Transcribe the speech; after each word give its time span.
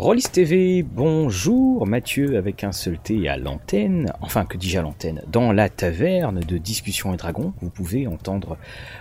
Rollis 0.00 0.30
TV, 0.32 0.82
bonjour, 0.82 1.86
Mathieu 1.86 2.38
avec 2.38 2.64
un 2.64 2.72
seul 2.72 2.98
T 2.98 3.28
à 3.28 3.36
l'antenne, 3.36 4.10
enfin 4.22 4.46
que 4.46 4.56
dis-je 4.56 4.78
à 4.78 4.80
l'antenne, 4.82 5.22
dans 5.30 5.52
la 5.52 5.68
taverne 5.68 6.40
de 6.40 6.56
Discussion 6.56 7.12
et 7.12 7.18
Dragons, 7.18 7.52
vous 7.60 7.68
pouvez 7.68 8.06
entendre 8.06 8.56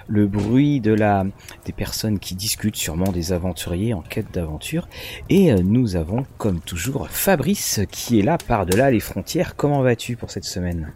le 0.10 0.28
bruit 0.28 0.82
de 0.82 0.92
la 0.92 1.26
des 1.64 1.72
personnes 1.72 2.20
qui 2.20 2.36
discutent 2.36 2.76
sûrement 2.76 3.14
des 3.14 3.32
aventuriers 3.32 3.94
en 3.94 4.02
quête 4.02 4.34
d'aventure, 4.34 4.90
et 5.30 5.54
euh, 5.54 5.60
nous 5.64 5.96
avons 5.96 6.26
comme 6.38 6.60
toujours 6.60 7.08
Fabrice 7.08 7.80
qui 7.90 8.20
est 8.20 8.24
là 8.24 8.38
par-delà 8.38 8.92
les 8.92 9.00
frontières, 9.00 9.56
comment 9.56 9.82
vas-tu 9.82 10.18
pour 10.18 10.32
cette 10.32 10.44
semaine? 10.44 10.92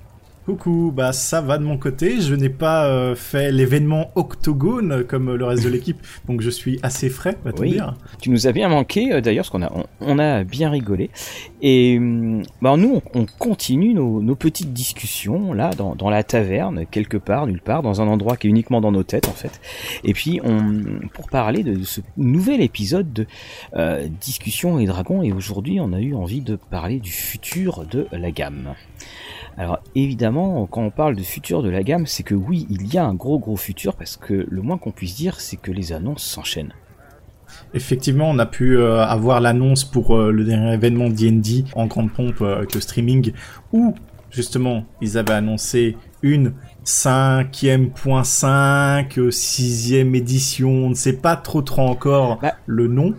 Coucou, 0.46 0.92
bah 0.94 1.14
ça 1.14 1.40
va 1.40 1.58
de 1.58 1.64
mon 1.64 1.78
côté. 1.78 2.20
Je 2.20 2.36
n'ai 2.36 2.50
pas 2.50 2.86
euh, 2.88 3.16
fait 3.16 3.50
l'événement 3.50 4.12
Octogone 4.16 5.06
comme 5.06 5.34
le 5.34 5.46
reste 5.46 5.64
de 5.64 5.70
l'équipe, 5.70 6.02
donc 6.28 6.42
je 6.42 6.50
suis 6.50 6.80
assez 6.84 7.10
frais, 7.10 7.38
va 7.46 7.52
oui. 7.58 7.72
dire. 7.72 7.96
Tu 8.20 8.30
nous 8.30 8.46
as 8.46 8.52
bien 8.52 8.68
manqué 8.68 9.14
euh, 9.14 9.22
d'ailleurs, 9.22 9.46
parce 9.46 9.52
qu'on 9.52 9.62
a 9.62 9.72
on, 10.02 10.20
a 10.20 10.44
bien 10.44 10.70
rigolé. 10.70 11.12
Et 11.62 11.98
bah 12.62 12.76
nous, 12.76 13.02
on, 13.14 13.26
continue 13.26 13.94
nos, 13.94 14.22
nos, 14.22 14.36
petites 14.36 14.74
discussions 14.74 15.54
là 15.54 15.70
dans, 15.70 15.96
dans, 15.96 16.10
la 16.10 16.24
taverne, 16.24 16.86
quelque 16.92 17.16
part, 17.16 17.48
nulle 17.48 17.62
part, 17.62 17.82
dans 17.82 18.02
un 18.02 18.08
endroit 18.08 18.36
qui 18.36 18.48
est 18.48 18.50
uniquement 18.50 18.82
dans 18.82 18.92
nos 18.92 19.04
têtes 19.04 19.30
en 19.30 19.34
fait. 19.34 19.62
Et 20.04 20.12
puis 20.12 20.42
on 20.44 20.74
pour 21.14 21.30
parler 21.30 21.64
de, 21.64 21.84
ce 21.84 22.02
nouvel 22.18 22.62
épisode 22.62 23.14
de 23.14 23.28
euh, 23.76 24.10
discussion 24.20 24.78
et 24.80 24.86
dragons. 24.86 25.24
Et 25.24 25.32
aujourd'hui, 25.32 25.80
on 25.80 25.94
a 25.94 26.02
eu 26.02 26.14
envie 26.16 26.42
de 26.42 26.58
parler 26.58 27.00
du 27.00 27.12
futur 27.12 27.86
de 27.86 28.08
la 28.12 28.32
gamme. 28.32 28.74
Alors 29.58 29.80
évidemment, 29.96 30.66
quand 30.66 30.82
on 30.82 30.90
parle 30.90 31.16
de 31.16 31.22
futur 31.22 31.62
de 31.62 31.70
la 31.70 31.84
gamme, 31.84 32.08
c'est 32.08 32.24
que 32.24 32.36
oui, 32.36 32.66
il 32.70 32.92
y 32.94 32.98
a 32.98 33.06
un 33.06 33.14
gros 33.14 33.40
gros 33.40 33.58
futur 33.58 33.96
parce 33.96 34.18
que 34.18 34.48
le 34.50 34.62
moins 34.62 34.78
qu'on 34.78 34.92
puisse 34.92 35.16
dire, 35.16 35.40
c'est 35.40 35.58
que 35.58 35.72
les 35.72 35.94
annonces 35.94 36.24
s'enchaînent. 36.24 36.74
Effectivement, 37.74 38.30
on 38.30 38.40
a 38.40 38.46
pu 38.46 38.78
euh, 38.78 39.04
avoir 39.04 39.42
l'annonce 39.42 39.84
pour 39.84 40.16
euh, 40.16 40.32
le 40.32 40.44
dernier 40.44 40.74
événement 40.74 41.10
D&D 41.10 41.66
en 41.76 41.86
grande 41.86 42.12
pompe 42.12 42.42
euh, 42.42 42.58
avec 42.58 42.74
le 42.74 42.82
streaming, 42.82 43.32
où 43.72 43.94
justement 44.32 44.86
ils 45.02 45.18
avaient 45.18 45.34
annoncé 45.34 45.98
une 46.22 46.54
cinquième 46.84 47.90
point 47.92 48.24
5, 48.24 49.20
sixième 49.30 50.16
édition, 50.16 50.70
on 50.70 50.90
ne 50.90 50.96
sait 50.96 51.18
pas 51.18 51.36
trop 51.36 51.62
trop 51.62 51.84
encore 51.84 52.40
bah, 52.42 52.56
le 52.66 52.88
nom 52.88 53.14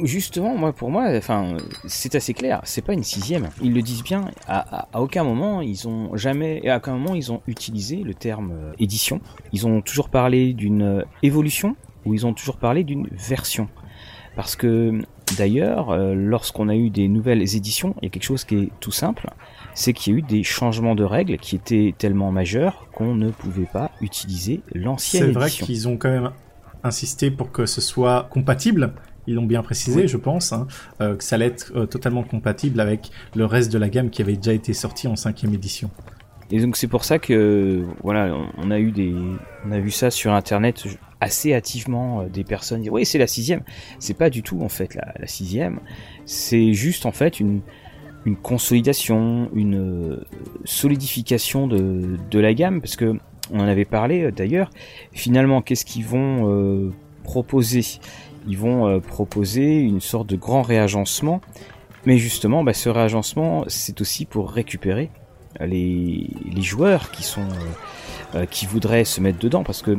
justement, 0.00 0.56
moi, 0.56 0.72
pour 0.72 0.90
moi, 0.90 1.08
enfin, 1.16 1.56
c'est 1.86 2.14
assez 2.14 2.34
clair. 2.34 2.60
C'est 2.64 2.82
pas 2.82 2.92
une 2.92 3.02
sixième. 3.02 3.48
Ils 3.62 3.72
le 3.72 3.82
disent 3.82 4.02
bien. 4.02 4.30
À, 4.46 4.86
à, 4.92 5.00
aucun 5.00 5.24
moment, 5.24 5.60
ils 5.60 5.88
ont 5.88 6.16
jamais, 6.16 6.68
à 6.68 6.78
aucun 6.78 6.92
moment, 6.92 7.14
ils 7.14 7.32
ont 7.32 7.42
utilisé 7.46 7.96
le 7.96 8.14
terme 8.14 8.52
euh, 8.52 8.72
édition. 8.78 9.20
Ils 9.52 9.66
ont 9.66 9.80
toujours 9.80 10.08
parlé 10.08 10.52
d'une 10.52 10.82
euh, 10.82 11.02
évolution 11.22 11.76
ou 12.04 12.14
ils 12.14 12.26
ont 12.26 12.32
toujours 12.32 12.56
parlé 12.56 12.84
d'une 12.84 13.08
version. 13.12 13.68
Parce 14.36 14.54
que 14.54 15.02
d'ailleurs, 15.36 15.90
euh, 15.90 16.14
lorsqu'on 16.14 16.68
a 16.68 16.76
eu 16.76 16.90
des 16.90 17.08
nouvelles 17.08 17.56
éditions, 17.56 17.94
il 18.00 18.04
y 18.04 18.06
a 18.06 18.10
quelque 18.10 18.24
chose 18.24 18.44
qui 18.44 18.56
est 18.56 18.68
tout 18.80 18.92
simple, 18.92 19.28
c'est 19.74 19.92
qu'il 19.92 20.12
y 20.12 20.16
a 20.16 20.18
eu 20.20 20.22
des 20.22 20.42
changements 20.44 20.94
de 20.94 21.04
règles 21.04 21.38
qui 21.38 21.56
étaient 21.56 21.94
tellement 21.98 22.30
majeurs 22.30 22.86
qu'on 22.92 23.14
ne 23.14 23.30
pouvait 23.30 23.68
pas 23.70 23.90
utiliser 24.00 24.60
l'ancienne 24.74 25.24
édition. 25.24 25.40
C'est 25.40 25.48
vrai 25.48 25.66
qu'ils 25.66 25.88
ont 25.88 25.96
quand 25.96 26.10
même 26.10 26.30
insisté 26.84 27.30
pour 27.30 27.50
que 27.50 27.66
ce 27.66 27.80
soit 27.80 28.28
compatible 28.30 28.94
ils 29.28 29.34
l'ont 29.34 29.46
bien 29.46 29.62
précisé, 29.62 30.08
je 30.08 30.16
pense, 30.16 30.52
hein, 30.52 30.66
euh, 31.00 31.14
que 31.14 31.22
ça 31.22 31.36
allait 31.36 31.46
être 31.46 31.72
euh, 31.76 31.86
totalement 31.86 32.22
compatible 32.22 32.80
avec 32.80 33.10
le 33.36 33.44
reste 33.44 33.70
de 33.70 33.78
la 33.78 33.88
gamme 33.88 34.10
qui 34.10 34.22
avait 34.22 34.36
déjà 34.36 34.54
été 34.54 34.72
sorti 34.72 35.06
en 35.06 35.16
cinquième 35.16 35.52
édition. 35.54 35.90
Et 36.50 36.60
donc 36.60 36.78
c'est 36.78 36.88
pour 36.88 37.04
ça 37.04 37.18
que 37.18 37.84
voilà, 38.02 38.34
on 38.56 38.70
a 38.70 38.78
eu 38.78 38.90
des, 38.90 39.14
on 39.66 39.70
a 39.70 39.78
vu 39.78 39.90
ça 39.90 40.10
sur 40.10 40.32
internet 40.32 40.82
assez 41.20 41.52
hâtivement 41.52 42.22
euh, 42.22 42.28
des 42.28 42.42
personnes 42.42 42.80
dire 42.80 42.92
oui 42.92 43.04
c'est 43.04 43.18
la 43.18 43.26
sixième. 43.26 43.60
C'est 43.98 44.16
pas 44.16 44.30
du 44.30 44.42
tout 44.42 44.62
en 44.62 44.70
fait 44.70 44.94
la, 44.94 45.12
la 45.18 45.26
sixième. 45.26 45.80
C'est 46.24 46.72
juste 46.72 47.04
en 47.04 47.12
fait 47.12 47.38
une 47.38 47.60
une 48.24 48.36
consolidation, 48.36 49.48
une 49.54 50.20
solidification 50.64 51.66
de, 51.66 52.16
de 52.30 52.38
la 52.38 52.52
gamme 52.52 52.80
parce 52.80 52.96
que 52.96 53.16
on 53.50 53.60
en 53.60 53.68
avait 53.68 53.84
parlé 53.84 54.30
d'ailleurs. 54.32 54.70
Finalement, 55.12 55.62
qu'est-ce 55.62 55.84
qu'ils 55.84 56.04
vont 56.04 56.50
euh, 56.50 56.92
proposer? 57.24 57.84
Ils 58.46 58.58
vont 58.58 58.86
euh, 58.86 59.00
proposer 59.00 59.78
une 59.78 60.00
sorte 60.00 60.28
de 60.28 60.36
grand 60.36 60.62
réagencement. 60.62 61.40
Mais 62.06 62.18
justement, 62.18 62.64
bah, 62.64 62.72
ce 62.72 62.88
réagencement, 62.88 63.64
c'est 63.66 64.00
aussi 64.00 64.24
pour 64.24 64.50
récupérer 64.50 65.10
les, 65.60 66.30
les 66.50 66.62
joueurs 66.62 67.10
qui 67.10 67.22
sont 67.22 67.42
euh, 67.42 68.36
euh, 68.36 68.46
qui 68.46 68.66
voudraient 68.66 69.04
se 69.04 69.20
mettre 69.20 69.38
dedans, 69.38 69.64
parce 69.64 69.82
que 69.82 69.98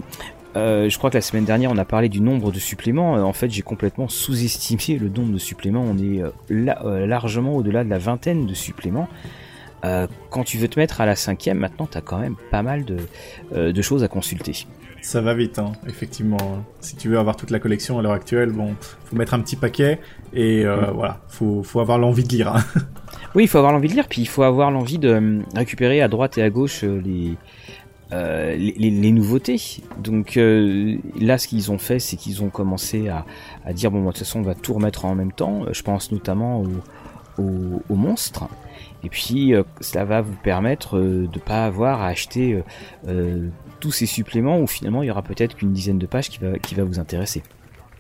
je 0.55 0.97
crois 0.97 1.09
que 1.09 1.15
la 1.15 1.21
semaine 1.21 1.45
dernière, 1.45 1.71
on 1.71 1.77
a 1.77 1.85
parlé 1.85 2.09
du 2.09 2.19
nombre 2.19 2.51
de 2.51 2.59
suppléments. 2.59 3.13
en 3.13 3.33
fait, 3.33 3.49
j'ai 3.49 3.61
complètement 3.61 4.09
sous-estimé 4.09 4.99
le 4.99 5.07
nombre 5.07 5.31
de 5.31 5.37
suppléments. 5.37 5.83
On 5.83 5.97
est 5.97 6.21
largement 6.49 7.55
au-delà 7.55 7.85
de 7.85 7.89
la 7.89 7.97
vingtaine 7.97 8.45
de 8.45 8.53
suppléments. 8.53 9.07
quand 9.81 10.43
tu 10.43 10.57
veux 10.57 10.67
te 10.67 10.77
mettre 10.77 10.99
à 10.99 11.05
la 11.05 11.15
cinquième, 11.15 11.59
maintenant, 11.59 11.87
tu 11.89 11.97
as 11.97 12.01
quand 12.01 12.17
même 12.17 12.35
pas 12.51 12.61
mal 12.61 12.83
de 12.83 13.81
choses 13.81 14.03
à 14.03 14.09
consulter. 14.09 14.65
Ça 15.01 15.21
va 15.21 15.33
vite, 15.33 15.59
hein, 15.59 15.71
effectivement. 15.87 16.63
Si 16.81 16.95
tu 16.95 17.09
veux 17.09 17.17
avoir 17.17 17.35
toute 17.35 17.51
la 17.51 17.59
collection 17.59 17.99
à 17.99 18.01
l'heure 18.01 18.13
actuelle, 18.13 18.51
bon, 18.51 18.75
faut 19.05 19.15
mettre 19.15 19.33
un 19.33 19.39
petit 19.39 19.55
paquet 19.55 19.99
et 20.33 20.65
euh, 20.65 20.91
voilà, 20.91 21.21
faut, 21.27 21.63
faut 21.63 21.79
avoir 21.79 21.97
l'envie 21.97 22.23
de 22.23 22.29
lire. 22.29 22.55
Hein. 22.55 22.63
Oui, 23.35 23.43
il 23.43 23.47
faut 23.47 23.59
avoir 23.59 23.73
l'envie 23.73 23.89
de 23.89 23.93
lire, 23.93 24.07
puis 24.07 24.21
il 24.21 24.27
faut 24.27 24.41
avoir 24.41 24.71
l'envie 24.71 24.97
de 24.97 25.09
euh, 25.09 25.41
récupérer 25.53 26.01
à 26.01 26.07
droite 26.07 26.39
et 26.39 26.41
à 26.41 26.49
gauche 26.49 26.83
euh, 26.83 26.99
les, 26.99 27.37
euh, 28.11 28.55
les, 28.55 28.89
les, 28.89 29.11
nouveautés. 29.11 29.61
Donc 29.99 30.35
euh, 30.35 30.97
là, 31.19 31.37
ce 31.37 31.47
qu'ils 31.47 31.71
ont 31.71 31.77
fait, 31.77 31.99
c'est 31.99 32.17
qu'ils 32.17 32.41
ont 32.41 32.49
commencé 32.49 33.07
à, 33.07 33.25
à 33.65 33.73
dire 33.73 33.91
bon, 33.91 34.01
de 34.01 34.07
toute 34.07 34.17
façon, 34.17 34.39
on 34.39 34.43
va 34.43 34.55
tout 34.55 34.73
remettre 34.73 35.05
en 35.05 35.13
même 35.13 35.31
temps. 35.31 35.65
Je 35.71 35.83
pense 35.83 36.11
notamment 36.11 36.63
aux, 36.63 37.43
aux, 37.43 37.83
aux 37.87 37.95
monstres. 37.95 38.47
Et 39.03 39.09
puis, 39.09 39.53
euh, 39.53 39.61
cela 39.79 40.05
va 40.05 40.21
vous 40.21 40.35
permettre 40.43 40.97
de 40.99 41.39
pas 41.39 41.65
avoir 41.65 42.01
à 42.01 42.07
acheter 42.07 42.59
tous 43.79 43.91
ces 43.91 44.05
suppléments 44.05 44.59
où 44.59 44.67
finalement 44.67 45.03
il 45.03 45.07
y 45.07 45.11
aura 45.11 45.23
peut-être 45.23 45.55
qu'une 45.55 45.73
dizaine 45.73 45.99
de 45.99 46.05
pages 46.05 46.29
qui 46.29 46.39
va, 46.39 46.57
qui 46.59 46.75
va 46.75 46.83
vous 46.83 46.99
intéresser. 46.99 47.43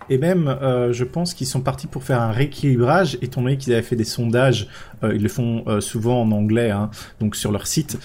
Et 0.09 0.17
même, 0.17 0.47
euh, 0.47 0.91
je 0.91 1.03
pense 1.03 1.33
qu'ils 1.33 1.47
sont 1.47 1.61
partis 1.61 1.85
pour 1.85 2.03
faire 2.03 2.21
un 2.21 2.31
rééquilibrage, 2.31 3.17
étant 3.21 3.41
donné 3.41 3.57
qu'ils 3.57 3.73
avaient 3.73 3.83
fait 3.83 3.95
des 3.95 4.03
sondages, 4.03 4.67
euh, 5.03 5.13
ils 5.13 5.21
le 5.21 5.29
font 5.29 5.63
euh, 5.67 5.81
souvent 5.81 6.21
en 6.21 6.31
anglais, 6.31 6.71
hein, 6.71 6.89
donc 7.19 7.35
sur 7.35 7.51
leur 7.51 7.67
site, 7.67 7.99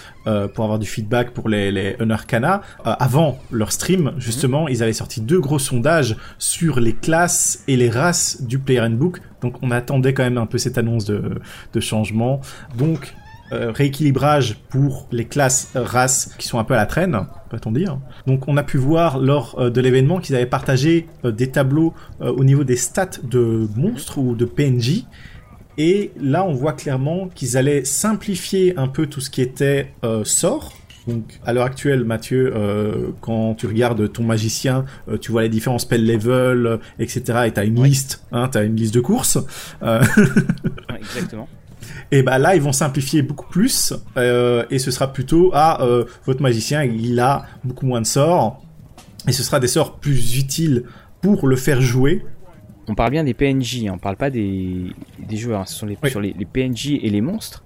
pour 0.54 0.64
avoir 0.64 0.78
du 0.78 0.86
feedback 0.86 1.32
pour 1.32 1.50
les, 1.50 1.70
les 1.70 1.96
Unarcana. 2.00 2.62
avant 2.82 3.38
leur 3.50 3.72
stream, 3.72 4.14
justement, 4.16 4.68
ils 4.68 4.82
avaient 4.82 4.94
sorti 4.94 5.20
deux 5.20 5.38
gros 5.38 5.58
sondages 5.58 6.16
sur 6.38 6.80
les 6.80 6.94
classes 6.94 7.62
et 7.68 7.76
les 7.76 7.90
races 7.90 8.40
du 8.40 8.58
Player 8.58 8.80
Handbook. 8.80 9.20
Donc 9.42 9.56
on 9.60 9.70
attendait 9.70 10.14
quand 10.14 10.22
même 10.22 10.38
un 10.38 10.46
peu 10.46 10.56
cette 10.56 10.78
annonce 10.78 11.04
de, 11.04 11.40
de 11.74 11.80
changement. 11.80 12.40
Donc 12.78 13.14
euh, 13.52 13.72
rééquilibrage 13.72 14.56
pour 14.70 15.06
les 15.12 15.26
classes 15.26 15.72
euh, 15.76 15.82
races 15.82 16.34
qui 16.38 16.48
sont 16.48 16.58
un 16.58 16.64
peu 16.64 16.72
à 16.72 16.78
la 16.78 16.86
traîne, 16.86 17.26
peut-on 17.50 17.72
dire. 17.72 17.98
Donc 18.26 18.48
on 18.48 18.56
a 18.56 18.62
pu 18.62 18.78
voir 18.78 19.18
lors 19.18 19.58
euh, 19.58 19.68
de 19.68 19.82
l'événement 19.82 20.18
qu'ils 20.18 20.34
avaient 20.34 20.46
partagé 20.46 21.08
des 21.24 21.50
tableaux 21.50 21.92
au 22.20 22.42
niveau 22.42 22.64
des 22.64 22.76
stats 22.76 23.20
de 23.22 23.68
monstres 23.76 24.16
ou 24.18 24.34
de 24.34 24.46
PNJ. 24.46 25.04
Et 25.76 26.12
là, 26.18 26.44
on 26.44 26.52
voit 26.52 26.72
clairement 26.72 27.28
qu'ils 27.28 27.56
allaient 27.56 27.84
simplifier 27.84 28.76
un 28.78 28.88
peu 28.88 29.06
tout 29.06 29.20
ce 29.20 29.28
qui 29.28 29.42
était 29.42 29.92
sort. 30.22 30.72
Donc, 31.08 31.40
à 31.44 31.52
l'heure 31.52 31.64
actuelle, 31.64 32.04
Mathieu, 32.04 32.54
quand 33.20 33.54
tu 33.54 33.66
regardes 33.66 34.12
ton 34.12 34.22
magicien, 34.22 34.84
tu 35.20 35.32
vois 35.32 35.42
les 35.42 35.48
différents 35.48 35.78
spell 35.78 36.04
levels, 36.04 36.78
etc. 36.98 37.40
Et 37.46 37.50
t'as 37.50 37.64
une 37.64 37.82
liste, 37.82 38.24
hein, 38.32 38.48
t'as 38.50 38.64
une 38.64 38.76
liste 38.76 38.94
de 38.94 39.00
courses. 39.00 39.38
Exactement. 40.96 41.48
Et 42.10 42.22
bah 42.22 42.38
là, 42.38 42.54
ils 42.54 42.62
vont 42.62 42.72
simplifier 42.72 43.22
beaucoup 43.22 43.48
plus, 43.48 43.92
euh, 44.16 44.64
et 44.70 44.78
ce 44.78 44.90
sera 44.90 45.12
plutôt 45.12 45.50
à 45.52 45.78
ah, 45.78 45.84
euh, 45.84 46.04
votre 46.26 46.42
magicien, 46.42 46.84
il 46.84 47.18
a 47.20 47.44
beaucoup 47.64 47.86
moins 47.86 48.00
de 48.00 48.06
sorts, 48.06 48.62
et 49.26 49.32
ce 49.32 49.42
sera 49.42 49.60
des 49.60 49.68
sorts 49.68 49.98
plus 49.98 50.38
utiles 50.38 50.84
pour 51.20 51.46
le 51.46 51.56
faire 51.56 51.80
jouer. 51.80 52.24
On 52.86 52.94
parle 52.94 53.12
bien 53.12 53.24
des 53.24 53.32
PNJ, 53.32 53.86
hein, 53.86 53.92
on 53.94 53.98
parle 53.98 54.16
pas 54.16 54.30
des, 54.30 54.92
des 55.18 55.36
joueurs, 55.36 55.60
hein. 55.60 55.66
ce 55.66 55.74
sont 55.74 55.86
les, 55.86 55.96
sur 56.08 56.20
les, 56.20 56.34
les, 56.38 56.44
PNJ 56.44 56.98
et 57.02 57.08
les 57.08 57.22
monstres. 57.22 57.64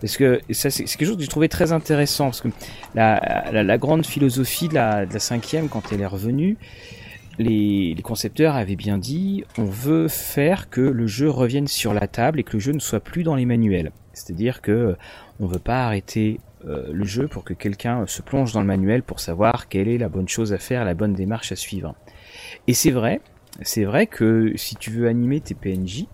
Parce 0.00 0.16
que 0.16 0.40
ça, 0.50 0.70
c'est 0.70 0.84
quelque 0.84 1.06
chose 1.06 1.16
que 1.16 1.22
j'ai 1.22 1.28
trouvé 1.28 1.48
très 1.48 1.72
intéressant, 1.72 2.26
parce 2.26 2.40
que 2.40 2.48
la, 2.94 3.50
la, 3.52 3.62
la 3.62 3.78
grande 3.78 4.04
philosophie 4.04 4.68
de 4.68 4.74
la, 4.74 5.06
de 5.06 5.12
la 5.14 5.20
cinquième, 5.20 5.68
quand 5.68 5.92
elle 5.92 6.00
est 6.00 6.06
revenue, 6.06 6.56
les, 7.38 7.96
concepteurs 8.02 8.54
avaient 8.54 8.76
bien 8.76 8.98
dit 8.98 9.44
on 9.58 9.64
veut 9.64 10.08
faire 10.08 10.70
que 10.70 10.80
le 10.80 11.06
jeu 11.06 11.28
revienne 11.28 11.66
sur 11.66 11.92
la 11.92 12.06
table 12.06 12.40
et 12.40 12.44
que 12.44 12.54
le 12.54 12.60
jeu 12.60 12.72
ne 12.72 12.78
soit 12.78 13.00
plus 13.00 13.22
dans 13.22 13.34
les 13.34 13.44
manuels. 13.44 13.92
C'est-à-dire 14.12 14.62
que 14.62 14.72
euh, 14.72 14.96
on 15.40 15.46
veut 15.46 15.58
pas 15.58 15.84
arrêter 15.84 16.40
euh, 16.66 16.86
le 16.92 17.04
jeu 17.04 17.28
pour 17.28 17.44
que 17.44 17.52
quelqu'un 17.52 18.06
se 18.06 18.22
plonge 18.22 18.52
dans 18.52 18.60
le 18.60 18.66
manuel 18.66 19.02
pour 19.02 19.20
savoir 19.20 19.68
quelle 19.68 19.88
est 19.88 19.98
la 19.98 20.08
bonne 20.08 20.28
chose 20.28 20.52
à 20.52 20.58
faire, 20.58 20.84
la 20.84 20.94
bonne 20.94 21.14
démarche 21.14 21.52
à 21.52 21.56
suivre. 21.56 21.94
Et 22.66 22.74
c'est 22.74 22.90
vrai, 22.90 23.20
c'est 23.62 23.84
vrai 23.84 24.06
que 24.06 24.52
si 24.56 24.76
tu 24.76 24.90
veux 24.90 25.08
animer 25.08 25.40
tes 25.40 25.54
PNJ 25.54 26.06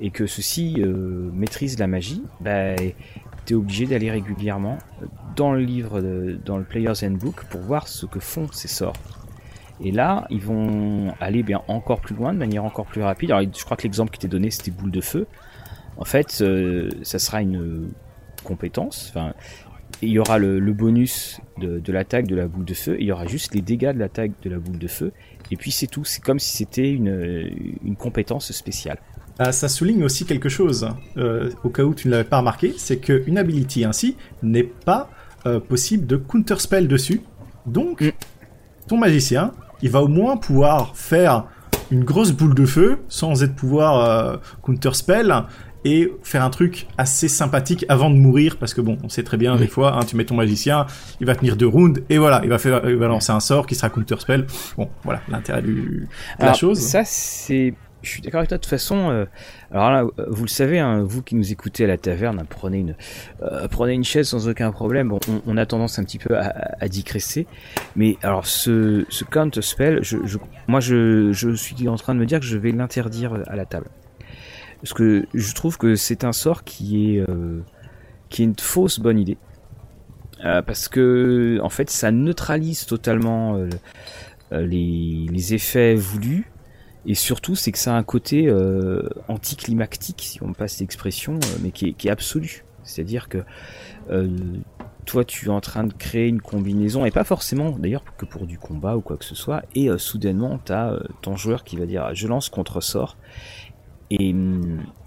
et 0.00 0.10
que 0.10 0.26
ceux-ci 0.26 0.76
euh, 0.78 1.30
maîtrisent 1.32 1.78
la 1.78 1.86
magie, 1.86 2.22
bah, 2.40 2.76
tu 3.44 3.52
es 3.52 3.56
obligé 3.56 3.86
d'aller 3.86 4.10
régulièrement 4.10 4.78
dans 5.36 5.52
le 5.52 5.60
livre, 5.60 6.00
de, 6.00 6.38
dans 6.44 6.56
le 6.56 6.64
Player's 6.64 7.02
Handbook 7.02 7.44
pour 7.44 7.60
voir 7.60 7.88
ce 7.88 8.06
que 8.06 8.20
font 8.20 8.48
ces 8.52 8.68
sorts. 8.68 8.94
Et 9.82 9.90
là, 9.90 10.26
ils 10.30 10.40
vont 10.40 11.14
aller 11.20 11.42
bien 11.42 11.62
encore 11.68 12.00
plus 12.00 12.14
loin, 12.14 12.32
de 12.32 12.38
manière 12.38 12.64
encore 12.64 12.86
plus 12.86 13.02
rapide. 13.02 13.30
Alors, 13.30 13.46
je 13.54 13.64
crois 13.64 13.76
que 13.76 13.82
l'exemple 13.82 14.10
qui 14.10 14.18
était 14.18 14.28
donné, 14.28 14.50
c'était 14.50 14.70
boule 14.70 14.90
de 14.90 15.00
feu. 15.00 15.26
En 15.98 16.04
fait, 16.04 16.38
euh, 16.40 16.90
ça 17.02 17.18
sera 17.18 17.42
une 17.42 17.88
compétence. 18.44 19.08
Enfin, 19.10 19.34
il 20.02 20.10
y 20.10 20.18
aura 20.18 20.38
le, 20.38 20.60
bonus 20.72 21.40
de, 21.58 21.92
l'attaque 21.92 22.26
de 22.26 22.36
la 22.36 22.48
boule 22.48 22.64
de 22.64 22.74
feu. 22.74 22.96
Il 23.00 23.06
y 23.06 23.12
aura 23.12 23.26
juste 23.26 23.54
les 23.54 23.62
dégâts 23.62 23.92
de 23.92 23.98
l'attaque 23.98 24.32
de 24.42 24.50
la 24.50 24.58
boule 24.58 24.78
de 24.78 24.88
feu. 24.88 25.12
Et 25.50 25.56
puis 25.56 25.70
c'est 25.70 25.86
tout. 25.86 26.04
C'est 26.04 26.22
comme 26.22 26.38
si 26.38 26.56
c'était 26.56 26.90
une, 26.90 27.50
une 27.84 27.96
compétence 27.96 28.52
spéciale. 28.52 28.98
Ah, 29.38 29.52
ça 29.52 29.68
souligne 29.68 30.02
aussi 30.02 30.24
quelque 30.24 30.48
chose, 30.48 30.88
euh, 31.18 31.50
au 31.62 31.68
cas 31.68 31.82
où 31.82 31.94
tu 31.94 32.08
ne 32.08 32.12
l'avais 32.12 32.24
pas 32.24 32.38
remarqué, 32.38 32.72
c'est 32.78 32.96
qu'une 32.96 33.36
ability 33.36 33.84
ainsi 33.84 34.16
n'est 34.42 34.62
pas 34.62 35.10
euh, 35.44 35.60
possible 35.60 36.06
de 36.06 36.16
counterspell 36.16 36.88
dessus. 36.88 37.20
Donc, 37.66 38.00
mm. 38.00 38.12
ton 38.88 38.96
magicien, 38.96 39.52
il 39.82 39.90
va 39.90 40.02
au 40.02 40.08
moins 40.08 40.36
pouvoir 40.36 40.96
faire 40.96 41.44
une 41.90 42.04
grosse 42.04 42.32
boule 42.32 42.54
de 42.54 42.66
feu 42.66 42.98
sans 43.08 43.42
être 43.42 43.54
pouvoir 43.54 44.04
euh, 44.04 44.36
counterspell 44.62 45.44
et 45.84 46.12
faire 46.24 46.42
un 46.42 46.50
truc 46.50 46.88
assez 46.98 47.28
sympathique 47.28 47.86
avant 47.88 48.10
de 48.10 48.16
mourir 48.16 48.56
parce 48.58 48.74
que 48.74 48.80
bon 48.80 48.98
on 49.04 49.08
sait 49.08 49.22
très 49.22 49.36
bien 49.36 49.54
des 49.56 49.68
fois 49.68 49.96
hein, 49.96 50.00
tu 50.04 50.16
mets 50.16 50.24
ton 50.24 50.34
magicien 50.34 50.86
il 51.20 51.26
va 51.26 51.36
tenir 51.36 51.56
deux 51.56 51.68
rounds 51.68 52.02
et 52.10 52.18
voilà 52.18 52.40
il 52.42 52.48
va 52.48 52.58
faire 52.58 52.88
il 52.88 52.96
va 52.96 53.06
lancer 53.06 53.30
un 53.30 53.38
sort 53.38 53.66
qui 53.66 53.76
sera 53.76 53.88
counterspell. 53.88 54.46
Bon 54.76 54.88
voilà 55.04 55.20
l'intérêt 55.28 55.62
de 55.62 56.06
la 56.40 56.54
chose. 56.54 56.80
ça 56.80 57.02
c'est 57.04 57.74
je 58.06 58.12
suis 58.12 58.22
d'accord 58.22 58.38
avec 58.38 58.48
toi. 58.48 58.58
De 58.58 58.62
toute 58.62 58.70
façon, 58.70 59.10
euh, 59.10 59.24
alors 59.70 59.90
là, 59.90 60.04
vous 60.28 60.44
le 60.44 60.48
savez, 60.48 60.78
hein, 60.78 61.02
vous 61.02 61.22
qui 61.22 61.34
nous 61.34 61.52
écoutez 61.52 61.84
à 61.84 61.86
la 61.88 61.98
taverne, 61.98 62.44
prenez 62.48 62.78
une, 62.78 62.94
euh, 63.42 63.66
prenez 63.68 63.94
une 63.94 64.04
chaise 64.04 64.28
sans 64.28 64.48
aucun 64.48 64.70
problème. 64.70 65.12
On, 65.46 65.56
a 65.56 65.66
tendance 65.66 65.98
un 65.98 66.04
petit 66.04 66.18
peu 66.18 66.38
à, 66.38 66.76
à, 66.80 66.88
digresser, 66.88 67.46
mais 67.96 68.16
alors 68.22 68.46
ce, 68.46 69.04
ce 69.08 69.24
counter 69.24 69.62
spell, 69.62 70.02
moi, 70.68 70.80
je, 70.80 71.32
je 71.32 71.50
suis 71.50 71.88
en 71.88 71.96
train 71.96 72.14
de 72.14 72.20
me 72.20 72.26
dire 72.26 72.40
que 72.40 72.46
je 72.46 72.56
vais 72.56 72.70
l'interdire 72.70 73.42
à 73.46 73.56
la 73.56 73.64
table, 73.64 73.88
parce 74.80 74.92
que 74.92 75.26
je 75.34 75.54
trouve 75.54 75.76
que 75.76 75.96
c'est 75.96 76.24
un 76.24 76.32
sort 76.32 76.62
qui 76.64 77.16
est, 77.16 77.20
euh, 77.20 77.60
qui 78.28 78.42
est 78.42 78.44
une 78.44 78.58
fausse 78.58 79.00
bonne 79.00 79.18
idée, 79.18 79.38
parce 80.40 80.88
que 80.88 81.58
en 81.62 81.70
fait, 81.70 81.90
ça 81.90 82.12
neutralise 82.12 82.86
totalement 82.86 83.58
les 84.52 85.54
effets 85.54 85.96
voulus 85.96 86.46
et 87.06 87.14
surtout, 87.14 87.54
c'est 87.54 87.70
que 87.70 87.78
ça 87.78 87.94
a 87.94 87.96
un 87.96 88.02
côté 88.02 88.48
euh, 88.48 89.08
anticlimactique, 89.28 90.22
si 90.22 90.42
on 90.42 90.48
me 90.48 90.54
passe 90.54 90.80
l'expression, 90.80 91.34
euh, 91.34 91.58
mais 91.62 91.70
qui 91.70 91.94
est, 92.02 92.10
absolu. 92.10 92.64
C'est-à-dire 92.82 93.28
que 93.28 93.38
euh, 94.10 94.28
toi, 95.04 95.24
tu 95.24 95.46
es 95.46 95.50
en 95.50 95.60
train 95.60 95.84
de 95.84 95.92
créer 95.92 96.26
une 96.26 96.40
combinaison, 96.40 97.04
et 97.04 97.12
pas 97.12 97.22
forcément 97.22 97.70
d'ailleurs 97.70 98.02
que 98.18 98.26
pour 98.26 98.46
du 98.46 98.58
combat 98.58 98.96
ou 98.96 99.00
quoi 99.00 99.16
que 99.16 99.24
ce 99.24 99.36
soit, 99.36 99.62
et 99.76 99.88
euh, 99.88 99.98
soudainement, 99.98 100.58
tu 100.64 100.72
as 100.72 100.98
ton 101.22 101.36
joueur 101.36 101.62
qui 101.62 101.76
va 101.76 101.86
dire 101.86 102.12
je 102.12 102.26
lance 102.26 102.48
contre-sort. 102.48 103.16
Et, 104.10 104.34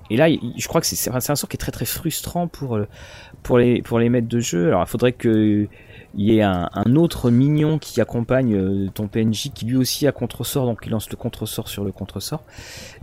et 0.10 0.18
là, 0.18 0.30
je 0.30 0.68
crois 0.68 0.80
que 0.80 0.88
c'est 0.88 1.10
un 1.10 1.20
sort 1.20 1.50
qui 1.50 1.56
est 1.56 1.60
très 1.60 1.72
très 1.72 1.86
frustrant 1.86 2.48
pour, 2.48 2.80
pour, 3.44 3.58
les, 3.58 3.82
pour 3.82 4.00
les 4.00 4.10
maîtres 4.10 4.28
de 4.28 4.40
jeu. 4.40 4.68
Alors, 4.68 4.84
il 4.84 4.90
faudrait 4.90 5.14
que 5.14 5.68
il 6.16 6.34
y 6.34 6.42
a 6.42 6.70
un, 6.74 6.96
autre 6.96 7.30
mignon 7.30 7.78
qui 7.78 8.02
accompagne 8.02 8.56
euh, 8.56 8.90
ton 8.94 9.08
PNJ 9.08 9.52
qui 9.54 9.66
lui 9.66 9.78
aussi 9.78 10.08
a 10.08 10.12
contre-sort, 10.12 10.66
donc 10.66 10.80
il 10.86 10.92
lance 10.92 11.10
le 11.10 11.16
contre-sort 11.16 11.68
sur 11.68 11.84
le 11.84 11.92
contre-sort. 11.92 12.44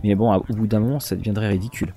Mais 0.03 0.15
bon, 0.15 0.33
au 0.33 0.53
bout 0.53 0.67
d'un 0.67 0.79
moment, 0.79 0.99
ça 0.99 1.15
deviendrait 1.15 1.49
ridicule. 1.49 1.93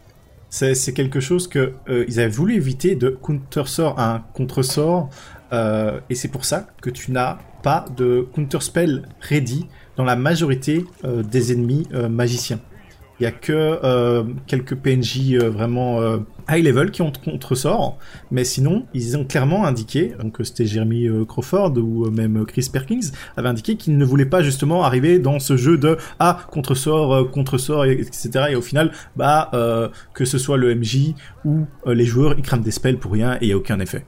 C'est 0.49 0.95
quelque 0.95 1.21
chose 1.21 1.47
que 1.47 1.75
euh, 1.89 2.07
avaient 2.09 2.29
voulu 2.29 2.55
éviter 2.55 2.97
de 2.97 3.11
counter-sort 3.11 3.99
à 3.99 4.15
un 4.15 4.21
contre-sort, 4.21 5.09
euh, 5.53 6.01
et 6.11 6.15
c'est 6.15 6.29
pour 6.29 6.45
ça 6.45 6.67
que 6.81 6.91
tu 6.91 7.13
n'as 7.13 7.39
pas 7.63 7.85
de 7.97 8.27
counter-spell 8.33 9.09
ready 9.21 9.67
dans 9.97 10.05
la 10.05 10.17
majorité 10.17 10.87
des 11.05 11.53
ennemis 11.53 11.87
magiciens. 11.93 12.59
Il 13.21 13.25
y 13.25 13.27
a 13.27 13.33
que 13.33 13.53
euh, 13.53 14.25
quelques 14.47 14.75
PNJ 14.75 15.35
euh, 15.35 15.51
vraiment 15.51 16.01
euh, 16.01 16.21
high 16.51 16.65
level 16.65 16.91
qui 16.91 17.03
ont 17.03 17.13
contre-sort, 17.13 17.99
mais 18.31 18.45
sinon 18.45 18.85
ils 18.95 19.17
ont 19.17 19.25
clairement 19.25 19.65
indiqué, 19.65 20.15
donc 20.21 20.37
c'était 20.43 20.67
Jeremy 20.67 21.09
Crawford 21.27 21.77
ou 21.79 22.11
même 22.11 22.45
Chris 22.47 22.69
Perkins 22.73 23.11
avait 23.37 23.49
indiqué 23.49 23.77
qu'ils 23.77 23.97
ne 23.97 24.05
voulaient 24.05 24.25
pas 24.25 24.43
justement 24.43 24.85
arriver 24.85 25.19
dans 25.19 25.39
ce 25.39 25.57
jeu 25.57 25.79
de 25.79 25.97
ah 26.19 26.41
contre-sort, 26.51 27.31
contre-sort, 27.31 27.85
etc. 27.85 28.47
Et 28.51 28.55
au 28.57 28.63
final, 28.63 28.93
bah 29.17 29.51
que 30.15 30.25
ce 30.25 30.39
soit 30.39 30.57
le 30.57 30.75
MJ 30.75 31.15
ou 31.45 31.67
les 31.87 32.05
joueurs, 32.05 32.35
ils 32.37 32.43
crament 32.43 32.63
des 32.63 32.71
spells 32.71 32.99
pour 32.99 33.13
rien 33.13 33.37
et 33.41 33.47
il 33.47 33.53
a 33.53 33.57
aucun 33.57 33.81
effet. 33.81 34.05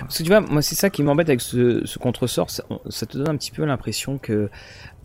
Parce 0.00 0.18
que 0.18 0.22
tu 0.22 0.28
vois, 0.28 0.40
moi 0.40 0.62
c'est 0.62 0.74
ça 0.74 0.90
qui 0.90 1.02
m'embête 1.02 1.28
avec 1.28 1.40
ce, 1.40 1.84
ce 1.84 1.98
contre-sort, 1.98 2.50
ça, 2.50 3.06
te 3.06 3.16
donne 3.16 3.28
un 3.28 3.36
petit 3.36 3.50
peu 3.50 3.64
l'impression 3.64 4.18
que 4.18 4.50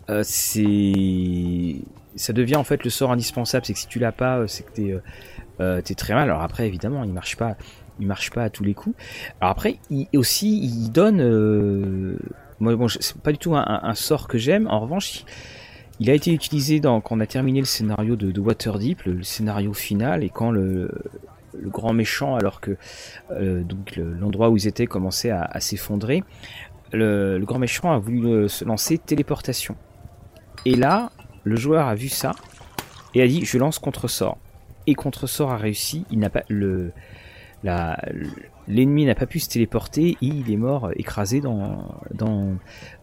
euh, 0.09 0.21
c'est 0.24 1.75
ça 2.15 2.33
devient 2.33 2.56
en 2.56 2.63
fait 2.63 2.83
le 2.83 2.89
sort 2.89 3.12
indispensable. 3.12 3.65
C'est 3.65 3.74
que 3.74 3.80
si 3.80 3.88
tu 3.88 4.00
l'as 4.00 4.12
pas, 4.12 4.39
euh, 4.39 4.48
c'est 4.48 4.63
que 4.63 4.71
t'es 4.71 4.95
euh, 5.59 5.80
es 5.80 5.95
très 5.95 6.13
mal. 6.13 6.30
Alors 6.30 6.42
après, 6.42 6.68
évidemment, 6.68 7.04
il 7.04 7.12
marche 7.12 7.36
pas, 7.36 7.56
il 8.00 8.07
marche 8.07 8.31
pas 8.31 8.44
à 8.44 8.50
tous 8.50 8.63
les 8.63 8.74
coups. 8.74 8.95
Alors 9.42 9.51
après, 9.51 9.77
il, 9.89 10.07
aussi, 10.15 10.59
il 10.59 10.92
donne. 10.92 11.21
Euh, 11.21 12.18
moi, 12.59 12.75
bon, 12.75 12.88
c'est 12.88 13.18
pas 13.18 13.31
du 13.31 13.38
tout 13.38 13.56
un, 13.56 13.95
sort 13.95 14.27
que 14.27 14.38
j'aime. 14.38 14.68
En 14.68 14.80
revanche, 14.80 15.25
il, 16.00 16.09
a 16.09 16.13
été 16.13 16.33
utilisé 16.33 16.81
quand 16.81 17.12
on 17.12 17.19
a 17.19 17.27
terminé 17.27 17.59
le 17.59 17.65
scénario 17.65 18.15
de, 18.15 18.31
de 18.31 18.39
Waterdeep, 18.39 19.04
le, 19.04 19.24
scénario 19.24 19.74
final, 19.74 20.24
et 20.24 20.30
quand 20.30 20.51
le, 20.51 20.92
grand 21.65 21.94
méchant, 21.94 22.36
alors 22.36 22.62
que 22.62 22.77
donc 23.39 23.95
l'endroit 23.95 24.50
où 24.50 24.57
ils 24.57 24.68
étaient 24.68 24.88
commençait 24.88 25.30
à, 25.31 25.59
s'effondrer, 25.59 26.24
le, 26.94 27.38
le, 27.38 27.45
grand 27.45 27.59
méchant 27.59 27.92
a 27.92 28.00
voulu 28.00 28.50
se 28.50 28.65
lancer 28.65 28.98
téléportation. 28.98 29.75
Et 30.65 30.75
là, 30.75 31.12
le 31.44 31.56
joueur 31.56 31.88
a 31.88 31.95
vu 31.95 32.09
ça 32.09 32.33
et 33.13 33.21
a 33.21 33.27
dit 33.27 33.45
je 33.45 33.57
lance 33.57 33.77
contre-sort. 33.80 34.38
Et 34.88 34.95
contre-sort 34.95 35.51
a 35.51 35.57
réussi, 35.57 36.06
il 36.12 36.19
n'a 36.19 36.30
pas 36.30 36.44
le 36.50 36.92
l'ennemi 38.68 39.06
n'a 39.06 39.16
pas 39.16 39.25
pu 39.25 39.39
se 39.39 39.50
téléporter 39.50 40.18
et 40.22 40.25
il 40.25 40.51
est 40.51 40.57
mort 40.57 40.92
écrasé 40.95 41.42
dans, 41.42 42.00
dans 42.13 42.56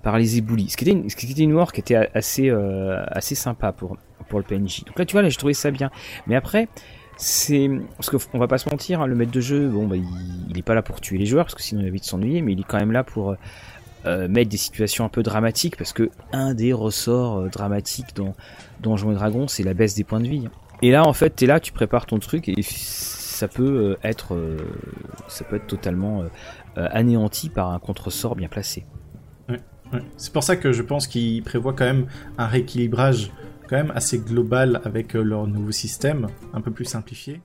par 0.02 0.18
les 0.18 0.38
éboulis. 0.38 0.70
Ce 0.70 0.76
qui 0.76 0.84
était 0.84 0.92
une, 0.92 1.10
ce 1.10 1.16
qui 1.16 1.30
était 1.30 1.42
une 1.42 1.52
mort 1.52 1.72
qui 1.72 1.80
était 1.80 2.08
assez 2.14 2.50
euh, 2.50 3.02
assez 3.08 3.34
sympa 3.34 3.72
pour 3.72 3.96
pour 4.28 4.38
le 4.38 4.44
PNJ. 4.44 4.84
Donc 4.84 4.98
là 4.98 5.04
tu 5.04 5.12
vois 5.12 5.22
là 5.22 5.28
j'ai 5.28 5.36
trouvé 5.36 5.54
ça 5.54 5.70
bien. 5.70 5.90
Mais 6.26 6.36
après 6.36 6.68
c'est 7.16 7.70
parce 7.96 8.10
qu'on 8.10 8.38
va 8.38 8.48
pas 8.48 8.58
se 8.58 8.68
mentir, 8.68 9.00
hein, 9.00 9.06
le 9.06 9.14
maître 9.14 9.30
de 9.30 9.40
jeu, 9.40 9.68
bon 9.68 9.86
bah 9.86 9.96
il, 9.96 10.04
il 10.50 10.58
est 10.58 10.62
pas 10.62 10.74
là 10.74 10.82
pour 10.82 11.00
tuer 11.00 11.18
les 11.18 11.26
joueurs 11.26 11.44
parce 11.44 11.54
que 11.54 11.62
sinon 11.62 11.80
il 11.82 11.86
a 11.86 11.90
vite 11.90 12.04
s'ennuyer, 12.04 12.42
mais 12.42 12.52
il 12.52 12.60
est 12.60 12.64
quand 12.64 12.78
même 12.78 12.92
là 12.92 13.04
pour 13.04 13.36
euh, 14.06 14.28
mettre 14.28 14.50
des 14.50 14.56
situations 14.56 15.04
un 15.04 15.08
peu 15.08 15.22
dramatiques 15.22 15.76
parce 15.76 15.94
que 15.94 16.10
un 16.32 16.52
des 16.52 16.74
ressorts 16.74 17.38
euh, 17.38 17.48
dramatiques 17.48 18.14
dans 18.14 18.34
Donjons 18.80 19.12
et 19.12 19.14
Dragons 19.14 19.48
c'est 19.48 19.62
la 19.62 19.72
baisse 19.72 19.94
des 19.94 20.04
points 20.04 20.20
de 20.20 20.28
vie. 20.28 20.48
Et 20.84 20.90
là 20.90 21.06
en 21.06 21.14
fait 21.14 21.30
t'es 21.30 21.46
là, 21.46 21.60
tu 21.60 21.72
prépares 21.72 22.04
ton 22.04 22.18
truc 22.18 22.46
et 22.46 22.60
ça 22.60 23.48
peut 23.48 23.62
euh, 23.62 23.96
être 24.06 24.36
ça 25.28 25.44
peut 25.44 25.56
être 25.56 25.66
totalement 25.66 26.24
anéanti 26.76 27.48
par 27.48 27.70
un 27.70 27.78
contre-sort 27.78 28.36
bien 28.36 28.48
placé. 28.48 28.84
C'est 30.18 30.32
pour 30.32 30.42
ça 30.42 30.56
que 30.56 30.72
je 30.72 30.82
pense 30.82 31.06
qu'ils 31.06 31.42
prévoient 31.42 31.72
quand 31.72 31.84
même 31.84 32.06
un 32.36 32.46
rééquilibrage 32.46 33.30
quand 33.68 33.76
même 33.76 33.92
assez 33.94 34.18
global 34.18 34.82
avec 34.84 35.14
leur 35.14 35.46
nouveau 35.46 35.72
système, 35.72 36.26
un 36.52 36.60
peu 36.60 36.70
plus 36.70 36.84
simplifié. 36.84 37.40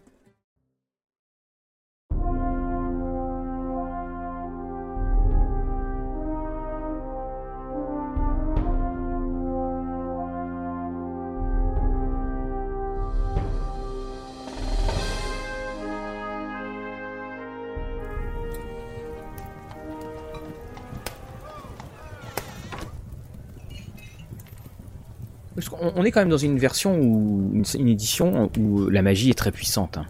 On 25.81 26.03
est 26.03 26.11
quand 26.11 26.21
même 26.21 26.29
dans 26.29 26.37
une 26.37 26.57
version 26.57 26.99
ou 26.99 27.51
une, 27.53 27.87
édition 27.87 28.49
où 28.59 28.89
la 28.89 29.01
magie 29.01 29.29
est 29.29 29.37
très 29.37 29.51
puissante. 29.51 29.97
Hein. 29.97 30.05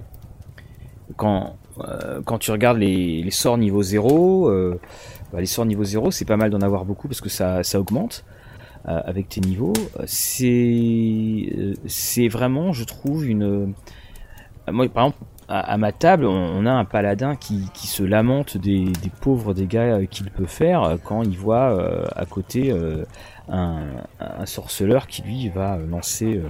Quand, 1.16 1.56
euh, 1.88 2.22
quand 2.26 2.38
tu 2.38 2.52
regardes 2.52 2.78
les, 2.78 3.30
sorts 3.32 3.58
niveau 3.58 3.82
0, 3.82 4.50
euh, 4.50 4.80
bah, 5.32 5.40
les 5.40 5.46
sorts 5.46 5.66
niveau 5.66 5.84
0, 5.84 6.12
c'est 6.12 6.26
pas 6.26 6.38
mal 6.38 6.50
d'en 6.50 6.62
avoir 6.62 6.86
beaucoup 6.86 7.08
parce 7.08 7.22
que 7.22 7.30
ça, 7.30 7.62
augmente 7.76 8.26
euh, 8.88 9.02
avec 9.06 9.30
tes 9.30 9.42
niveaux. 9.42 9.74
C'est 10.06 12.28
vraiment, 12.28 12.74
je 12.74 12.84
trouve, 12.84 13.26
une. 13.26 13.74
Moi, 14.72 14.88
par 14.90 15.06
exemple, 15.06 15.24
à, 15.48 15.78
ma 15.78 15.92
table, 15.92 16.26
on, 16.26 16.66
a 16.68 16.72
un 16.72 16.86
paladin 16.86 17.36
qui, 17.36 17.66
se 17.76 18.04
lamente 18.04 18.58
des 18.58 18.92
pauvres 19.22 19.54
dégâts 19.54 20.08
qu'il 20.08 20.30
peut 20.30 20.46
faire 20.46 20.98
quand 21.04 21.24
il 21.24 21.38
voit 21.38 22.06
à 22.16 22.26
côté 22.26 22.72
un, 23.50 24.46
sorceleur 24.46 25.08
qui 25.08 25.22
lui 25.22 25.50
va 25.50 25.78
lancer 25.78 26.38
euh, 26.38 26.50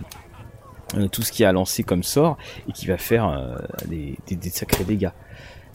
euh, 0.98 1.08
tout 1.08 1.22
ce 1.22 1.32
qui 1.32 1.46
a 1.46 1.51
lancé 1.51 1.84
comme 1.84 2.01
sort 2.01 2.38
et 2.68 2.72
qui 2.72 2.88
va 2.88 2.98
faire 2.98 3.27
euh, 3.29 3.56
des, 3.88 4.18
sacrés 4.50 4.84
dégâts. 4.84 5.12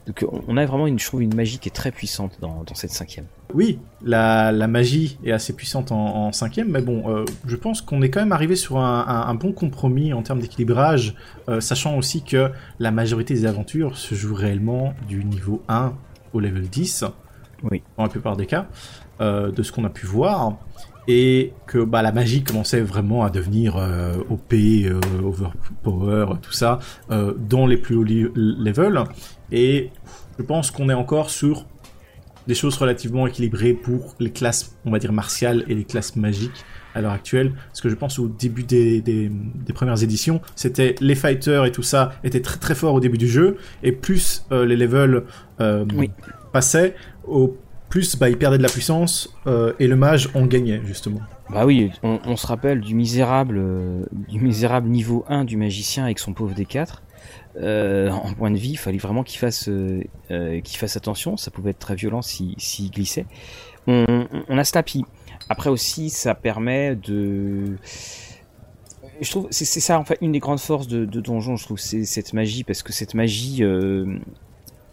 Donc 0.07 0.25
on 0.47 0.57
a 0.57 0.65
vraiment 0.65 0.87
une, 0.87 0.99
je 0.99 1.05
trouve, 1.05 1.23
une 1.23 1.33
magie 1.33 1.57
qui 1.57 1.69
est 1.69 1.71
très 1.71 1.89
puissante 1.91 2.37
dans, 2.41 2.63
dans 2.63 2.75
cette 2.75 2.91
cinquième. 2.91 3.25
Oui, 3.53 3.79
la, 4.03 4.51
la, 4.51 4.67
magie 4.67 5.17
est 5.23 5.31
assez 5.31 5.53
puissante 5.53 5.91
en, 5.91 6.27
en 6.27 6.31
cinquième, 6.31 6.69
mais 6.69 6.81
bon, 6.81 7.09
euh, 7.09 7.25
je 7.47 7.55
pense 7.55 7.81
qu'on 7.81 8.01
est 8.01 8.09
quand 8.09 8.19
même 8.19 8.33
arrivé 8.33 8.55
sur 8.55 8.77
un, 8.77 9.05
un, 9.07 9.27
un 9.27 9.33
bon 9.35 9.51
compromis 9.51 10.13
en 10.13 10.21
termes 10.21 10.41
d'équilibrage, 10.41 11.15
sachant 11.59 11.97
aussi 11.97 12.21
que 12.21 12.51
la 12.79 12.91
majorité 12.91 13.33
des 13.33 13.45
aventures 13.45 13.97
se 13.97 14.13
jouent 14.15 14.35
réellement 14.35 14.93
du 15.07 15.23
niveau 15.23 15.63
1 15.69 15.93
au 16.33 16.39
level 16.39 16.67
10, 16.67 17.05
oui. 17.63 17.81
dans 17.97 18.03
la 18.03 18.09
plupart 18.09 18.35
des 18.35 18.45
cas, 18.45 18.67
de 19.19 19.63
ce 19.63 19.71
qu'on 19.71 19.85
a 19.85 19.89
pu 19.89 20.05
voir 20.05 20.57
et 21.07 21.53
que 21.67 21.83
bah, 21.83 22.01
la 22.01 22.11
magie 22.11 22.43
commençait 22.43 22.81
vraiment 22.81 23.23
à 23.23 23.29
devenir 23.29 23.77
euh, 23.77 24.15
OP, 24.29 24.53
euh, 24.53 24.99
overpower, 25.23 26.37
tout 26.41 26.51
ça, 26.53 26.79
euh, 27.11 27.33
dans 27.37 27.67
les 27.67 27.77
plus 27.77 27.95
hauts 27.95 28.03
levels. 28.35 29.03
Et 29.51 29.91
je 30.37 30.43
pense 30.43 30.71
qu'on 30.71 30.89
est 30.89 30.93
encore 30.93 31.29
sur 31.29 31.65
des 32.47 32.55
choses 32.55 32.77
relativement 32.77 33.25
équilibrées 33.25 33.73
pour 33.73 34.15
les 34.19 34.31
classes, 34.31 34.77
on 34.85 34.91
va 34.91 34.99
dire, 34.99 35.11
martiales 35.11 35.63
et 35.67 35.73
les 35.73 35.83
classes 35.83 36.15
magiques 36.15 36.63
à 36.93 37.01
l'heure 37.01 37.11
actuelle. 37.11 37.53
Parce 37.67 37.81
que 37.81 37.89
je 37.89 37.95
pense 37.95 38.19
au 38.19 38.27
début 38.27 38.63
des, 38.63 39.01
des, 39.01 39.29
des 39.31 39.73
premières 39.73 40.01
éditions, 40.03 40.41
c'était 40.55 40.95
les 41.01 41.15
fighters 41.15 41.65
et 41.65 41.71
tout 41.71 41.83
ça 41.83 42.13
étaient 42.23 42.41
très 42.41 42.59
très 42.59 42.75
forts 42.75 42.93
au 42.93 42.99
début 42.99 43.17
du 43.17 43.27
jeu, 43.27 43.57
et 43.83 43.91
plus 43.91 44.45
euh, 44.51 44.65
les 44.65 44.75
levels 44.75 45.23
Oui. 45.59 46.11
passaient, 46.53 46.95
au 47.27 47.57
plus 47.89 48.17
bah, 48.17 48.29
ils 48.29 48.37
perdaient 48.37 48.57
de 48.57 48.63
la 48.63 48.69
puissance 48.69 49.33
euh, 49.47 49.73
et 49.79 49.87
le 49.87 49.95
mage 49.95 50.29
en 50.33 50.45
gagnait 50.45 50.81
justement. 50.85 51.19
Bah 51.49 51.65
oui, 51.65 51.91
on, 52.01 52.35
se 52.35 52.47
rappelle 52.47 52.81
du 52.81 52.95
misérable, 52.95 53.57
euh, 53.57 54.03
du 54.11 54.39
misérable 54.39 54.89
niveau 54.89 55.25
1 55.29 55.45
du 55.45 55.57
magicien 55.57 56.03
avec 56.05 56.19
son 56.19 56.33
pauvre 56.33 56.55
D4. 56.55 57.01
Euh, 57.57 58.09
en 58.09 58.33
point 58.33 58.51
de 58.51 58.57
vie, 58.57 58.71
il 58.71 58.77
fallait 58.77 58.97
vraiment 58.97 59.23
qu'il 59.23 59.39
fasse, 59.39 59.69
qu'il 60.29 60.77
fasse 60.77 60.97
attention. 60.97 61.37
Ça 61.37 61.51
pouvait 61.51 61.71
être 61.71 61.79
très 61.79 61.95
violent 61.95 62.21
s'il 62.21 62.55
s'il 62.57 62.89
glissait. 62.89 63.27
On, 63.87 64.05
on- 64.49 64.57
a 64.57 64.63
ce 64.63 64.71
tapis. 64.71 65.05
Après 65.49 65.69
aussi, 65.69 66.09
ça 66.09 66.33
permet 66.33 66.95
de. 66.95 67.75
Je 69.21 69.29
trouve 69.29 69.47
c'est 69.51 69.65
ça 69.65 69.99
en 69.99 70.03
fait 70.03 70.17
une 70.21 70.31
des 70.31 70.39
grandes 70.39 70.59
forces 70.59 70.87
de, 70.87 71.05
donjon. 71.05 71.55
Je 71.55 71.63
trouve 71.65 71.79
c'est 71.79 72.03
cette 72.03 72.33
magie 72.33 72.63
parce 72.63 72.81
que 72.81 72.91
cette 72.91 73.13
magie, 73.13 73.63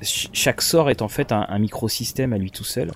chaque 0.03 0.63
sort 0.63 0.91
est 0.91 1.03
en 1.03 1.09
fait 1.09 1.33
un, 1.33 1.47
un 1.49 1.59
microsystème 1.59 2.33
à 2.33 2.39
lui 2.39 2.51
tout 2.51 2.65
seul. 2.65 2.91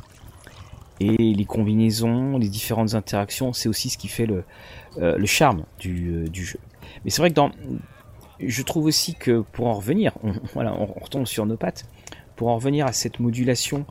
Et 0.98 1.34
les 1.34 1.44
combinaisons, 1.44 2.38
les 2.38 2.48
différentes 2.48 2.94
interactions, 2.94 3.52
c'est 3.52 3.68
aussi 3.68 3.90
ce 3.90 3.98
qui 3.98 4.08
fait 4.08 4.26
le, 4.26 4.44
euh, 4.98 5.24
charme 5.26 5.64
du, 5.78 6.08
euh, 6.08 6.28
du 6.28 6.44
jeu. 6.44 6.58
Mais 7.04 7.10
c'est 7.10 7.20
vrai 7.20 7.28
que 7.28 7.34
dans, 7.34 7.50
je 8.40 8.62
trouve 8.62 8.86
aussi 8.86 9.14
que 9.14 9.40
pour 9.52 9.66
en 9.66 9.74
revenir, 9.74 10.12
on, 10.22 10.32
voilà, 10.54 10.74
on 10.74 10.86
retombe 10.86 11.26
sur 11.26 11.44
nos 11.44 11.56
pattes, 11.56 11.84
pour 12.34 12.48
en 12.48 12.56
revenir 12.56 12.86
à 12.86 12.92
cette 12.92 13.20
modulation 13.20 13.84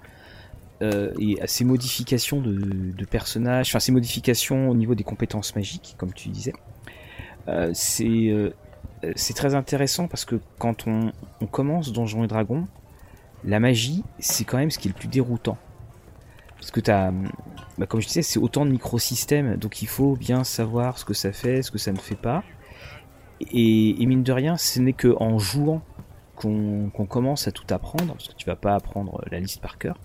euh, 0.82 1.14
et 1.20 1.40
à 1.42 1.48
ces 1.48 1.64
modifications 1.64 2.42
de, 2.42 3.06
personnages, 3.06 3.70
enfin 3.70 3.80
ces 3.80 3.92
modifications 3.92 4.70
au 4.70 4.76
niveau 4.76 4.96
des 4.96 5.04
compétences 5.04 5.56
magiques, 5.56 5.96
comme 5.98 6.14
tu 6.14 6.30
disais, 6.30 6.54
c'est 7.74 8.44
très 9.36 9.54
intéressant 9.54 10.08
parce 10.08 10.26
que 10.26 10.40
quand 10.58 10.88
on 10.88 11.12
commence 11.46 11.94
Donjons 11.94 12.24
et 12.24 12.28
Dragons, 12.28 12.68
la 13.46 13.60
magie, 13.60 14.04
c'est 14.20 14.44
quand 14.44 14.58
même 14.58 14.72
ce 14.72 14.80
qui 14.80 14.88
est 14.88 14.92
le 14.92 14.98
plus 14.98 15.08
déroutant. 15.08 15.58
Parce 16.58 16.72
que 16.72 16.80
t'as, 16.80 17.12
bah, 17.78 17.86
comme 17.86 18.02
je 18.02 18.08
disais, 18.08 18.22
c'est 18.22 18.40
autant 18.40 18.66
de 18.66 18.72
microsystèmes, 18.72 19.58
donc 19.58 19.82
il 19.82 19.88
faut 19.88 20.16
bien 20.16 20.44
savoir 20.44 20.98
ce 20.98 21.06
que 21.06 21.14
ça 21.14 21.32
fait, 21.32 21.62
ce 21.62 21.72
que 21.72 21.78
ça 21.78 21.92
ne 21.92 21.98
fait 21.98 22.16
pas. 22.16 22.44
Et, 23.42 24.06
mine 24.06 24.24
de 24.24 24.32
rien, 24.32 24.58
ce 24.58 24.80
n'est 24.80 24.94
que 24.94 25.14
en 25.20 25.38
jouant 25.38 25.82
qu'on 26.36 26.90
commence 27.08 27.48
à 27.48 27.52
tout 27.52 27.66
apprendre, 27.74 28.14
parce 28.14 28.28
que 28.30 28.34
tu 28.34 28.46
vas 28.46 28.56
pas 28.56 28.76
apprendre 28.76 29.24
la 29.32 29.40
liste 29.40 29.62
par 29.62 29.78
cœur. 29.78 29.98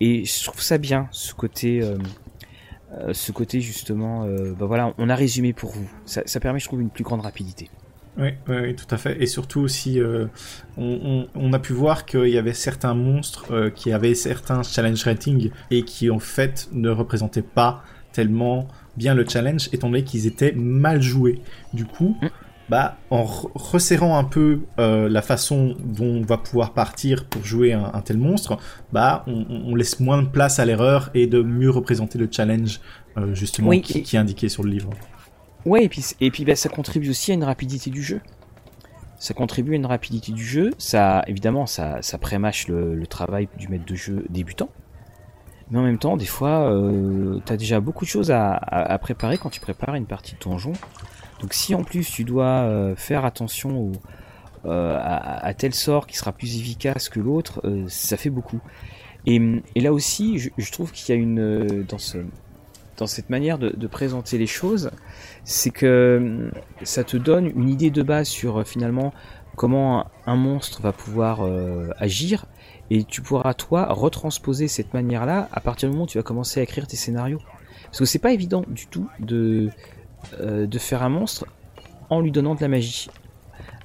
Et 0.00 0.24
je 0.24 0.44
trouve 0.44 0.60
ça 0.60 0.78
bien, 0.78 1.08
ce 1.10 1.34
côté, 1.34 1.82
euh, 1.82 1.98
euh, 2.92 3.12
ce 3.12 3.32
côté 3.32 3.60
justement, 3.60 4.24
euh, 4.24 4.52
bah 4.52 4.66
voilà, 4.66 4.94
on 4.98 5.08
a 5.08 5.14
résumé 5.14 5.52
pour 5.52 5.70
vous. 5.70 5.88
Ça 6.06 6.40
permet, 6.40 6.58
je 6.58 6.66
trouve, 6.66 6.80
une 6.80 6.90
plus 6.90 7.04
grande 7.04 7.20
rapidité. 7.20 7.70
Oui, 8.16 8.28
oui, 8.48 8.56
oui, 8.62 8.76
tout 8.76 8.86
à 8.94 8.96
fait. 8.96 9.20
Et 9.20 9.26
surtout 9.26 9.60
aussi, 9.60 9.98
euh, 10.00 10.26
on, 10.76 11.26
on, 11.34 11.40
on 11.48 11.52
a 11.52 11.58
pu 11.58 11.72
voir 11.72 12.04
qu'il 12.06 12.28
y 12.28 12.38
avait 12.38 12.52
certains 12.52 12.94
monstres 12.94 13.46
euh, 13.50 13.70
qui 13.70 13.92
avaient 13.92 14.14
certains 14.14 14.62
challenge 14.62 15.02
ratings 15.04 15.50
et 15.70 15.82
qui 15.82 16.10
en 16.10 16.20
fait 16.20 16.68
ne 16.72 16.90
représentaient 16.90 17.42
pas 17.42 17.82
tellement 18.12 18.68
bien 18.96 19.14
le 19.14 19.28
challenge, 19.28 19.68
étant 19.72 19.88
donné 19.90 20.04
qu'ils 20.04 20.26
étaient 20.28 20.52
mal 20.52 21.02
joués. 21.02 21.40
Du 21.72 21.84
coup, 21.86 22.16
Mm. 22.22 22.28
bah, 22.68 22.96
en 23.10 23.24
re- 23.24 23.50
resserrant 23.56 24.16
un 24.16 24.22
peu 24.22 24.60
euh, 24.78 25.08
la 25.08 25.20
façon 25.20 25.74
dont 25.84 26.06
on 26.06 26.22
va 26.22 26.38
pouvoir 26.38 26.72
partir 26.72 27.24
pour 27.24 27.44
jouer 27.44 27.72
un, 27.72 27.90
un 27.92 28.00
tel 28.00 28.16
monstre, 28.18 28.56
bah, 28.92 29.24
on, 29.26 29.74
laisse 29.74 29.98
moins 29.98 30.22
de 30.22 30.28
place 30.28 30.60
à 30.60 30.64
l'erreur 30.64 31.10
et 31.14 31.26
de 31.26 31.42
mieux 31.42 31.70
représenter 31.70 32.16
le 32.18 32.28
challenge 32.30 32.80
euh, 33.16 33.34
justement 33.34 33.70
Oui, 33.70 33.82
qui, 33.82 34.04
qui 34.04 34.14
est 34.14 34.20
indiqué 34.20 34.48
sur 34.48 34.62
le 34.62 34.70
livre. 34.70 34.90
Ouais, 35.66 35.84
et 35.84 35.88
puis, 35.88 36.04
et 36.20 36.30
puis 36.30 36.44
bah, 36.44 36.56
ça 36.56 36.68
contribue 36.68 37.10
aussi 37.10 37.30
à 37.30 37.34
une 37.34 37.44
rapidité 37.44 37.90
du 37.90 38.02
jeu. 38.02 38.20
Ça 39.18 39.32
contribue 39.32 39.72
à 39.72 39.76
une 39.76 39.86
rapidité 39.86 40.32
du 40.32 40.44
jeu. 40.44 40.72
Ça, 40.78 41.24
évidemment, 41.26 41.66
ça, 41.66 42.02
ça 42.02 42.18
prémâche 42.18 42.68
le, 42.68 43.06
travail 43.06 43.48
du 43.56 43.68
maître 43.68 43.86
de 43.86 43.94
jeu 43.94 44.24
débutant. 44.28 44.68
Mais 45.70 45.78
en 45.78 45.82
même 45.82 45.98
temps, 45.98 46.18
des 46.18 46.26
fois, 46.26 46.70
euh, 46.70 47.40
t'as 47.46 47.56
déjà 47.56 47.80
beaucoup 47.80 48.04
de 48.04 48.10
choses 48.10 48.30
à, 48.30 48.52
à, 48.52 48.98
préparer 48.98 49.38
quand 49.38 49.48
tu 49.48 49.60
prépares 49.60 49.94
une 49.94 50.04
partie 50.04 50.34
de 50.34 50.40
donjon. 50.40 50.74
Donc 51.40 51.54
si 51.54 51.74
en 51.74 51.82
plus 51.82 52.10
tu 52.10 52.24
dois 52.24 52.44
euh, 52.44 52.94
faire 52.96 53.24
attention 53.24 53.92
euh, 54.66 54.98
à, 55.00 55.54
tel 55.54 55.74
sort 55.74 56.06
qui 56.06 56.16
sera 56.16 56.32
plus 56.32 56.58
efficace 56.58 57.08
que 57.08 57.20
l'autre, 57.20 57.62
ça 57.88 58.18
fait 58.18 58.30
beaucoup. 58.30 58.60
Et, 59.24 59.40
là 59.76 59.94
aussi, 59.94 60.38
je, 60.38 60.50
je 60.58 60.70
trouve 60.70 60.92
qu'il 60.92 61.14
y 61.14 61.18
a 61.18 61.20
une 61.20 61.82
dans 61.88 61.98
ce 61.98 62.18
dans 62.96 63.06
cette 63.06 63.30
manière 63.30 63.58
de, 63.58 63.86
présenter 63.86 64.38
les 64.38 64.46
choses, 64.46 64.90
c'est 65.44 65.70
que 65.70 66.18
hum, 66.20 66.50
ça 66.82 67.04
te 67.04 67.16
donne 67.16 67.46
une 67.46 67.68
idée 67.68 67.90
de 67.90 68.02
base 68.02 68.28
sur 68.28 68.60
euh, 68.60 68.64
finalement 68.64 69.12
comment 69.56 70.06
un, 70.26 70.36
monstre 70.36 70.82
va 70.82 70.92
pouvoir 70.92 71.44
euh, 71.44 71.90
agir 71.98 72.46
et 72.90 73.04
tu 73.04 73.22
pourras 73.22 73.54
toi 73.54 73.86
retransposer 73.90 74.68
cette 74.68 74.92
manière-là 74.94 75.48
à 75.52 75.60
partir 75.60 75.88
du 75.88 75.92
moment 75.92 76.04
où 76.04 76.08
tu 76.08 76.18
vas 76.18 76.24
commencer 76.24 76.60
à 76.60 76.62
écrire 76.62 76.86
tes 76.86 76.96
scénarios. 76.96 77.40
Parce 77.84 77.98
que 77.98 78.04
c'est 78.04 78.18
pas 78.18 78.32
évident 78.32 78.64
du 78.66 78.86
tout 78.86 79.08
de 79.20 79.70
euh, 80.40 80.66
de 80.66 80.78
faire 80.78 81.02
un 81.02 81.10
monstre 81.10 81.46
en 82.10 82.20
lui 82.20 82.32
donnant 82.32 82.54
de 82.54 82.60
la 82.60 82.68
magie. 82.68 83.08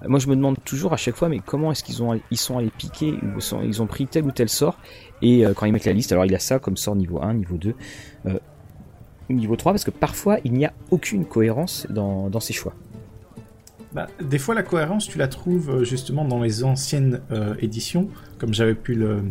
Euh, 0.04 0.08
Moi, 0.08 0.20
je 0.20 0.28
me 0.28 0.36
demande 0.36 0.58
toujours 0.64 0.94
à 0.94 0.98
chaque 0.98 1.16
fois, 1.16 1.30
mais 1.30 1.40
comment 1.40 1.72
est-ce 1.72 1.84
qu'ils 1.84 2.02
ont, 2.04 2.20
ils 2.32 2.38
sont 2.38 2.58
allés 2.58 2.72
piquer, 2.76 3.16
ils 3.64 3.82
ont 3.82 3.88
pris 3.88 4.08
tel 4.08 4.26
ou 4.26 4.32
tel 4.32 4.50
sort, 4.50 4.78
et 5.22 5.46
euh, 5.46 5.54
quand 5.54 5.66
ils 5.66 5.74
mettent 5.74 5.86
la 5.86 5.94
liste, 5.94 6.12
alors 6.12 6.26
il 6.26 6.36
a 6.36 6.40
ça 6.40 6.60
comme 6.60 6.78
sort 6.78 6.96
niveau 6.96 7.22
1, 7.22 7.34
niveau 7.34 7.58
2, 7.58 7.76
euh, 8.26 8.40
niveau 9.38 9.56
3, 9.56 9.74
parce 9.74 9.84
que 9.84 9.92
parfois 9.92 10.38
il 10.44 10.54
n'y 10.54 10.66
a 10.66 10.74
aucune 10.92 11.26
cohérence 11.26 11.88
dans, 11.90 12.30
dans 12.30 12.40
ces 12.40 12.54
choix. 12.54 12.74
Bah, 13.92 14.08
des 14.22 14.38
fois, 14.38 14.54
la 14.54 14.62
cohérence, 14.62 15.08
tu 15.08 15.18
la 15.18 15.28
trouves 15.28 15.70
euh, 15.72 15.84
justement 15.84 16.24
dans 16.24 16.40
les 16.40 16.64
anciennes 16.64 17.22
euh, 17.32 17.56
éditions, 17.60 18.08
comme 18.38 18.54
j'avais 18.54 18.76
pu 18.76 18.94
le, 18.94 19.24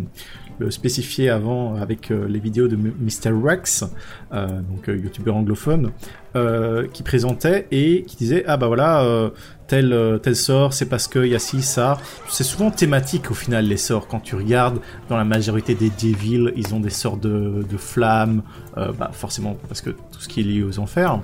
le 0.58 0.70
spécifier 0.70 1.30
avant 1.30 1.76
avec 1.76 2.10
euh, 2.10 2.26
les 2.28 2.38
vidéos 2.38 2.68
de 2.68 2.76
Mr. 2.76 3.30
Rex, 3.32 3.84
euh, 4.32 4.46
donc 4.46 4.88
euh, 4.88 4.96
youtubeur 4.96 5.36
anglophone, 5.36 5.92
euh, 6.36 6.86
qui 6.92 7.02
présentait 7.02 7.66
et 7.70 8.02
qui 8.06 8.16
disait 8.16 8.44
ah 8.46 8.56
bah 8.56 8.66
voilà 8.66 9.02
euh, 9.02 9.30
tel 9.66 9.92
euh, 9.92 10.18
tel 10.18 10.36
sort, 10.36 10.72
c'est 10.72 10.86
parce 10.86 11.08
qu'il 11.08 11.26
y 11.26 11.34
a 11.34 11.38
ci 11.38 11.62
ça. 11.62 11.98
C'est 12.28 12.44
souvent 12.44 12.70
thématique 12.70 13.30
au 13.30 13.34
final 13.34 13.66
les 13.66 13.76
sorts. 13.76 14.08
Quand 14.08 14.20
tu 14.20 14.34
regardes 14.34 14.80
dans 15.08 15.16
la 15.16 15.24
majorité 15.24 15.74
des 15.74 15.90
Devils, 15.90 16.52
ils 16.56 16.74
ont 16.74 16.80
des 16.80 16.90
sorts 16.90 17.16
de, 17.16 17.64
de 17.68 17.76
flammes, 17.76 18.42
euh, 18.76 18.92
bah 18.92 19.10
forcément 19.12 19.56
parce 19.68 19.80
que 19.80 19.90
tout 19.90 20.20
ce 20.20 20.28
qui 20.28 20.40
est 20.40 20.44
lié 20.44 20.62
aux 20.62 20.78
enfers. 20.78 21.20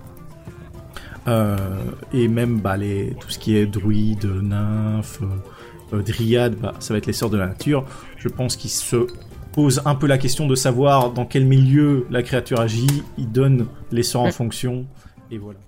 Euh, 1.27 1.57
et 2.13 2.29
même 2.29 2.61
bah, 2.61 2.77
les, 2.77 3.17
tout 3.19 3.31
ce 3.31 3.39
qui 3.39 3.57
est 3.57 3.67
druide, 3.67 4.27
nymphe, 4.27 5.21
euh, 5.95 5.99
euh, 5.99 6.03
dryade, 6.03 6.57
bah, 6.57 6.75
ça 6.81 6.95
va 6.95 6.99
être 6.99 7.07
les 7.07 7.13
de 7.31 7.37
la 7.37 7.47
nature. 7.47 7.85
Je 8.17 8.29
pense 8.29 8.57
qu'ils 8.57 8.71
se 8.71 9.07
posent 9.53 9.83
un 9.85 9.95
peu 9.95 10.07
la 10.07 10.19
question 10.19 10.47
de 10.47 10.55
savoir 10.55 11.13
dans 11.13 11.25
quel 11.25 11.45
milieu 11.45 12.07
la 12.11 12.23
créature 12.23 12.61
agit. 12.61 13.03
Ils 13.19 13.31
donnent 13.31 13.67
les 13.93 14.03
sorts 14.03 14.23
en 14.23 14.29
Mm. 14.29 14.33
fonction. 14.33 14.87
Et 15.31 15.39
voilà. 15.39 15.59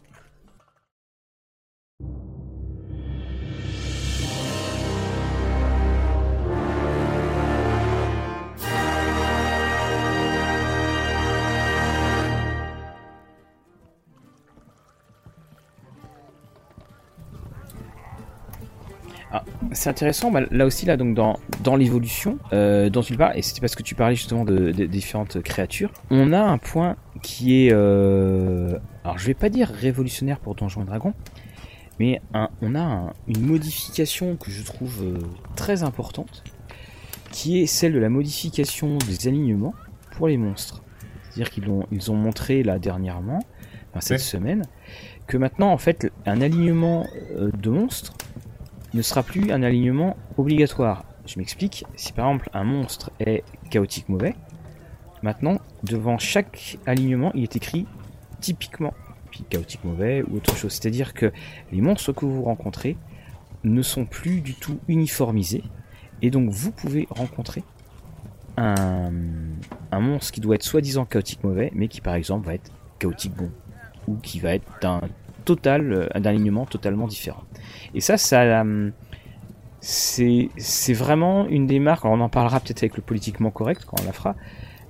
C'est 19.76 19.90
intéressant, 19.90 20.30
bah, 20.30 20.40
là 20.50 20.64
aussi, 20.64 20.86
là, 20.86 20.96
donc 20.96 21.14
dans, 21.14 21.38
dans 21.62 21.76
l'évolution 21.76 22.38
euh, 22.54 22.88
dont 22.88 23.02
tu 23.02 23.14
parles, 23.16 23.36
et 23.38 23.42
c'était 23.42 23.60
parce 23.60 23.74
que 23.74 23.82
tu 23.82 23.94
parlais 23.94 24.14
justement 24.16 24.44
de, 24.46 24.72
de- 24.72 24.86
différentes 24.86 25.42
créatures, 25.42 25.92
on 26.10 26.32
a 26.32 26.40
un 26.40 26.56
point 26.56 26.96
qui 27.22 27.66
est, 27.66 27.72
euh, 27.72 28.78
alors 29.04 29.18
je 29.18 29.26
vais 29.26 29.34
pas 29.34 29.50
dire 29.50 29.68
révolutionnaire 29.68 30.38
pour 30.40 30.54
Donjons 30.54 30.80
et 30.82 30.86
Dragons, 30.86 31.12
mais 32.00 32.22
un- 32.32 32.48
on 32.62 32.74
a 32.74 32.80
un- 32.80 33.12
une 33.28 33.42
modification 33.42 34.36
que 34.36 34.50
je 34.50 34.62
trouve 34.62 35.02
euh, 35.02 35.18
très 35.56 35.82
importante, 35.82 36.42
qui 37.30 37.60
est 37.60 37.66
celle 37.66 37.92
de 37.92 37.98
la 37.98 38.08
modification 38.08 38.96
des 39.06 39.28
alignements 39.28 39.74
pour 40.16 40.28
les 40.28 40.38
monstres. 40.38 40.82
C'est-à-dire 41.28 41.50
qu'ils 41.50 41.68
ont, 41.68 41.86
ils 41.92 42.10
ont 42.10 42.16
montré 42.16 42.62
là 42.62 42.78
dernièrement, 42.78 43.40
cette 44.00 44.20
semaine, 44.20 44.62
que 45.26 45.36
maintenant 45.36 45.70
en 45.70 45.78
fait 45.78 46.10
un 46.24 46.40
alignement 46.40 47.06
euh, 47.36 47.50
de 47.60 47.68
monstres 47.70 48.14
ne 48.96 49.02
sera 49.02 49.22
plus 49.22 49.52
un 49.52 49.62
alignement 49.62 50.16
obligatoire. 50.38 51.04
Je 51.26 51.38
m'explique, 51.38 51.84
si 51.96 52.12
par 52.12 52.26
exemple 52.26 52.48
un 52.54 52.64
monstre 52.64 53.10
est 53.20 53.44
chaotique 53.70 54.08
mauvais, 54.08 54.34
maintenant 55.22 55.58
devant 55.84 56.18
chaque 56.18 56.78
alignement 56.86 57.30
il 57.34 57.42
est 57.42 57.56
écrit 57.56 57.86
typiquement 58.40 58.94
chaotique 59.50 59.84
mauvais 59.84 60.22
ou 60.22 60.36
autre 60.36 60.56
chose. 60.56 60.72
C'est-à-dire 60.72 61.12
que 61.12 61.30
les 61.72 61.82
monstres 61.82 62.12
que 62.12 62.24
vous 62.24 62.42
rencontrez 62.42 62.96
ne 63.64 63.82
sont 63.82 64.06
plus 64.06 64.40
du 64.40 64.54
tout 64.54 64.78
uniformisés 64.88 65.64
et 66.22 66.30
donc 66.30 66.50
vous 66.50 66.72
pouvez 66.72 67.06
rencontrer 67.10 67.64
un, 68.56 69.12
un 69.92 70.00
monstre 70.00 70.32
qui 70.32 70.40
doit 70.40 70.54
être 70.54 70.62
soi-disant 70.62 71.04
chaotique 71.04 71.44
mauvais 71.44 71.70
mais 71.74 71.88
qui 71.88 72.00
par 72.00 72.14
exemple 72.14 72.46
va 72.46 72.54
être 72.54 72.70
chaotique 72.98 73.34
bon 73.34 73.50
ou 74.08 74.16
qui 74.16 74.40
va 74.40 74.54
être 74.54 74.66
d'un 74.80 75.02
total, 75.46 75.92
euh, 75.92 76.20
d'un 76.20 76.30
alignement 76.30 76.66
totalement 76.66 77.06
différent. 77.06 77.44
Et 77.94 78.02
ça, 78.02 78.18
ça, 78.18 78.42
euh, 78.42 78.90
c'est, 79.80 80.92
vraiment 80.92 81.46
une 81.46 81.66
des 81.66 81.78
marques. 81.78 82.04
on 82.04 82.20
en 82.20 82.28
parlera 82.28 82.60
peut-être 82.60 82.82
avec 82.82 82.96
le 82.96 83.02
politiquement 83.02 83.50
correct 83.50 83.86
quand 83.86 83.96
on 84.02 84.04
la 84.04 84.12
fera, 84.12 84.34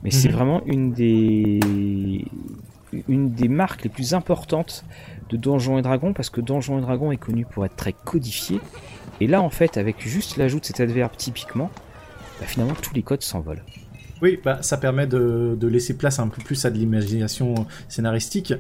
mais 0.03 0.11
c'est 0.11 0.29
mhm. 0.29 0.35
vraiment 0.35 0.63
une 0.67 0.93
des, 0.93 2.25
une 3.09 3.31
des 3.31 3.49
marques 3.49 3.85
les 3.85 3.91
plus 3.91 4.15
importantes 4.15 4.85
de 5.29 5.37
Donjons 5.37 5.79
et 5.79 5.83
Dragons 5.83 6.13
parce 6.13 6.31
que 6.31 6.41
Donjons 6.41 6.79
et 6.79 6.81
Dragons 6.81 7.13
est 7.13 7.17
connu 7.17 7.45
pour 7.45 7.65
être 7.65 7.77
très 7.77 7.93
codifié. 7.93 8.61
Et 9.21 9.27
là, 9.27 9.43
en 9.43 9.51
fait, 9.51 9.77
avec 9.77 10.01
juste 10.01 10.37
l'ajout 10.37 10.61
de 10.61 10.65
cet 10.65 10.81
adverbe 10.81 11.13
typiquement, 11.17 11.71
bah, 12.41 12.47
finalement 12.47 12.75
tous 12.75 12.95
les 12.95 13.03
codes 13.03 13.23
s'envolent. 13.23 13.63
Oui, 14.23 14.41
bah, 14.43 14.59
ça 14.63 14.79
permet 14.79 15.07
de, 15.07 15.59
laisser 15.67 15.97
place 15.97 16.19
un 16.19 16.29
peu 16.29 16.43
plus 16.43 16.65
à 16.65 16.71
de 16.71 16.79
l'imagination 16.79 17.55
scénaristique. 17.89 18.55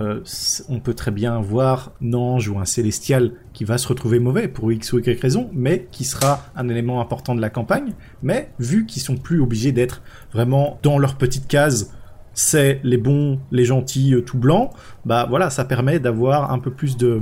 Euh, 0.00 0.20
on 0.68 0.80
peut 0.80 0.94
très 0.94 1.10
bien 1.10 1.40
voir 1.40 1.92
un 2.02 2.14
ange 2.14 2.48
ou 2.48 2.58
un 2.58 2.64
célestial 2.64 3.32
qui 3.52 3.64
va 3.64 3.78
se 3.78 3.88
retrouver 3.88 4.18
mauvais 4.18 4.48
pour 4.48 4.72
X 4.72 4.92
ou 4.92 4.98
Y 4.98 5.20
raison, 5.20 5.50
mais 5.52 5.86
qui 5.90 6.04
sera 6.04 6.44
un 6.56 6.68
élément 6.68 7.00
important 7.00 7.34
de 7.34 7.40
la 7.40 7.50
campagne. 7.50 7.92
Mais 8.22 8.50
vu 8.58 8.86
qu'ils 8.86 9.02
sont 9.02 9.16
plus 9.16 9.40
obligés 9.40 9.72
d'être 9.72 10.02
vraiment 10.32 10.78
dans 10.82 10.98
leur 10.98 11.16
petite 11.16 11.48
case, 11.48 11.92
c'est 12.32 12.80
les 12.84 12.96
bons, 12.96 13.40
les 13.50 13.64
gentils, 13.64 14.14
euh, 14.14 14.22
tout 14.22 14.38
blancs, 14.38 14.70
bah 15.04 15.26
voilà, 15.28 15.50
ça 15.50 15.64
permet 15.64 15.98
d'avoir 15.98 16.52
un 16.52 16.58
peu 16.58 16.70
plus 16.70 16.96
de, 16.96 17.20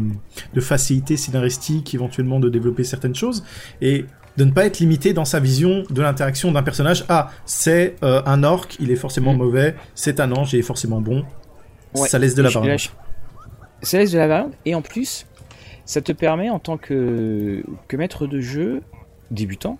de 0.54 0.60
facilité 0.60 1.16
scénaristique, 1.16 1.94
éventuellement 1.94 2.38
de 2.40 2.48
développer 2.48 2.84
certaines 2.84 3.14
choses. 3.14 3.42
Et 3.80 4.04
de 4.38 4.44
ne 4.44 4.52
pas 4.52 4.66
être 4.66 4.78
limité 4.78 5.12
dans 5.12 5.24
sa 5.24 5.40
vision 5.40 5.82
de 5.90 6.00
l'interaction 6.00 6.52
d'un 6.52 6.62
personnage. 6.62 7.04
Ah, 7.08 7.30
c'est 7.44 7.96
euh, 8.04 8.22
un 8.24 8.44
orc, 8.44 8.68
il 8.78 8.92
est 8.92 8.96
forcément 8.96 9.34
mm. 9.34 9.38
mauvais, 9.38 9.74
c'est 9.96 10.20
un 10.20 10.30
ange, 10.30 10.52
il 10.52 10.60
est 10.60 10.62
forcément 10.62 11.00
bon. 11.00 11.24
Ça 11.94 12.18
laisse 12.18 12.34
de 12.34 12.42
la 12.42 12.50
variante. 12.50 12.94
Ça 13.82 13.98
laisse 13.98 14.12
de 14.12 14.18
la 14.18 14.26
variante, 14.26 14.54
et 14.64 14.74
en 14.74 14.82
plus, 14.82 15.26
ça 15.84 16.00
te 16.00 16.12
permet 16.12 16.50
en 16.50 16.58
tant 16.58 16.76
que, 16.76 17.62
que 17.86 17.96
maître 17.96 18.26
de 18.26 18.40
jeu 18.40 18.82
débutant, 19.30 19.78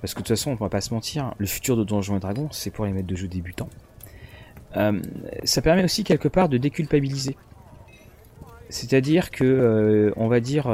parce 0.00 0.14
que 0.14 0.18
de 0.18 0.24
toute 0.24 0.36
façon, 0.36 0.50
on 0.50 0.54
va 0.54 0.68
pas 0.68 0.80
se 0.80 0.92
mentir, 0.92 1.34
le 1.38 1.46
futur 1.46 1.76
de 1.76 1.84
Donjons 1.84 2.16
et 2.16 2.20
Dragons, 2.20 2.48
c'est 2.50 2.70
pour 2.70 2.84
les 2.84 2.92
maîtres 2.92 3.06
de 3.06 3.16
jeu 3.16 3.28
débutants. 3.28 3.70
Euh, 4.76 5.00
ça 5.44 5.62
permet 5.62 5.84
aussi 5.84 6.04
quelque 6.04 6.28
part 6.28 6.48
de 6.48 6.58
déculpabiliser. 6.58 7.36
C'est-à-dire 8.68 9.30
que, 9.30 9.44
euh, 9.44 10.12
on 10.16 10.28
va 10.28 10.40
dire, 10.40 10.64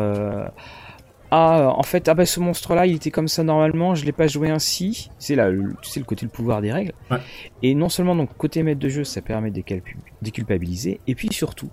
ah 1.31 1.75
en 1.77 1.83
fait 1.83 2.09
ah 2.09 2.15
bah 2.15 2.25
ce 2.25 2.41
monstre 2.41 2.75
là 2.75 2.87
il 2.87 2.97
était 2.97 3.11
comme 3.11 3.29
ça 3.29 3.43
normalement 3.43 3.95
je 3.95 4.05
l'ai 4.05 4.13
pas 4.13 4.27
joué 4.27 4.49
ainsi. 4.49 5.11
C'est 5.19 5.35
là 5.35 5.51
le, 5.51 5.75
tu 5.83 5.91
sais 5.91 6.01
le 6.01 6.07
côté 6.07 6.25
le 6.25 6.31
pouvoir 6.31 6.63
des 6.63 6.73
règles. 6.73 6.93
Et 7.63 7.75
non 7.75 7.89
seulement 7.89 8.17
donc 8.17 8.35
côté 8.37 8.63
maître 8.63 8.81
de 8.81 8.89
jeu 8.89 9.05
ça 9.05 9.21
permet 9.21 9.51
de 9.51 9.63
déculpabiliser 10.23 11.01
et 11.07 11.15
puis 11.15 11.33
surtout 11.33 11.71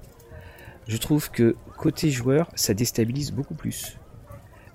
je 0.87 0.97
trouve 0.97 1.31
que 1.31 1.55
côté 1.77 2.09
joueur 2.09 2.49
ça 2.55 2.73
déstabilise 2.73 3.31
beaucoup 3.31 3.55
plus. 3.55 3.97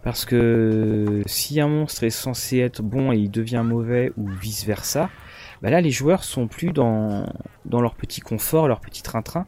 Parce 0.03 0.25
que 0.25 1.23
si 1.27 1.61
un 1.61 1.69
monstre 1.69 2.05
est 2.05 2.11
censé 2.11 2.59
être 2.59 2.83
bon 2.83 3.13
et 3.13 3.19
il 3.19 3.31
devient 3.31 3.63
mauvais 3.63 4.13
ou 4.17 4.29
vice 4.29 4.65
versa 4.65 5.11
bah 5.61 5.69
là 5.69 5.83
les 5.83 5.91
joueurs 5.91 6.25
sont 6.25 6.49
plus 6.49 6.73
dans 6.73 7.27
dans 7.67 7.83
leur 7.83 7.95
petit 7.95 8.23
confort 8.23 8.67
leur 8.67 8.81
petit 8.81 9.03
train-train. 9.03 9.47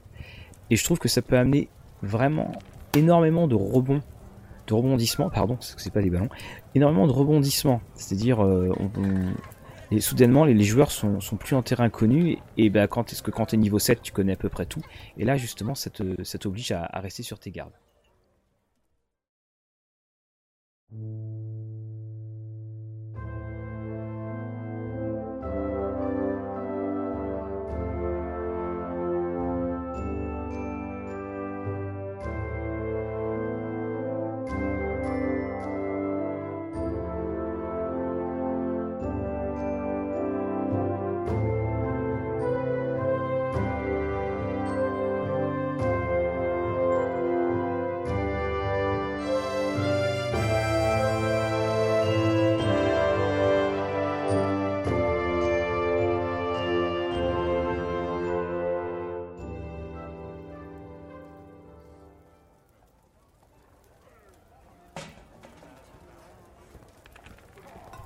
Et 0.69 0.77
je 0.77 0.85
trouve 0.85 0.99
que 0.99 1.09
ça 1.09 1.23
peut 1.23 1.39
amener 1.39 1.71
vraiment 2.03 2.53
énormément 2.95 3.49
de 3.49 3.55
rebonds 3.55 4.03
de 4.73 4.77
rebondissements, 4.77 5.31
pardon, 5.31 5.57
c'est 5.61 5.93
pas 5.93 6.03
des 6.03 6.11
ballons, 6.11 6.29
énormément 6.75 7.07
de 7.07 7.13
rebondissements. 7.13 7.81
C'est-à-dire, 7.95 8.45
euh, 8.45 8.73
soudainement, 10.01 10.45
les, 10.45 10.65
joueurs 10.65 10.91
sont, 10.91 11.19
plus 11.39 11.55
en 11.55 11.63
terrain 11.63 11.91
connu, 11.91 12.39
et, 12.57 12.71
ben, 12.71 12.87
quand 12.87 13.13
est-ce 13.13 13.23
que 13.23 13.31
quand 13.31 13.47
t'es 13.47 13.57
niveau 13.57 13.79
7, 13.79 14.03
tu 14.03 14.13
connais 14.13 14.33
à 14.33 14.37
peu 14.37 14.49
près 14.49 14.67
tout, 14.67 14.83
et 15.19 15.25
là, 15.25 15.37
justement, 15.37 15.75
ça 15.75 15.91
t'oblige 16.39 16.73
à 16.73 17.01
rester 17.01 17.23
sur 17.23 17.39
tes 17.39 17.51
gardes. 17.51 17.73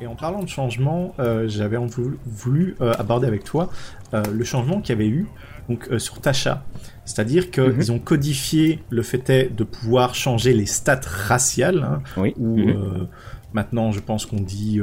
Et 0.00 0.06
en 0.06 0.14
parlant 0.14 0.42
de 0.42 0.48
changement, 0.48 1.14
euh, 1.18 1.48
j'avais 1.48 1.78
voulu, 2.26 2.76
euh, 2.80 2.92
aborder 2.98 3.26
avec 3.26 3.44
toi 3.44 3.70
euh, 4.12 4.22
le 4.30 4.44
changement 4.44 4.80
qu'il 4.80 4.94
y 4.94 4.98
avait 4.98 5.08
eu 5.08 5.26
donc, 5.68 5.88
sur 5.98 6.20
Tasha. 6.20 6.64
C'est-à-dire 7.04 7.50
qu'ils 7.50 7.64
mhm. 7.64 7.90
ont 7.90 7.98
codifié 7.98 8.80
le 8.90 9.02
fait 9.02 9.54
de 9.54 9.64
pouvoir 9.64 10.14
changer 10.14 10.52
les 10.52 10.66
stats 10.66 11.00
raciales. 11.04 11.82
Hein, 11.82 12.02
oui. 12.16 12.34
Ou 12.36 12.58
mhm. 12.58 13.08
maintenant, 13.52 13.90
je 13.90 14.00
pense 14.00 14.26
qu'on 14.26 14.40
dit 14.40 14.80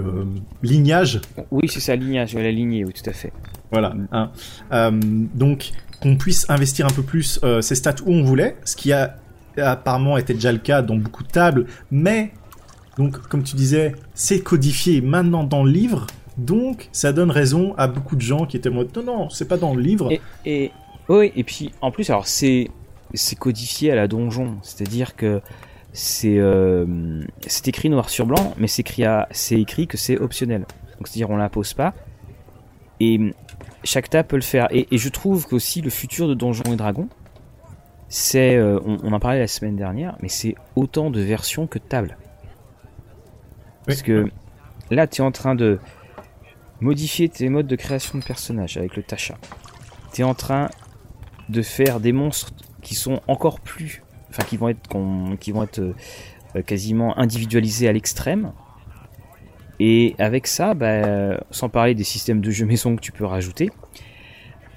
lignage. 0.61 1.21
Oui, 1.51 1.69
c'est 1.69 1.79
ça, 1.79 1.95
lignage, 1.95 2.33
la 2.33 2.51
lignée, 2.51 2.83
oui, 2.85 2.93
tout 2.93 3.09
à 3.09 3.13
fait. 3.13 3.31
Voilà. 3.71 3.95
Hein. 4.11 4.29
donc, 5.33 5.71
qu'on 6.01 6.17
puisse 6.17 6.49
investir 6.49 6.85
un 6.85 6.91
peu 6.91 7.01
plus 7.01 7.39
ces 7.61 7.75
stats 7.75 7.95
où 8.05 8.11
on 8.11 8.23
voulait, 8.23 8.57
ce 8.65 8.75
qui 8.75 8.91
a 8.91 9.15
apparemment 9.57 10.17
été 10.17 10.33
déjà 10.33 10.51
le 10.51 10.57
cas 10.57 10.81
dans 10.81 10.95
beaucoup 10.95 11.23
de 11.23 11.29
tables, 11.29 11.65
mais 11.91 12.33
donc, 12.97 13.17
comme 13.27 13.43
tu 13.43 13.55
disais, 13.55 13.95
c'est 14.13 14.41
codifié 14.41 15.01
maintenant 15.01 15.43
dans 15.43 15.63
le 15.63 15.71
livre. 15.71 16.07
Donc, 16.37 16.89
ça 16.91 17.13
donne 17.13 17.31
raison 17.31 17.73
à 17.77 17.87
beaucoup 17.87 18.15
de 18.15 18.21
gens 18.21 18.45
qui 18.45 18.57
étaient 18.57 18.69
en 18.69 18.73
mode 18.73 18.95
non, 18.95 19.03
non, 19.03 19.29
c'est 19.29 19.47
pas 19.47 19.57
dans 19.57 19.73
le 19.73 19.81
livre. 19.81 20.09
Et, 20.45 20.71
oui, 21.09 21.31
et 21.35 21.43
puis 21.43 21.71
en 21.81 21.91
plus, 21.91 22.09
alors 22.09 22.27
c'est 22.27 22.69
codifié 23.39 23.91
à 23.91 23.95
la 23.95 24.07
donjon, 24.07 24.57
c'est-à-dire 24.61 25.15
que 25.15 25.41
c'est 25.91 26.37
euh, 26.37 27.23
écrit 27.65 27.89
noir 27.89 28.09
sur 28.09 28.25
blanc, 28.25 28.53
mais 28.57 28.67
c'est 28.67 28.81
écrit 28.81 29.03
c'est 29.31 29.59
écrit 29.59 29.87
que 29.87 29.97
c'est 29.97 30.17
optionnel. 30.17 30.61
Donc 30.97 31.07
c'est-à-dire 31.07 31.29
on 31.29 31.37
l'impose 31.37 31.73
pas. 31.73 31.93
Et 32.99 33.19
chaque 33.83 34.09
table 34.09 34.27
peut 34.27 34.35
le 34.35 34.43
faire. 34.43 34.67
Et, 34.71 34.87
je 34.91 35.09
trouve 35.09 35.45
qu'aussi 35.47 35.81
le 35.81 35.89
futur 35.89 36.27
de 36.27 36.33
Donjons 36.33 36.71
et 36.71 36.75
Dragons, 36.75 37.09
c'est, 38.07 38.55
euh, 38.55 38.79
on, 38.85 38.97
on, 39.03 39.13
en 39.13 39.19
parlait 39.19 39.39
la 39.39 39.47
semaine 39.47 39.75
dernière, 39.75 40.15
mais 40.21 40.29
c'est 40.29 40.55
autant 40.75 41.09
de 41.09 41.19
versions 41.19 41.67
que 41.67 41.79
de 41.79 41.83
tables. 41.83 42.17
Parce 43.85 44.01
que 44.01 44.29
là, 44.91 45.07
tu 45.07 45.21
es 45.21 45.25
en 45.25 45.31
train 45.31 45.55
de 45.55 45.79
modifier 46.81 47.29
tes 47.29 47.49
modes 47.49 47.67
de 47.67 47.75
création 47.75 48.19
de 48.19 48.23
personnages 48.23 48.77
avec 48.77 48.95
le 48.95 49.03
Tasha. 49.03 49.35
Tu 50.13 50.21
es 50.21 50.23
en 50.23 50.35
train 50.35 50.69
de 51.49 51.61
faire 51.61 51.99
des 51.99 52.11
monstres 52.11 52.53
qui 52.81 52.95
sont 52.95 53.21
encore 53.27 53.59
plus. 53.59 54.03
Enfin, 54.29 54.43
qui 54.43 54.57
vont 54.57 54.69
être, 54.69 54.81
qui 55.39 55.51
vont 55.51 55.63
être 55.63 55.79
euh, 55.79 56.61
quasiment 56.65 57.17
individualisés 57.19 57.87
à 57.87 57.91
l'extrême. 57.91 58.51
Et 59.79 60.15
avec 60.17 60.47
ça, 60.47 60.73
bah, 60.73 61.39
sans 61.51 61.69
parler 61.69 61.93
des 61.93 62.03
systèmes 62.03 62.41
de 62.41 62.51
jeu 62.51 62.65
maison 62.65 62.95
que 62.95 63.01
tu 63.01 63.11
peux 63.11 63.25
rajouter, 63.25 63.69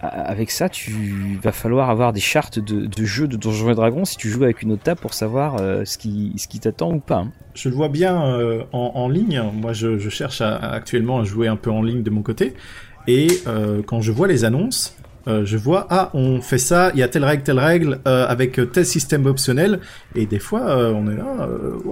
avec 0.01 0.51
ça, 0.51 0.69
tu 0.69 1.39
vas 1.43 1.53
falloir 1.53 1.91
avoir 1.91 2.13
des 2.13 2.21
chartes 2.21 2.59
de, 2.59 2.87
de 2.87 3.05
jeu 3.05 3.27
de 3.29 3.37
Donjons 3.37 3.71
et 3.71 3.75
Dragons 3.75 4.05
si 4.05 4.17
tu 4.17 4.29
joues 4.29 4.45
avec 4.45 4.63
une 4.63 4.73
autre 4.73 4.83
table 4.83 5.01
pour 5.01 5.15
savoir 5.15 5.59
ce 5.59 5.99
qui, 5.99 6.35
ce 6.37 6.49
qui 6.49 6.61
t'attend 6.61 6.93
ou 6.93 7.01
pas. 7.01 7.21
Hein. 7.21 7.33
Je 7.55 7.69
le 7.69 7.75
vois 7.75 7.89
bien 7.89 8.15
en, 8.73 8.93
en, 8.95 9.09
ligne. 9.09 9.43
Moi, 9.55 9.73
je, 9.73 9.99
je 9.99 10.11
cherche 10.11 10.43
actuellement 10.43 11.21
à 11.21 11.25
jouer 11.25 11.49
un 11.49 11.57
peu 11.57 11.71
en 11.71 11.83
ligne 11.83 12.03
de 12.03 12.11
mon 12.11 12.23
côté. 12.23 12.55
Et 13.07 13.29
quand 13.87 14.01
je 14.01 14.13
vois 14.13 14.29
les 14.29 14.45
annonces, 14.45 14.97
euh, 15.29 15.45
je 15.45 15.57
vois, 15.57 15.87
ah, 15.91 16.11
on 16.15 16.41
fait 16.41 16.59
ça, 16.59 16.93
il 16.95 17.01
y 17.01 17.03
a 17.03 17.09
telle 17.09 17.25
règle, 17.25 17.43
telle 17.43 17.59
règle, 17.59 17.99
euh, 18.07 18.27
avec 18.29 18.61
tel 18.73 18.87
système 18.87 19.27
optionnel, 19.27 19.81
et 20.15 20.27
des 20.27 20.39
fois, 20.39 20.69
euh, 20.71 20.93
on 20.93 21.11
est 21.11 21.17
là, 21.17 21.49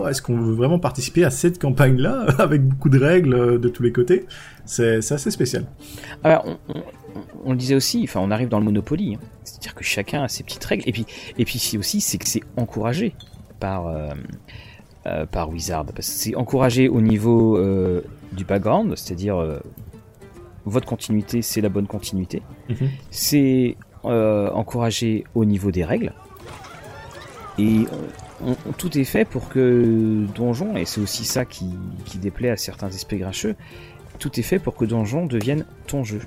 est-ce 0.08 0.22
qu'on 0.22 0.36
veut 0.36 0.54
vraiment 0.54 0.78
participer 0.78 1.24
à 1.24 1.30
cette 1.30 1.60
campagne-là, 1.60 2.26
avec 2.38 2.62
beaucoup 2.64 2.88
de 2.88 2.98
règles 2.98 3.60
de 3.60 3.68
tous 3.68 3.82
les 3.82 3.92
côtés? 3.92 4.26
C'est 4.66 4.98
assez 4.98 5.30
spécial. 5.30 5.64
Alors, 6.22 6.46
on, 6.68 6.82
le 7.46 7.56
disait 7.56 7.74
aussi, 7.74 8.02
enfin, 8.04 8.20
on 8.20 8.30
arrive 8.30 8.48
dans 8.48 8.58
le 8.58 8.64
Monopoly, 8.64 9.14
hein. 9.14 9.18
c'est-à-dire 9.44 9.74
que 9.74 9.84
chacun 9.84 10.22
a 10.22 10.28
ses 10.28 10.42
petites 10.42 10.64
règles, 10.64 10.84
et 10.86 10.92
puis, 10.92 11.06
et 11.38 11.44
puis 11.44 11.56
ici 11.56 11.78
aussi, 11.78 12.00
c'est 12.00 12.18
que 12.18 12.28
c'est 12.28 12.42
encouragé 12.56 13.14
par, 13.60 13.94
par 15.30 15.50
Wizard, 15.50 15.84
parce 15.86 16.08
que 16.08 16.14
c'est 16.14 16.34
encouragé 16.34 16.88
au 16.88 17.00
niveau 17.00 17.58
du 18.32 18.44
background, 18.44 18.94
c'est-à-dire 18.96 19.60
votre 20.66 20.86
continuité, 20.86 21.42
c'est 21.42 21.60
la 21.60 21.68
bonne 21.68 21.86
continuité. 21.86 22.42
Mhm. 22.68 22.90
C'est 23.10 23.76
euh, 24.04 24.50
encouragé 24.50 25.24
au 25.34 25.44
niveau 25.44 25.70
des 25.70 25.84
règles. 25.84 26.12
Et 27.58 27.86
tout 28.78 28.98
est 28.98 29.04
fait 29.04 29.24
pour 29.24 29.48
que 29.48 30.26
Donjon, 30.34 30.76
et 30.76 30.84
c'est 30.84 31.00
aussi 31.00 31.24
ça 31.24 31.44
qui, 31.44 31.70
déplaît 32.16 32.50
à 32.50 32.56
certains 32.56 32.88
esprits 32.88 33.18
grincheux, 33.18 33.54
tout 34.18 34.38
est 34.38 34.42
fait 34.42 34.58
pour 34.58 34.74
que 34.74 34.84
Donjon 34.84 35.26
devienne 35.26 35.64
ton 35.86 36.04
jeu. 36.04 36.20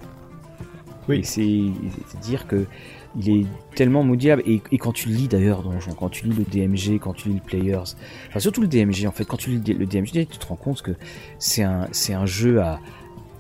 Oui. 1.07 1.21
c'est 1.23 2.19
dire 2.21 2.47
que 2.47 2.65
il 3.15 3.29
est 3.29 3.45
tellement 3.75 4.03
modiable 4.03 4.43
et, 4.45 4.59
quand 4.77 4.91
tu 4.91 5.09
lis 5.09 5.27
d'ailleurs 5.27 5.63
Donjon, 5.63 5.93
quand 5.93 6.09
tu 6.09 6.27
lis 6.27 6.35
le 6.35 6.43
DMG, 6.43 6.99
quand 6.99 7.13
tu 7.13 7.29
lis 7.29 7.35
le 7.35 7.41
Players, 7.41 7.95
enfin 8.29 8.39
surtout 8.39 8.61
le 8.61 8.67
DMG 8.67 9.07
en 9.07 9.11
fait, 9.11 9.25
quand 9.25 9.37
tu 9.37 9.51
lis 9.51 9.73
le 9.73 9.85
DMG, 9.85 10.27
tu 10.29 10.37
te 10.37 10.45
rends 10.45 10.55
compte 10.55 10.81
que 10.81 10.91
c'est 11.39 11.63
un, 11.63 11.87
un 12.09 12.25
jeu 12.25 12.61
à, 12.61 12.79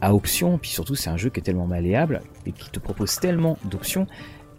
à 0.01 0.13
options, 0.13 0.57
puis 0.57 0.69
surtout 0.69 0.95
c'est 0.95 1.09
un 1.09 1.17
jeu 1.17 1.29
qui 1.29 1.39
est 1.39 1.43
tellement 1.43 1.67
malléable 1.67 2.21
et 2.45 2.51
qui 2.51 2.69
te 2.69 2.79
propose 2.79 3.19
tellement 3.19 3.57
d'options 3.65 4.07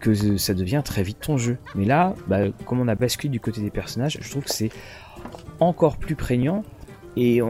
que 0.00 0.36
ça 0.36 0.54
devient 0.54 0.82
très 0.84 1.02
vite 1.02 1.18
ton 1.20 1.36
jeu. 1.36 1.58
Mais 1.74 1.84
là, 1.84 2.14
bah, 2.28 2.50
comme 2.66 2.80
on 2.80 2.88
a 2.88 2.94
basculé 2.94 3.30
du 3.30 3.40
côté 3.40 3.60
des 3.60 3.70
personnages, 3.70 4.18
je 4.20 4.30
trouve 4.30 4.44
que 4.44 4.52
c'est 4.52 4.70
encore 5.58 5.96
plus 5.96 6.14
prégnant. 6.14 6.62
Et, 7.16 7.40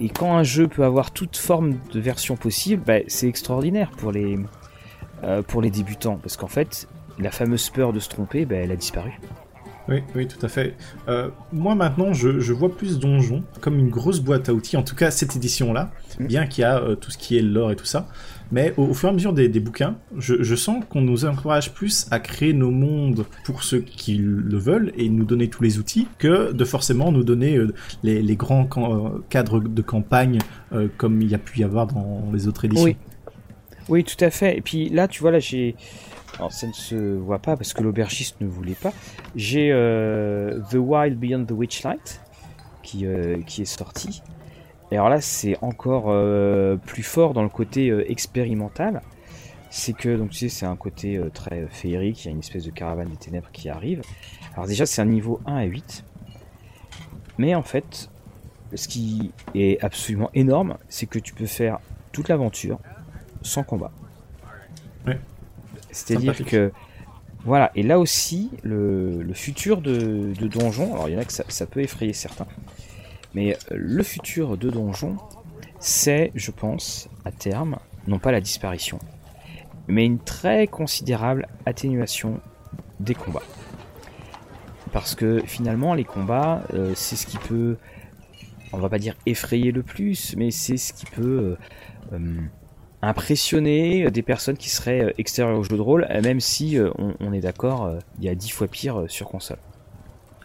et, 0.00 0.08
quand 0.08 0.34
un 0.34 0.42
jeu 0.42 0.68
peut 0.68 0.84
avoir 0.84 1.10
toute 1.10 1.36
forme 1.36 1.74
de 1.92 2.00
version 2.00 2.36
possible, 2.36 2.82
bah, 2.86 3.00
c'est 3.08 3.28
extraordinaire 3.28 3.90
pour 3.90 4.10
les, 4.10 4.38
euh, 5.24 5.42
pour 5.42 5.62
les 5.62 5.70
débutants. 5.70 6.18
Parce 6.22 6.36
qu'en 6.36 6.48
fait, 6.48 6.88
la 7.18 7.30
fameuse 7.30 7.70
peur 7.70 7.92
de 7.92 8.00
se 8.00 8.08
tromper, 8.08 8.44
bah, 8.44 8.56
elle 8.56 8.72
a 8.72 8.76
disparu. 8.76 9.12
Oui, 9.88 10.02
oui, 10.14 10.28
tout 10.28 10.44
à 10.44 10.48
fait. 10.48 10.76
Euh, 11.08 11.28
moi 11.52 11.74
maintenant, 11.74 12.12
je, 12.12 12.52
vois 12.52 12.74
plus 12.74 12.98
Donjon 12.98 13.42
comme 13.60 13.78
une 13.78 13.90
grosse 13.90 14.20
boîte 14.20 14.48
à 14.48 14.54
outils, 14.54 14.76
en 14.76 14.82
tout 14.82 14.94
cas 14.94 15.10
cette 15.10 15.34
édition-là, 15.34 15.90
mm. 16.20 16.26
bien 16.26 16.46
qu'il 16.46 16.62
y 16.62 16.64
a 16.64 16.78
euh, 16.78 16.94
tout 16.94 17.10
ce 17.10 17.18
qui 17.18 17.36
est 17.36 17.42
lore 17.42 17.72
et 17.72 17.76
tout 17.76 17.84
ça. 17.84 18.06
Mais 18.52 18.74
au, 18.76 18.92
fur 18.92 19.08
et 19.08 19.12
à 19.12 19.14
mesure 19.14 19.32
des, 19.32 19.48
bouquins, 19.60 19.96
je, 20.18 20.54
sens 20.54 20.84
qu'on 20.90 21.00
nous 21.00 21.24
encourage 21.24 21.72
plus 21.72 22.06
à 22.10 22.20
créer 22.20 22.52
nos 22.52 22.70
mondes 22.70 23.24
pour 23.44 23.62
ceux 23.62 23.78
qui 23.78 24.18
le 24.18 24.58
veulent 24.58 24.92
et 24.94 25.08
nous 25.08 25.24
donner 25.24 25.48
tous 25.48 25.62
les 25.62 25.78
outils 25.78 26.06
que 26.18 26.52
de 26.52 26.64
forcément 26.66 27.12
nous 27.12 27.24
donner 27.24 27.56
euh, 27.56 27.72
les, 28.02 28.36
grands 28.36 28.68
cadres 29.30 29.58
de 29.58 29.82
campagne 29.82 30.38
comme 30.98 31.22
il 31.22 31.30
y 31.30 31.34
a 31.34 31.38
pu 31.38 31.60
y 31.60 31.64
avoir 31.64 31.86
dans 31.86 32.30
les 32.32 32.46
autres 32.46 32.66
éditions. 32.66 32.84
Oui. 32.84 32.96
Oui, 33.88 34.04
tout 34.04 34.22
à 34.24 34.30
fait. 34.30 34.56
Et 34.56 34.60
puis 34.60 34.88
là, 34.88 35.08
tu 35.08 35.20
vois, 35.20 35.30
là 35.30 35.38
j'ai 35.38 35.74
alors 36.38 36.52
ça 36.52 36.66
ne 36.66 36.72
se 36.72 36.94
voit 36.94 37.38
pas 37.38 37.56
parce 37.56 37.74
que 37.74 37.82
l'aubergiste 37.82 38.40
ne 38.40 38.46
voulait 38.46 38.74
pas. 38.74 38.92
J'ai 39.36 39.70
euh, 39.70 40.60
The 40.70 40.76
Wild 40.76 41.18
Beyond 41.18 41.44
the 41.44 41.52
Witchlight 41.52 42.20
qui, 42.82 43.06
euh, 43.06 43.42
qui 43.42 43.62
est 43.62 43.66
sorti. 43.66 44.22
Et 44.90 44.96
alors 44.96 45.08
là 45.08 45.20
c'est 45.20 45.56
encore 45.62 46.06
euh, 46.08 46.76
plus 46.76 47.02
fort 47.02 47.34
dans 47.34 47.42
le 47.42 47.48
côté 47.48 47.92
expérimental. 48.10 49.02
C'est 49.70 49.94
que 49.94 50.16
donc 50.16 50.30
tu 50.30 50.38
sais 50.38 50.48
c'est 50.48 50.66
un 50.66 50.76
côté 50.76 51.20
très 51.32 51.66
féerique, 51.70 52.24
il 52.24 52.26
y 52.26 52.28
a 52.28 52.32
une 52.32 52.40
espèce 52.40 52.64
de 52.64 52.70
caravane 52.70 53.08
des 53.08 53.16
ténèbres 53.16 53.50
qui 53.52 53.68
arrive. 53.68 54.02
Alors 54.54 54.66
déjà 54.66 54.86
c'est 54.86 55.00
un 55.00 55.06
niveau 55.06 55.40
1 55.46 55.56
à 55.56 55.64
8. 55.64 56.04
Mais 57.38 57.54
en 57.54 57.62
fait, 57.62 58.10
ce 58.74 58.86
qui 58.88 59.32
est 59.54 59.82
absolument 59.82 60.30
énorme, 60.34 60.76
c'est 60.88 61.06
que 61.06 61.18
tu 61.18 61.32
peux 61.32 61.46
faire 61.46 61.78
toute 62.12 62.28
l'aventure 62.28 62.78
sans 63.42 63.62
combat. 63.62 63.92
Ouais. 65.06 65.18
C'est-à-dire 65.90 66.44
que 66.44 66.72
voilà, 67.44 67.72
et 67.74 67.82
là 67.82 67.98
aussi, 67.98 68.50
le, 68.62 69.26
futur 69.34 69.80
de, 69.80 70.32
Donjon, 70.40 70.94
alors 70.94 71.08
il 71.08 71.14
y 71.14 71.16
en 71.16 71.20
a 71.20 71.24
que 71.24 71.32
ça, 71.32 71.66
peut 71.66 71.80
effrayer 71.80 72.12
certains, 72.12 72.46
mais 73.34 73.54
euh, 73.54 73.56
le 73.76 74.02
futur 74.04 74.56
de 74.56 74.70
Donjon, 74.70 75.16
c'est, 75.80 76.30
je 76.36 76.52
pense, 76.52 77.08
à 77.24 77.32
terme, 77.32 77.78
non 78.06 78.20
pas 78.20 78.30
la 78.30 78.40
disparition, 78.40 79.00
mais 79.88 80.06
une 80.06 80.20
très 80.20 80.68
considérable 80.68 81.48
atténuation 81.66 82.40
des 83.00 83.14
combats. 83.14 83.42
Parce 84.92 85.16
que 85.16 85.42
finalement, 85.44 85.94
les 85.94 86.04
combats, 86.04 86.62
euh, 86.74 86.92
c'est 86.94 87.16
ce 87.16 87.26
qui 87.26 87.38
peut, 87.38 87.76
on 88.72 88.78
va 88.78 88.88
pas 88.88 88.98
dire 89.00 89.16
effrayer 89.26 89.72
le 89.72 89.82
plus, 89.82 90.36
mais 90.36 90.52
c'est 90.52 90.76
ce 90.76 90.92
qui 90.92 91.06
peut 91.06 91.56
euh, 92.12 92.20
impressionner 93.02 94.10
des 94.10 94.22
personnes 94.22 94.56
qui 94.56 94.70
seraient 94.70 95.04
euh, 95.04 95.12
extérieures 95.18 95.58
au 95.58 95.64
jeu 95.64 95.76
de 95.76 95.82
rôle, 95.82 96.06
même 96.22 96.40
si 96.40 96.78
euh, 96.78 96.90
on, 97.20 97.32
est 97.32 97.40
d'accord, 97.40 97.84
euh, 97.84 97.98
il 98.18 98.24
y 98.24 98.28
a 98.28 98.34
dix 98.34 98.50
fois 98.50 98.68
pire 98.68 99.04
sur 99.08 99.28
console. 99.28 99.58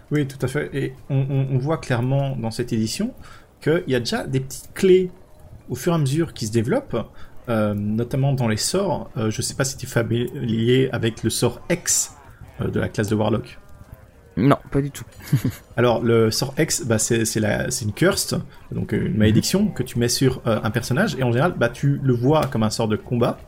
Oui, 0.09 0.25
tout 0.25 0.43
à 0.43 0.47
fait. 0.47 0.69
Et 0.73 0.93
on, 1.09 1.57
voit 1.59 1.77
clairement 1.77 2.35
dans 2.35 2.51
cette 2.51 2.73
édition 2.73 3.13
qu'il 3.61 3.83
y 3.87 3.95
a 3.95 3.99
déjà 3.99 4.25
des 4.25 4.39
petites 4.39 4.73
clés 4.73 5.11
au 5.69 5.75
fur 5.75 5.91
et 5.91 5.95
à 5.95 5.97
mesure 5.97 6.33
qui 6.33 6.47
se 6.47 6.51
développent, 6.53 6.97
notamment 7.49 8.31
dans 8.31 8.47
les 8.47 8.55
sorts. 8.57 9.09
je 9.17 9.25
ne 9.25 9.41
sais 9.41 9.55
pas 9.55 9.65
si 9.65 9.75
tu 9.75 9.85
es 9.85 9.89
familier 9.89 10.87
avec 10.93 11.23
le 11.23 11.29
sort 11.29 11.59
X 11.69 12.15
de 12.61 12.79
la 12.79 12.87
classe 12.87 13.09
de 13.09 13.15
Warlock. 13.15 13.59
Non, 14.37 14.57
pas 14.71 14.81
du 14.81 14.91
tout. 14.91 15.03
Alors, 15.77 16.03
le 16.03 16.29
sort 16.29 16.53
X, 16.57 16.85
bah, 16.85 16.99
c'est 16.99 17.23
une 17.81 17.93
curse, 17.93 18.35
donc 18.71 18.93
euh, 18.93 19.07
une 19.07 19.17
malédiction 19.17 19.67
que 19.67 19.83
tu 19.83 19.97
mets 19.97 20.09
sur 20.09 20.41
euh, 20.45 20.59
un 20.63 20.69
personnage, 20.69 21.15
et 21.17 21.23
en 21.23 21.31
général, 21.31 21.55
bah, 21.57 21.69
tu 21.69 21.99
le 22.03 22.13
vois 22.13 22.45
comme 22.45 22.63
un 22.63 22.69
sort 22.69 22.87
de 22.87 22.95
combat. 22.95 23.39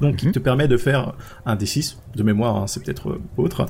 Donc, 0.00 0.16
qui 0.16 0.26
mhm. 0.26 0.32
te 0.32 0.38
permet 0.38 0.68
de 0.68 0.76
faire 0.76 1.14
un 1.44 1.56
D6, 1.56 1.96
de 2.14 2.22
mémoire, 2.22 2.56
hein, 2.56 2.66
c'est 2.68 2.84
peut-être 2.84 3.10
euh, 3.10 3.20
autre, 3.36 3.66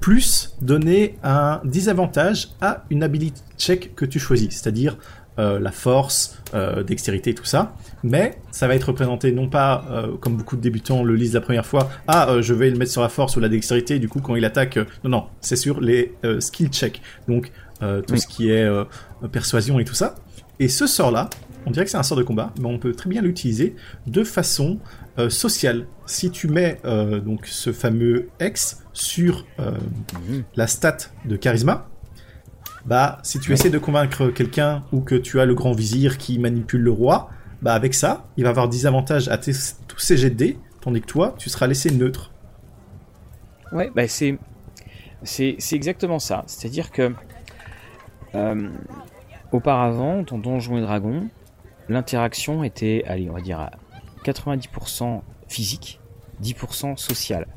plus 0.00 0.56
donner 0.62 1.16
un 1.22 1.60
désavantage 1.62 2.48
à 2.60 2.84
une 2.90 3.02
ability 3.02 3.42
check 3.56 3.94
que 3.94 4.04
tu 4.04 4.18
choisis, 4.18 4.50
c'est-à-dire 4.50 4.96
euh, 5.38 5.60
la 5.60 5.70
force, 5.70 6.36
euh, 6.54 6.82
dextérité, 6.82 7.32
tout 7.32 7.44
ça. 7.44 7.76
Mais 8.02 8.38
ça 8.50 8.66
va 8.66 8.74
être 8.74 8.88
représenté 8.88 9.30
non 9.30 9.48
pas 9.48 9.84
euh, 9.90 10.16
comme 10.16 10.36
beaucoup 10.36 10.56
de 10.56 10.60
débutants 10.60 11.04
le 11.04 11.14
lisent 11.14 11.34
la 11.34 11.40
première 11.40 11.66
fois, 11.66 11.90
ah 12.08 12.36
je 12.40 12.54
vais 12.54 12.70
le 12.70 12.76
mettre 12.76 12.90
sur 12.90 13.02
la 13.02 13.08
force 13.08 13.36
ou 13.36 13.40
la 13.40 13.48
dextérité, 13.48 14.00
du 14.00 14.08
coup 14.08 14.20
quand 14.20 14.34
il 14.34 14.44
attaque, 14.44 14.78
non 15.04 15.10
non, 15.10 15.24
c'est 15.40 15.56
sur 15.56 15.80
les 15.80 16.14
skill 16.40 16.68
checks, 16.68 17.00
donc 17.28 17.52
tout 17.80 18.16
ce 18.16 18.26
qui 18.26 18.50
est 18.50 18.68
persuasion 19.30 19.78
et 19.78 19.84
tout 19.84 19.94
ça. 19.94 20.14
Et 20.58 20.68
ce 20.68 20.86
sort 20.86 21.10
là, 21.10 21.28
on 21.66 21.70
dirait 21.70 21.84
que 21.84 21.90
c'est 21.90 21.96
un 21.96 22.02
sort 22.02 22.18
de 22.18 22.22
combat, 22.22 22.52
mais 22.60 22.66
on 22.66 22.78
peut 22.78 22.92
très 22.92 23.08
bien 23.08 23.22
l'utiliser 23.22 23.76
de 24.06 24.24
façon 24.24 24.78
sociale. 25.28 25.86
Si 26.06 26.30
tu 26.30 26.48
mets 26.48 26.80
donc 27.24 27.46
ce 27.46 27.72
fameux 27.72 28.28
X 28.40 28.78
sur 28.92 29.46
mhm. 29.58 30.44
la 30.56 30.66
stat 30.66 30.98
de 31.24 31.36
charisme, 31.36 31.78
bah 32.88 33.18
si 33.22 33.38
tu 33.38 33.52
essaies 33.52 33.68
de 33.68 33.78
convaincre 33.78 34.28
quelqu'un 34.28 34.82
ou 34.92 35.02
que 35.02 35.14
tu 35.14 35.40
as 35.40 35.44
le 35.44 35.54
grand 35.54 35.72
vizir 35.72 36.16
qui 36.16 36.38
manipule 36.38 36.80
le 36.80 36.90
roi, 36.90 37.28
bah 37.60 37.74
avec 37.74 37.92
ça, 37.92 38.24
il 38.38 38.44
va 38.44 38.50
avoir 38.50 38.66
des 38.66 38.86
avantages 38.86 39.28
à 39.28 39.36
tous 39.36 39.98
ses 39.98 40.16
jets 40.16 40.30
de 40.30 40.36
dés, 40.36 40.58
tandis 40.80 41.02
que 41.02 41.06
toi, 41.06 41.34
tu 41.36 41.50
seras 41.50 41.66
laissé 41.66 41.90
neutre. 41.90 42.32
Ouais, 43.72 43.90
bah 43.94 44.08
c'est 44.08 44.38
c'est 45.22 45.58
exactement 45.72 46.18
ça. 46.18 46.44
C'est-à-dire 46.46 46.90
que 46.90 47.12
euh, 48.34 48.70
auparavant, 49.52 50.22
dans 50.22 50.38
Donjons 50.38 50.78
et 50.78 50.80
Dragons, 50.80 51.28
l'interaction 51.90 52.64
était, 52.64 53.04
allez, 53.06 53.28
on 53.28 53.34
va 53.34 53.42
dire 53.42 53.60
à 53.60 53.72
90% 54.24 55.20
physique, 55.46 56.00
10% 56.42 56.96
sociale. 56.96 57.48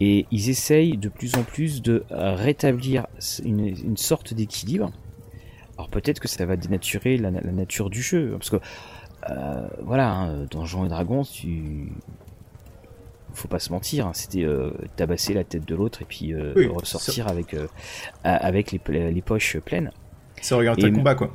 Et 0.00 0.26
ils 0.30 0.48
essayent 0.48 0.96
de 0.96 1.08
plus 1.08 1.34
en 1.36 1.42
plus 1.42 1.82
de 1.82 2.04
rétablir 2.10 3.06
une, 3.44 3.96
sorte 3.96 4.32
d'équilibre. 4.32 4.90
Alors 5.76 5.90
peut-être 5.90 6.20
que 6.20 6.28
ça 6.28 6.46
va 6.46 6.56
dénaturer 6.56 7.16
la, 7.16 7.30
nature 7.30 7.90
du 7.90 8.02
jeu, 8.02 8.30
parce 8.32 8.50
que 8.50 8.56
euh, 9.30 9.68
voilà, 9.82 10.10
hein, 10.10 10.46
Donjons 10.50 10.84
et 10.84 10.88
Dragons, 10.88 11.24
tu 11.24 11.92
faut 13.34 13.48
pas 13.48 13.58
se 13.58 13.70
mentir, 13.70 14.06
hein, 14.06 14.12
c'était 14.14 14.42
euh, 14.42 14.70
tabasser 14.96 15.34
la 15.34 15.44
tête 15.44 15.64
de 15.64 15.74
l'autre 15.74 16.02
et 16.02 16.04
puis 16.04 16.32
euh, 16.32 16.54
ressortir 16.72 17.28
avec 17.28 17.54
avec 18.24 18.72
les, 18.72 19.12
les, 19.12 19.22
poches 19.22 19.58
pleines. 19.58 19.92
Ça 20.40 20.56
regarde 20.56 20.82
un 20.82 20.92
combat 20.92 21.14
quoi. 21.14 21.32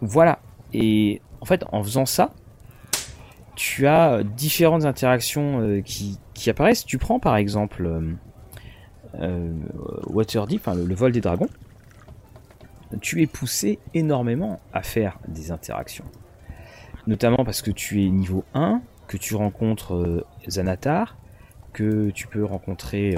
Voilà. 0.00 0.40
Et 0.74 1.22
en 1.40 1.44
fait, 1.46 1.64
en 1.72 1.82
faisant 1.82 2.06
ça, 2.06 2.34
tu 3.54 3.86
as 3.86 4.22
différentes 4.24 4.84
interactions 4.84 5.80
qui, 5.84 6.18
apparaissent. 6.50 6.84
Tu 6.84 6.98
prends 6.98 7.18
par 7.18 7.36
exemple 7.36 7.90
Waterdeep, 10.06 10.60
enfin, 10.60 10.74
le, 10.74 10.94
vol 10.94 11.12
des 11.12 11.20
dragons. 11.20 11.48
Tu 13.00 13.22
es 13.22 13.26
poussé 13.26 13.78
énormément 13.94 14.60
à 14.72 14.82
faire 14.82 15.18
des 15.28 15.50
interactions. 15.50 16.04
Notamment 17.06 17.44
parce 17.44 17.62
que 17.62 17.70
tu 17.70 18.04
es 18.04 18.10
niveau 18.10 18.44
1, 18.54 18.80
que 19.08 19.16
tu 19.16 19.34
rencontres 19.34 20.26
Zanatar, 20.48 21.16
que 21.72 22.10
tu 22.10 22.26
peux 22.26 22.44
rencontrer 22.44 23.16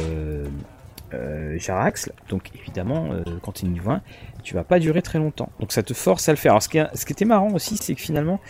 euh, 1.15 1.59
Jarax. 1.59 2.11
Donc 2.29 2.51
évidemment, 2.55 3.13
euh, 3.13 3.23
quand 3.43 3.53
tu 3.53 3.67
es 3.67 3.69
niveau 3.69 3.91
1, 3.91 4.03
tu 4.43 4.55
vas 4.55 4.65
pas 4.65 4.79
durer 4.79 5.03
très 5.03 5.19
longtemps. 5.19 5.51
Donc 5.61 5.73
ça 5.73 5.83
te 5.83 5.95
force 5.95 6.29
à 6.29 6.33
le 6.33 6.37
faire. 6.37 6.53
Alors 6.53 6.63
ce 6.63 6.69
qui, 6.69 6.79
ce 6.95 7.05
qui 7.05 7.13
était 7.13 7.25
marrant 7.25 7.53
aussi, 7.53 7.77
c'est 7.77 7.95
que 7.95 8.01
finalement, 8.01 8.41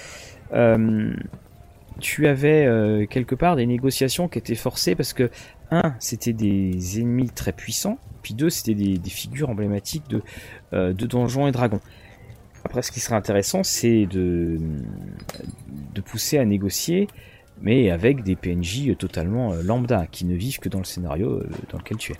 euh, 0.52 1.14
tu 2.00 2.26
avais 2.26 3.06
quelque 3.10 3.34
part 3.34 3.56
des 3.56 3.66
négociations 3.66 4.28
qui 4.28 4.38
étaient 4.38 4.54
forcées 4.54 4.94
parce 4.94 5.12
que, 5.12 5.30
un, 5.70 5.94
c'était 5.98 6.32
des 6.32 7.00
ennemis 7.00 7.30
très 7.30 7.52
puissants, 7.52 7.98
puis 8.22 8.34
deux, 8.34 8.50
c'était 8.50 8.74
des, 8.74 9.10
figures 9.10 9.50
emblématiques 9.50 10.04
de, 10.08 10.22
de 10.72 11.06
donjons 11.06 11.46
et 11.46 11.52
dragons. 11.52 11.80
Après, 12.64 12.82
ce 12.82 12.90
qui 12.90 13.00
serait 13.00 13.16
intéressant, 13.16 13.62
c'est 13.62 14.06
de, 14.06 14.58
de 15.94 16.00
pousser 16.00 16.38
à 16.38 16.44
négocier 16.44 17.08
mais 17.62 17.90
avec 17.90 18.24
des 18.24 18.34
PNJ 18.34 18.96
totalement 18.98 19.54
lambda, 19.54 20.06
qui 20.10 20.24
ne 20.24 20.34
vivent 20.34 20.58
que 20.58 20.68
dans 20.68 20.80
le 20.80 20.84
scénario 20.84 21.40
dans 21.70 21.78
lequel 21.78 21.96
tu 21.98 22.12
es. 22.12 22.16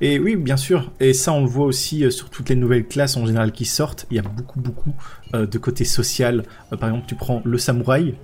Et 0.00 0.18
oui, 0.18 0.36
bien 0.36 0.56
sûr. 0.56 0.92
Et 1.00 1.12
ça, 1.12 1.32
on 1.32 1.42
le 1.42 1.48
voit 1.48 1.66
aussi 1.66 2.04
euh, 2.04 2.10
sur 2.10 2.30
toutes 2.30 2.48
les 2.48 2.56
nouvelles 2.56 2.86
classes 2.86 3.16
en 3.16 3.26
général 3.26 3.52
qui 3.52 3.64
sortent. 3.64 4.06
Il 4.10 4.16
y 4.16 4.20
a 4.20 4.22
beaucoup, 4.22 4.60
beaucoup 4.60 4.94
euh, 5.34 5.46
de 5.46 5.58
côté 5.58 5.84
social. 5.84 6.44
Euh, 6.72 6.76
par 6.76 6.88
exemple, 6.88 7.06
tu 7.08 7.14
prends 7.14 7.42
le 7.44 7.58
samouraï. 7.58 8.14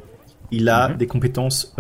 Il 0.51 0.69
a 0.69 0.91
mhm. 0.91 0.97
des 0.97 1.07
compétences, 1.07 1.75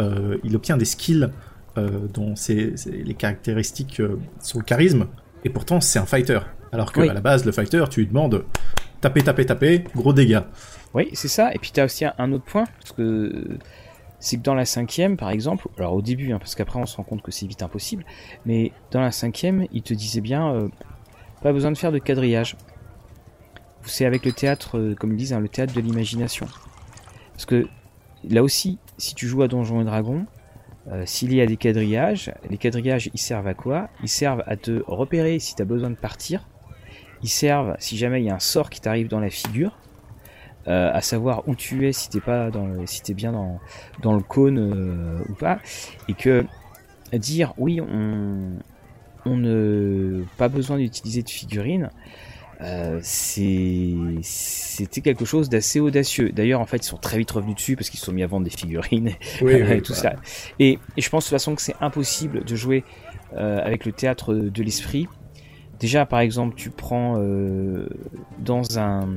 il 0.44 0.54
obtient 0.56 0.76
des 0.76 0.84
skills 0.84 1.28
dont 1.76 2.34
c'est 2.34 2.74
les 2.86 3.14
caractéristiques 3.14 4.02
sont 4.40 4.58
le 4.58 4.64
charisme. 4.64 5.06
Et 5.44 5.50
pourtant, 5.50 5.80
c'est 5.80 5.98
un 5.98 6.06
fighter. 6.06 6.40
Alors 6.72 6.92
qu'à 6.92 7.12
la 7.12 7.20
base, 7.20 7.44
le 7.44 7.52
fighter, 7.52 7.84
tu 7.90 8.00
lui 8.00 8.06
demandes 8.08 8.44
taper, 9.00 9.22
taper, 9.22 9.46
taper, 9.46 9.84
gros 9.94 10.12
dégâts. 10.12 10.42
Oui, 10.94 11.08
c'est 11.12 11.28
ça. 11.28 11.52
Et 11.54 11.58
puis 11.58 11.70
tu 11.72 11.80
as 11.80 11.84
aussi 11.84 12.04
un 12.04 12.32
autre 12.32 12.44
point, 12.44 12.64
parce 12.80 12.92
que 12.92 13.58
c'est 14.20 14.36
que 14.36 14.42
dans 14.42 14.54
la 14.54 14.64
cinquième, 14.64 15.16
par 15.16 15.30
exemple, 15.30 15.68
alors 15.78 15.94
au 15.94 16.02
début, 16.02 16.32
hein, 16.32 16.38
parce 16.38 16.54
qu'après 16.54 16.80
on 16.80 16.86
se 16.86 16.96
rend 16.96 17.04
compte 17.04 17.22
que 17.22 17.30
c'est 17.30 17.46
vite 17.46 17.62
impossible, 17.62 18.04
mais 18.46 18.72
dans 18.90 19.00
la 19.00 19.12
cinquième, 19.12 19.66
il 19.72 19.82
te 19.82 19.94
disait 19.94 20.20
bien, 20.20 20.52
euh, 20.52 20.68
pas 21.42 21.52
besoin 21.52 21.70
de 21.70 21.78
faire 21.78 21.92
de 21.92 21.98
quadrillage. 21.98 22.56
C'est 23.84 24.04
avec 24.04 24.24
le 24.24 24.32
théâtre, 24.32 24.76
euh, 24.78 24.94
comme 24.94 25.12
ils 25.12 25.16
disent, 25.16 25.32
hein, 25.32 25.40
le 25.40 25.48
théâtre 25.48 25.72
de 25.72 25.80
l'imagination. 25.80 26.46
Parce 27.32 27.46
que 27.46 27.68
là 28.28 28.42
aussi, 28.42 28.78
si 28.96 29.14
tu 29.14 29.26
joues 29.26 29.42
à 29.42 29.48
Donjons 29.48 29.80
et 29.80 29.84
Dragons, 29.84 30.26
euh, 30.90 31.02
s'il 31.04 31.34
y 31.34 31.40
a 31.40 31.46
des 31.46 31.56
quadrillages, 31.56 32.32
les 32.48 32.56
quadrillages 32.56 33.10
ils 33.12 33.20
servent 33.20 33.46
à 33.46 33.54
quoi? 33.54 33.90
Ils 34.02 34.08
servent 34.08 34.42
à 34.46 34.56
te 34.56 34.82
repérer 34.86 35.38
si 35.38 35.54
tu 35.54 35.62
as 35.62 35.64
besoin 35.64 35.90
de 35.90 35.96
partir. 35.96 36.46
Ils 37.22 37.28
servent 37.28 37.76
si 37.78 37.96
jamais 37.96 38.22
il 38.22 38.26
y 38.26 38.30
a 38.30 38.34
un 38.34 38.40
sort 38.40 38.70
qui 38.70 38.80
t'arrive 38.80 39.08
dans 39.08 39.20
la 39.20 39.30
figure. 39.30 39.76
Euh, 40.66 40.90
à 40.92 41.00
savoir 41.00 41.48
où 41.48 41.54
tu 41.54 41.88
es, 41.88 41.92
si 41.92 42.10
t'es 42.10 42.20
pas 42.20 42.50
dans, 42.50 42.86
si 42.86 43.00
t'es 43.00 43.14
bien 43.14 43.32
dans, 44.02 44.12
le 44.12 44.20
cône 44.20 44.58
euh, 44.58 45.24
ou 45.30 45.34
pas, 45.34 45.60
et 46.08 46.14
que 46.14 46.44
dire 47.12 47.54
oui, 47.56 47.80
on, 47.80 48.58
on 49.24 49.36
ne 49.36 50.24
pas 50.36 50.48
besoin 50.48 50.76
d'utiliser 50.76 51.22
de 51.22 51.30
figurines. 51.30 51.90
Euh, 52.60 52.98
c'était 53.02 54.20
quelque 55.00 55.24
chose 55.24 55.48
d'assez 55.48 55.78
audacieux. 55.80 56.30
D'ailleurs, 56.30 56.60
en 56.60 56.66
fait, 56.66 56.78
ils 56.78 56.88
sont 56.88 56.96
très 56.96 57.18
vite 57.18 57.30
revenus 57.30 57.54
dessus 57.54 57.76
parce 57.76 57.88
qu'ils 57.88 58.00
se 58.00 58.06
sont 58.06 58.12
mis 58.12 58.22
à 58.22 58.26
vendre 58.26 58.44
des 58.44 58.50
figurines 58.50 59.12
et 59.40 59.80
tout 59.80 59.94
ça. 59.94 60.14
Et, 60.58 60.78
et, 60.96 61.00
je 61.00 61.08
pense 61.08 61.24
de 61.24 61.28
toute 61.28 61.38
façon 61.38 61.54
que 61.54 61.62
c'est 61.62 61.76
impossible 61.80 62.44
de 62.44 62.56
jouer 62.56 62.84
euh, 63.34 63.60
avec 63.62 63.84
le 63.84 63.92
théâtre 63.92 64.34
de 64.34 64.62
l'esprit. 64.62 65.06
Déjà, 65.78 66.06
par 66.06 66.20
exemple, 66.20 66.56
tu 66.56 66.70
prends 66.70 67.16
euh, 67.18 67.88
dans 68.38 68.78
un 68.78 69.08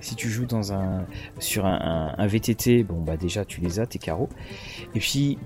si 0.00 0.14
tu 0.14 0.28
joues 0.28 0.46
dans 0.46 0.72
un 0.72 1.06
sur 1.40 1.66
un, 1.66 2.26
VTT, 2.26 2.84
bon 2.84 3.02
bah 3.02 3.16
déjà 3.16 3.44
tu 3.44 3.60
les 3.60 3.80
as 3.80 3.86
tes 3.86 3.98
carreaux. 3.98 4.28
Et 4.94 5.00
puis 5.00 5.38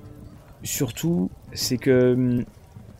surtout, 0.62 1.30
c'est 1.54 1.78
que 1.78 2.12
hum, 2.12 2.44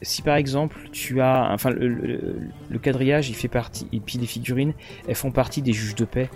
si 0.03 0.23
par 0.23 0.37
exemple 0.37 0.77
tu 0.93 1.21
as, 1.21 1.51
enfin 1.53 1.71
le, 1.71 2.79
quadrillage, 2.81 3.31
il 3.31 3.35
fait 3.35 3.49
partie, 3.49 3.87
et 3.93 4.01
puis 4.01 4.19
les 4.19 4.27
figurines, 4.27 4.75
elles 5.09 5.15
font 5.15 5.31
partie 5.31 5.63
des 5.63 5.73
juges 5.73 5.95
de 5.95 6.05
paix. 6.05 6.29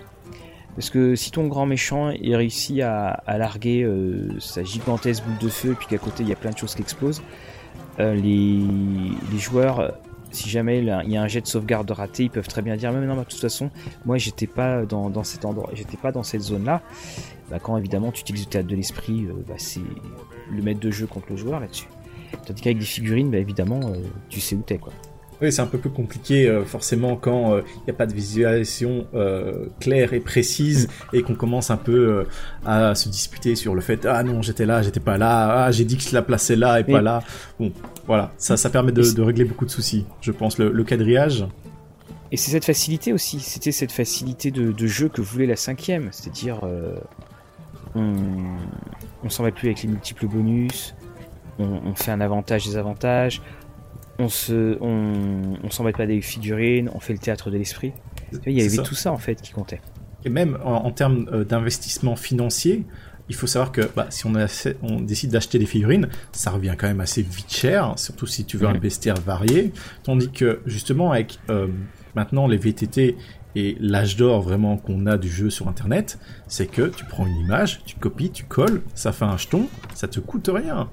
Parce 0.75 0.89
que 0.89 1.15
si 1.15 1.31
ton 1.31 1.47
grand 1.47 1.65
méchant 1.65 2.11
il 2.11 2.35
réussit 2.35 2.81
à, 2.81 3.23
larguer 3.27 3.83
euh, 3.83 4.39
sa 4.39 4.63
gigantesque 4.63 5.23
boule 5.23 5.37
de 5.39 5.49
feu 5.49 5.71
et 5.71 5.75
puis 5.75 5.87
qu'à 5.87 5.97
côté 5.97 6.21
il 6.21 6.29
y 6.29 6.33
a 6.33 6.35
plein 6.35 6.51
de 6.51 6.57
choses 6.57 6.75
qui 6.75 6.81
explosent, 6.81 7.23
euh, 7.99 8.13
les, 8.13 9.39
joueurs 9.39 9.97
si 10.31 10.49
jamais 10.49 10.79
il 10.79 11.11
y 11.11 11.17
a 11.17 11.21
un 11.21 11.27
jet 11.27 11.41
de 11.41 11.47
sauvegarde 11.47 11.89
raté, 11.89 12.23
ils 12.23 12.29
peuvent 12.29 12.47
très 12.47 12.61
bien 12.61 12.75
dire 12.75 12.91
mais 12.91 13.05
non, 13.05 13.15
de 13.15 13.23
toute 13.23 13.39
façon, 13.39 13.71
moi 14.05 14.17
j'étais 14.17 14.47
pas 14.47 14.85
dans, 14.85 15.23
cet 15.23 15.45
endroit, 15.45 15.69
j'étais 15.73 15.97
pas 15.97 16.11
dans 16.11 16.23
cette 16.23 16.41
zone-là. 16.41 16.81
Bah, 17.49 17.59
quand 17.59 17.77
évidemment 17.77 18.11
tu 18.11 18.21
utilises 18.21 18.45
le 18.45 18.49
théâtre 18.49 18.67
de 18.67 18.75
l'esprit, 18.75 19.25
euh, 19.25 19.33
bah, 19.47 19.55
c'est 19.57 19.81
le 20.51 20.61
maître 20.61 20.79
de 20.79 20.91
jeu 20.91 21.07
contre 21.07 21.27
le 21.29 21.37
joueur 21.37 21.59
là-dessus. 21.59 21.87
Tandis 22.45 22.61
qu'avec 22.61 22.79
des 22.79 22.85
figurines, 22.85 23.31
bah, 23.31 23.37
évidemment, 23.37 23.79
euh, 23.83 23.97
tu 24.29 24.39
sais 24.39 24.55
où 24.55 24.61
t'es 24.61 24.77
quoi. 24.77 24.93
Oui, 25.41 25.51
c'est 25.51 25.61
un 25.61 25.67
peu 25.67 25.77
plus 25.77 25.91
compliqué 25.91 26.47
euh, 26.47 26.65
forcément 26.65 27.15
quand 27.15 27.55
il 27.55 27.59
euh, 27.59 27.63
n'y 27.85 27.91
a 27.91 27.93
pas 27.93 28.07
de 28.07 28.13
visualisation 28.13 29.05
euh, 29.13 29.67
claire 29.79 30.13
et 30.13 30.19
précise 30.19 30.87
et 31.13 31.21
qu'on 31.21 31.35
commence 31.35 31.69
un 31.69 31.77
peu 31.77 32.25
à 32.65 32.95
se 32.95 33.07
disputer 33.07 33.55
sur 33.55 33.75
le 33.75 33.81
fait 33.81 34.05
ah 34.05 34.23
non 34.23 34.41
j'étais 34.41 34.65
là, 34.65 34.81
j'étais 34.81 34.99
pas 34.99 35.17
là, 35.17 35.65
ah 35.65 35.71
j'ai 35.71 35.85
dit 35.85 35.97
que 35.97 36.03
je 36.03 36.13
la 36.13 36.23
plaçais 36.23 36.55
là 36.55 36.79
et 36.79 36.83
pas 36.83 37.01
là. 37.01 37.21
Bon, 37.59 37.71
voilà, 38.07 38.31
ça 38.37 38.57
ça 38.57 38.69
permet 38.69 38.91
de, 38.91 39.21
régler 39.21 39.45
beaucoup 39.45 39.65
de 39.65 39.71
soucis, 39.71 40.05
je 40.21 40.31
pense, 40.31 40.57
le, 40.57 40.83
quadrillage. 40.83 41.45
Et 42.31 42.37
c'est 42.37 42.51
cette 42.51 42.65
facilité 42.65 43.13
aussi, 43.13 43.39
c'était 43.39 43.71
cette 43.71 43.91
facilité 43.91 44.49
de, 44.51 44.87
jeu 44.87 45.07
que 45.07 45.21
voulait 45.21 45.45
la 45.45 45.55
cinquième, 45.55 46.09
c'est-à-dire 46.11 46.61
on, 47.95 48.13
on 49.23 49.29
s'en 49.29 49.43
va 49.43 49.51
plus 49.51 49.67
avec 49.67 49.83
les 49.83 49.89
multiples 49.89 50.27
bonus, 50.27 50.95
on, 51.59 51.81
on 51.85 51.95
fait 51.95 52.11
un 52.11 52.21
avantage 52.21 52.65
des 52.65 52.77
avantages, 52.77 53.41
on 54.19 54.29
se, 54.29 54.77
on, 54.81 55.57
on 55.63 55.69
s'embête 55.69 55.97
pas 55.97 56.05
des 56.05 56.21
figurines, 56.21 56.89
on 56.93 56.99
fait 56.99 57.13
le 57.13 57.19
théâtre 57.19 57.51
de 57.51 57.57
l'esprit. 57.57 57.93
Il 58.45 58.53
y 58.53 58.61
avait 58.61 58.83
tout 58.83 58.95
ça 58.95 59.11
en 59.11 59.17
fait 59.17 59.41
qui 59.41 59.51
comptait. 59.51 59.81
Et 60.25 60.29
même 60.29 60.57
en, 60.63 60.91
termes 60.91 61.27
euh, 61.31 61.43
d'investissement 61.45 62.15
financier, 62.15 62.85
il 63.29 63.35
faut 63.35 63.47
savoir 63.47 63.71
que 63.71 63.81
bah, 63.95 64.07
si 64.09 64.25
on, 64.25 64.33
on 64.81 64.99
décide 65.01 65.31
d'acheter 65.31 65.59
des 65.59 65.65
figurines, 65.65 66.09
ça 66.31 66.51
revient 66.51 66.75
quand 66.77 66.87
même 66.87 67.01
assez 67.01 67.21
vite 67.21 67.53
cher, 67.53 67.93
surtout 67.97 68.25
si 68.25 68.45
tu 68.45 68.57
veux 68.57 68.67
un 68.67 68.77
bestiaire 68.77 69.19
varié. 69.19 69.73
Tandis 70.03 70.31
que 70.31 70.61
justement 70.65 71.11
avec 71.11 71.39
euh, 71.49 71.67
maintenant 72.15 72.47
les 72.47 72.57
VTT 72.57 73.15
et 73.55 73.77
l'âge 73.79 74.17
d'or 74.17 74.41
vraiment 74.41 74.77
qu'on 74.77 75.05
a 75.05 75.17
du 75.17 75.29
jeu 75.29 75.49
sur 75.49 75.67
internet, 75.67 76.19
c'est 76.47 76.67
que 76.67 76.89
tu 76.89 77.05
prends 77.05 77.25
une 77.25 77.37
image, 77.37 77.81
tu 77.85 77.95
copies, 77.97 78.31
tu 78.31 78.43
colles, 78.43 78.81
ça 78.95 79.11
fait 79.11 79.25
un 79.25 79.37
jeton, 79.37 79.67
ça 79.93 80.07
te 80.07 80.19
coûte 80.19 80.49
rien 80.53 80.89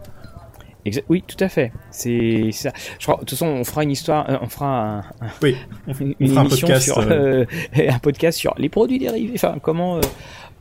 oui, 1.09 1.25
tout 1.27 1.43
à 1.43 1.49
fait. 1.49 1.73
C'est 1.91 2.51
ça. 2.53 2.73
Je 2.99 3.07
crois, 3.07 3.17
de 3.17 3.21
toute 3.21 3.31
façon, 3.31 3.47
on 3.47 3.65
fera 3.65 3.83
une 3.83 3.91
histoire, 3.91 4.29
euh, 4.29 4.39
on 4.41 4.49
fera 4.49 4.99
un, 4.99 5.05
oui, 5.43 5.57
une 6.21 6.37
un 6.37 6.45
podcast, 6.45 6.85
sur, 6.85 6.99
euh, 6.99 7.45
euh, 7.79 7.89
un 7.91 7.99
podcast 7.99 8.39
sur 8.39 8.55
les 8.59 8.69
produits 8.69 8.99
dérivés. 8.99 9.33
Enfin, 9.35 9.59
comment, 9.63 10.01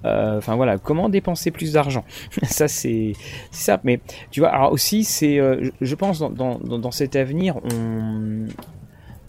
enfin 0.04 0.56
voilà, 0.56 0.78
comment 0.78 1.10
dépenser 1.10 1.52
plus 1.52 1.74
d'argent. 1.74 2.06
ça, 2.44 2.68
c'est 2.68 3.14
ça. 3.52 3.82
Mais 3.84 4.00
tu 4.32 4.40
vois, 4.40 4.50
alors 4.50 4.72
aussi, 4.72 5.04
c'est, 5.04 5.40
je 5.82 5.96
pense, 5.96 6.20
dans, 6.20 6.30
dans, 6.30 6.58
dans, 6.58 6.92
cet 6.92 7.16
avenir, 7.16 7.58
on, 7.74 8.46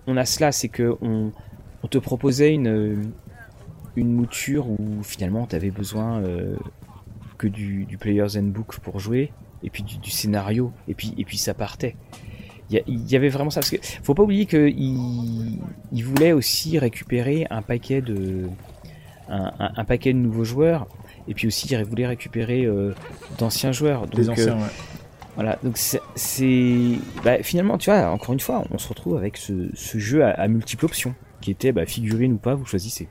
on 0.07 0.17
a 0.17 0.25
cela, 0.25 0.53
c'est 0.53 0.69
que 0.69 0.97
on, 1.03 1.33
on, 1.83 1.89
te 1.89 1.99
proposait 1.99 2.55
une, 2.55 3.13
une 3.97 4.13
mouture 4.13 4.71
où 4.71 5.03
finalement, 5.03 5.47
tu 5.47 5.57
avais 5.57 5.71
besoin 5.71 6.23
que 7.37 7.49
du, 7.49 7.85
du 7.85 7.99
Player's 7.99 8.37
Handbook 8.37 8.79
pour 8.79 9.01
jouer 9.01 9.33
et 9.65 9.71
puis 9.71 9.83
du, 9.83 10.11
scénario, 10.11 10.73
et 10.89 10.95
puis, 10.95 11.15
et 11.19 11.25
puis 11.25 11.39
ça 11.39 11.55
partait. 11.55 11.97
Il 12.71 13.11
y, 13.11 13.17
avait 13.17 13.29
vraiment 13.29 13.51
ça. 13.51 13.61
Parce 13.61 13.71
que 13.71 13.77
faut 14.03 14.15
pas 14.15 14.23
oublier 14.23 14.47
qu'il 14.47 15.59
il 15.93 16.05
voulait 16.05 16.33
aussi 16.33 16.79
récupérer 16.79 17.47
un 17.51 17.63
paquet 17.63 18.01
de, 18.01 18.49
un, 19.29 19.85
paquet 19.85 20.13
de 20.13 20.19
nouveaux 20.19 20.45
joueurs, 20.45 20.87
et 21.29 21.35
puis 21.35 21.47
aussi 21.47 21.69
il 21.69 21.85
voulait 21.85 22.07
récupérer 22.07 22.65
euh, 22.65 22.95
d'anciens 23.39 23.73
joueurs. 23.73 24.07
Des 24.07 24.31
anciens, 24.31 24.55
euh, 24.55 24.63
ouais. 24.63 24.71
Voilà, 25.35 25.59
donc 25.63 25.77
c'est. 25.77 26.99
Bah, 27.25 27.43
finalement, 27.43 27.77
tu 27.79 27.91
vois, 27.91 28.09
encore 28.11 28.33
une 28.33 28.41
fois, 28.41 28.65
on 28.71 28.79
se 28.79 28.89
retrouve 28.89 29.17
avec 29.17 29.37
ce, 29.37 29.71
jeu 29.75 30.25
à, 30.25 30.47
multiples 30.49 30.85
options, 30.85 31.15
qui 31.41 31.51
était 31.51 31.73
bah, 31.73 31.87
figurine 31.87 32.35
ou 32.35 32.39
pas, 32.39 32.55
vous 32.55 32.67
choisissez. 32.67 33.09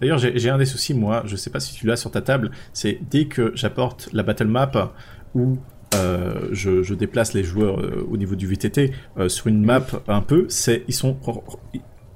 D'ailleurs, 0.00 0.18
j'ai 0.18 0.50
un 0.50 0.58
des 0.58 0.64
soucis, 0.64 0.94
moi, 0.94 1.22
je 1.26 1.36
sais 1.36 1.50
pas 1.50 1.60
si 1.60 1.74
tu 1.74 1.86
l'as 1.86 1.96
sur 1.96 2.10
ta 2.10 2.20
table, 2.20 2.50
c'est 2.72 2.98
dès 3.10 3.26
que 3.26 3.52
j'apporte 3.54 4.08
la 4.12 4.22
battle 4.22 4.48
map, 4.48 4.92
où 5.34 5.56
euh, 5.94 6.48
je, 6.52 6.94
déplace 6.94 7.34
les 7.34 7.44
joueurs 7.44 7.80
euh, 7.80 8.06
au 8.10 8.16
niveau 8.16 8.34
du 8.34 8.46
VTT 8.46 8.92
euh, 9.18 9.28
sur 9.28 9.46
une 9.46 9.64
map 9.64 9.86
un 10.08 10.20
peu, 10.20 10.46
c'est 10.48 10.82
ils 10.88 10.94
sont 10.94 11.16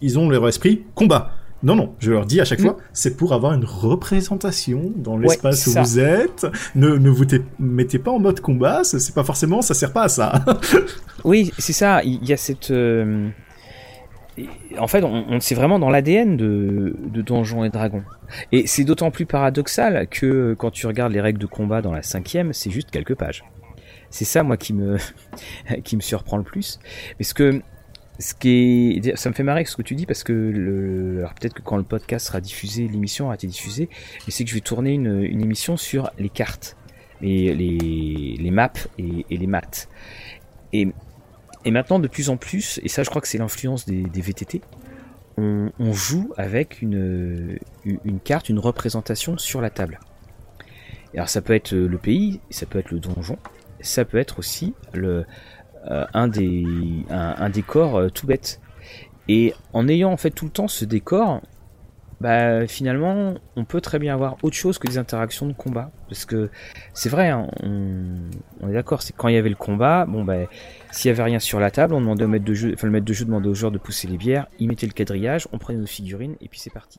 ils 0.00 0.18
ont 0.18 0.28
leur 0.28 0.46
esprit 0.48 0.84
combat. 0.94 1.32
Non, 1.62 1.74
non, 1.74 1.94
je 1.98 2.12
leur 2.12 2.24
dis 2.24 2.40
à 2.40 2.44
chaque 2.44 2.60
mm. 2.60 2.62
fois, 2.62 2.76
c'est 2.92 3.16
pour 3.16 3.32
avoir 3.32 3.52
une 3.52 3.64
représentation 3.64 4.92
dans 4.96 5.16
l'espace 5.16 5.66
où 5.66 5.72
vous 5.72 5.98
êtes. 5.98 6.46
Ne, 6.76 6.96
ne 6.96 7.10
vous 7.10 7.24
mettez 7.58 7.98
pas 7.98 8.12
en 8.12 8.20
mode 8.20 8.40
combat, 8.40 8.84
c'est 8.84 9.14
pas 9.14 9.24
forcément, 9.24 9.60
ça 9.60 9.74
sert 9.74 9.92
pas 9.92 10.04
à 10.04 10.08
ça. 10.08 10.44
oui, 11.24 11.50
c'est 11.58 11.72
ça, 11.72 12.02
il 12.04 12.24
y 12.24 12.32
a 12.32 12.36
cette... 12.36 12.72
En 14.78 14.86
fait, 14.86 15.02
on, 15.04 15.40
c'est 15.40 15.54
vraiment 15.54 15.78
dans 15.78 15.90
l'ADN 15.90 16.36
de, 16.36 16.94
Donjons 17.22 17.64
et 17.64 17.70
Dragons. 17.70 18.04
Et 18.52 18.66
c'est 18.66 18.84
d'autant 18.84 19.10
plus 19.10 19.26
paradoxal 19.26 20.06
que 20.08 20.54
quand 20.58 20.70
tu 20.70 20.86
regardes 20.86 21.12
les 21.12 21.20
règles 21.20 21.38
de 21.38 21.46
combat 21.46 21.82
dans 21.82 21.92
la 21.92 22.02
cinquième, 22.02 22.52
c'est 22.52 22.70
juste 22.70 22.90
quelques 22.90 23.14
pages. 23.14 23.44
C'est 24.10 24.24
ça, 24.24 24.42
moi, 24.42 24.56
qui 24.56 24.72
me, 24.72 24.96
surprend 26.00 26.36
le 26.36 26.42
plus. 26.42 26.78
Parce 27.18 27.32
que 27.32 27.60
ça 28.18 29.28
me 29.28 29.34
fait 29.34 29.42
marrer 29.42 29.64
ce 29.64 29.76
que 29.76 29.82
tu 29.82 29.94
dis 29.94 30.04
parce 30.04 30.24
que 30.24 31.22
peut-être 31.38 31.54
que 31.54 31.62
quand 31.62 31.76
le 31.76 31.84
podcast 31.84 32.26
sera 32.26 32.40
diffusé, 32.40 32.88
l'émission 32.88 33.26
aura 33.26 33.34
été 33.34 33.46
diffusée, 33.46 33.88
mais 34.26 34.32
c'est 34.32 34.42
que 34.44 34.50
je 34.50 34.54
vais 34.54 34.60
tourner 34.60 34.92
une, 34.92 35.40
émission 35.40 35.76
sur 35.76 36.10
les 36.18 36.28
cartes, 36.28 36.76
les, 37.20 37.54
les, 37.54 38.36
les 38.38 38.50
maps 38.50 38.72
et, 38.98 39.24
et, 39.30 39.36
les 39.36 39.46
maths. 39.46 39.88
Et, 40.72 40.88
et 41.68 41.70
maintenant, 41.70 41.98
de 41.98 42.08
plus 42.08 42.30
en 42.30 42.38
plus, 42.38 42.80
et 42.82 42.88
ça, 42.88 43.02
je 43.02 43.10
crois 43.10 43.20
que 43.20 43.28
c'est 43.28 43.36
l'influence 43.36 43.84
des, 43.84 44.22
VTT, 44.22 44.62
on, 45.36 45.92
joue 45.92 46.32
avec 46.38 46.80
une, 46.80 47.58
carte, 48.24 48.48
une 48.48 48.58
représentation 48.58 49.36
sur 49.36 49.60
la 49.60 49.68
table. 49.68 50.00
Alors, 51.12 51.28
ça 51.28 51.42
peut 51.42 51.52
être 51.52 51.74
le 51.74 51.98
pays, 51.98 52.40
ça 52.48 52.64
peut 52.64 52.78
être 52.78 52.90
le 52.90 53.00
donjon, 53.00 53.36
ça 53.82 54.06
peut 54.06 54.16
être 54.16 54.38
aussi 54.38 54.72
euh, 54.96 55.24
un, 56.14 56.28
décor 57.50 57.96
euh, 57.96 58.08
tout 58.08 58.26
bête. 58.26 58.62
Et 59.28 59.52
en 59.74 59.88
ayant 59.88 60.10
en 60.10 60.16
fait 60.16 60.30
tout 60.30 60.46
le 60.46 60.50
temps 60.50 60.68
ce 60.68 60.86
décor, 60.86 61.42
bah 62.20 62.66
finalement 62.66 63.34
on 63.56 63.64
peut 63.64 63.80
très 63.80 63.98
bien 63.98 64.12
avoir 64.12 64.36
autre 64.42 64.56
chose 64.56 64.78
que 64.78 64.88
des 64.88 64.98
interactions 64.98 65.46
de 65.46 65.52
combat. 65.52 65.90
Parce 66.08 66.24
que 66.24 66.50
c'est 66.94 67.08
vrai 67.08 67.28
hein, 67.28 67.48
on, 67.62 68.68
est 68.68 68.72
d'accord 68.72 69.02
c'est 69.02 69.14
quand 69.14 69.28
il 69.28 69.34
y 69.34 69.38
avait 69.38 69.48
le 69.48 69.54
combat 69.54 70.04
bon 70.06 70.24
bah 70.24 70.36
s'il 70.90 71.10
y 71.10 71.12
avait 71.12 71.22
rien 71.22 71.38
sur 71.38 71.60
la 71.60 71.70
table 71.70 71.94
on 71.94 72.00
demandait 72.00 72.24
au 72.24 72.28
maître 72.28 72.44
de 72.44 72.54
jeu 72.54 72.72
enfin 72.74 72.86
le 72.86 72.92
maître 72.92 73.06
de 73.06 73.12
jeu 73.12 73.24
demandait 73.24 73.48
aux 73.48 73.54
joueurs 73.54 73.72
de 73.72 73.78
pousser 73.78 74.08
les 74.08 74.16
bières 74.16 74.46
il 74.58 74.68
mettait 74.68 74.86
le 74.86 74.92
quadrillage 74.92 75.48
on 75.52 75.58
prenait 75.58 75.78
nos 75.78 75.86
figurines 75.86 76.34
et 76.40 76.48
puis 76.48 76.58
c'est 76.58 76.72
parti 76.72 76.98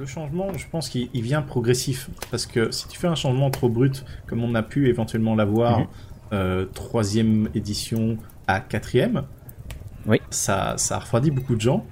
le 0.00 0.06
changement, 0.06 0.52
je 0.56 0.66
pense 0.66 0.88
qu'il 0.88 1.08
vient 1.12 1.42
progressif. 1.42 2.08
Parce 2.30 2.46
que 2.46 2.70
si 2.70 2.88
tu 2.88 2.98
fais 2.98 3.06
un 3.06 3.14
changement 3.14 3.50
trop 3.50 3.68
brut, 3.68 4.04
comme 4.26 4.42
on 4.42 4.54
a 4.54 4.62
pu 4.62 4.88
éventuellement 4.88 5.36
l'avoir, 5.36 5.80
mhm. 5.80 5.86
euh, 6.32 6.64
troisième 6.64 7.50
édition 7.54 8.16
à 8.46 8.60
quatrième, 8.60 9.24
oui. 10.06 10.20
ça, 10.30 10.74
ça 10.78 10.96
a 10.96 10.98
refroidi 11.00 11.30
beaucoup 11.30 11.54
de 11.54 11.60
gens. 11.60 11.84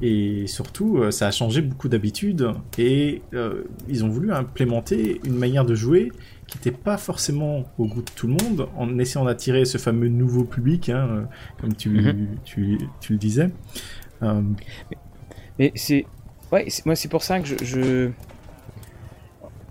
Et 0.00 0.46
surtout, 0.48 0.98
euh, 0.98 1.10
ça 1.12 1.28
a 1.28 1.30
changé 1.30 1.62
beaucoup 1.62 1.88
d'habitudes. 1.88 2.52
Et 2.76 3.22
euh, 3.34 3.64
ils 3.88 4.04
ont 4.04 4.08
voulu 4.08 4.32
implémenter 4.32 5.20
une 5.24 5.36
manière 5.36 5.64
de 5.64 5.76
jouer 5.76 6.10
qui 6.48 6.58
n'était 6.58 6.72
pas 6.72 6.96
forcément 6.96 7.66
au 7.78 7.86
goût 7.86 8.02
de 8.02 8.10
tout 8.10 8.26
le 8.26 8.32
monde, 8.32 8.68
en 8.76 8.98
essayant 8.98 9.24
d'attirer 9.24 9.64
ce 9.64 9.78
fameux 9.78 10.08
nouveau 10.08 10.44
public, 10.44 10.88
hein, 10.88 11.28
comme 11.60 11.74
tu, 11.74 11.90
mhm. 11.90 12.26
tu, 12.44 12.78
tu, 13.00 13.12
le 13.12 13.18
disais. 13.18 13.50
Mais 15.58 15.72
c'est 15.74 16.06
Ouais, 16.50 16.66
moi 16.86 16.96
c'est 16.96 17.08
pour 17.08 17.22
ça 17.22 17.40
que 17.40 17.46
je. 17.64 18.10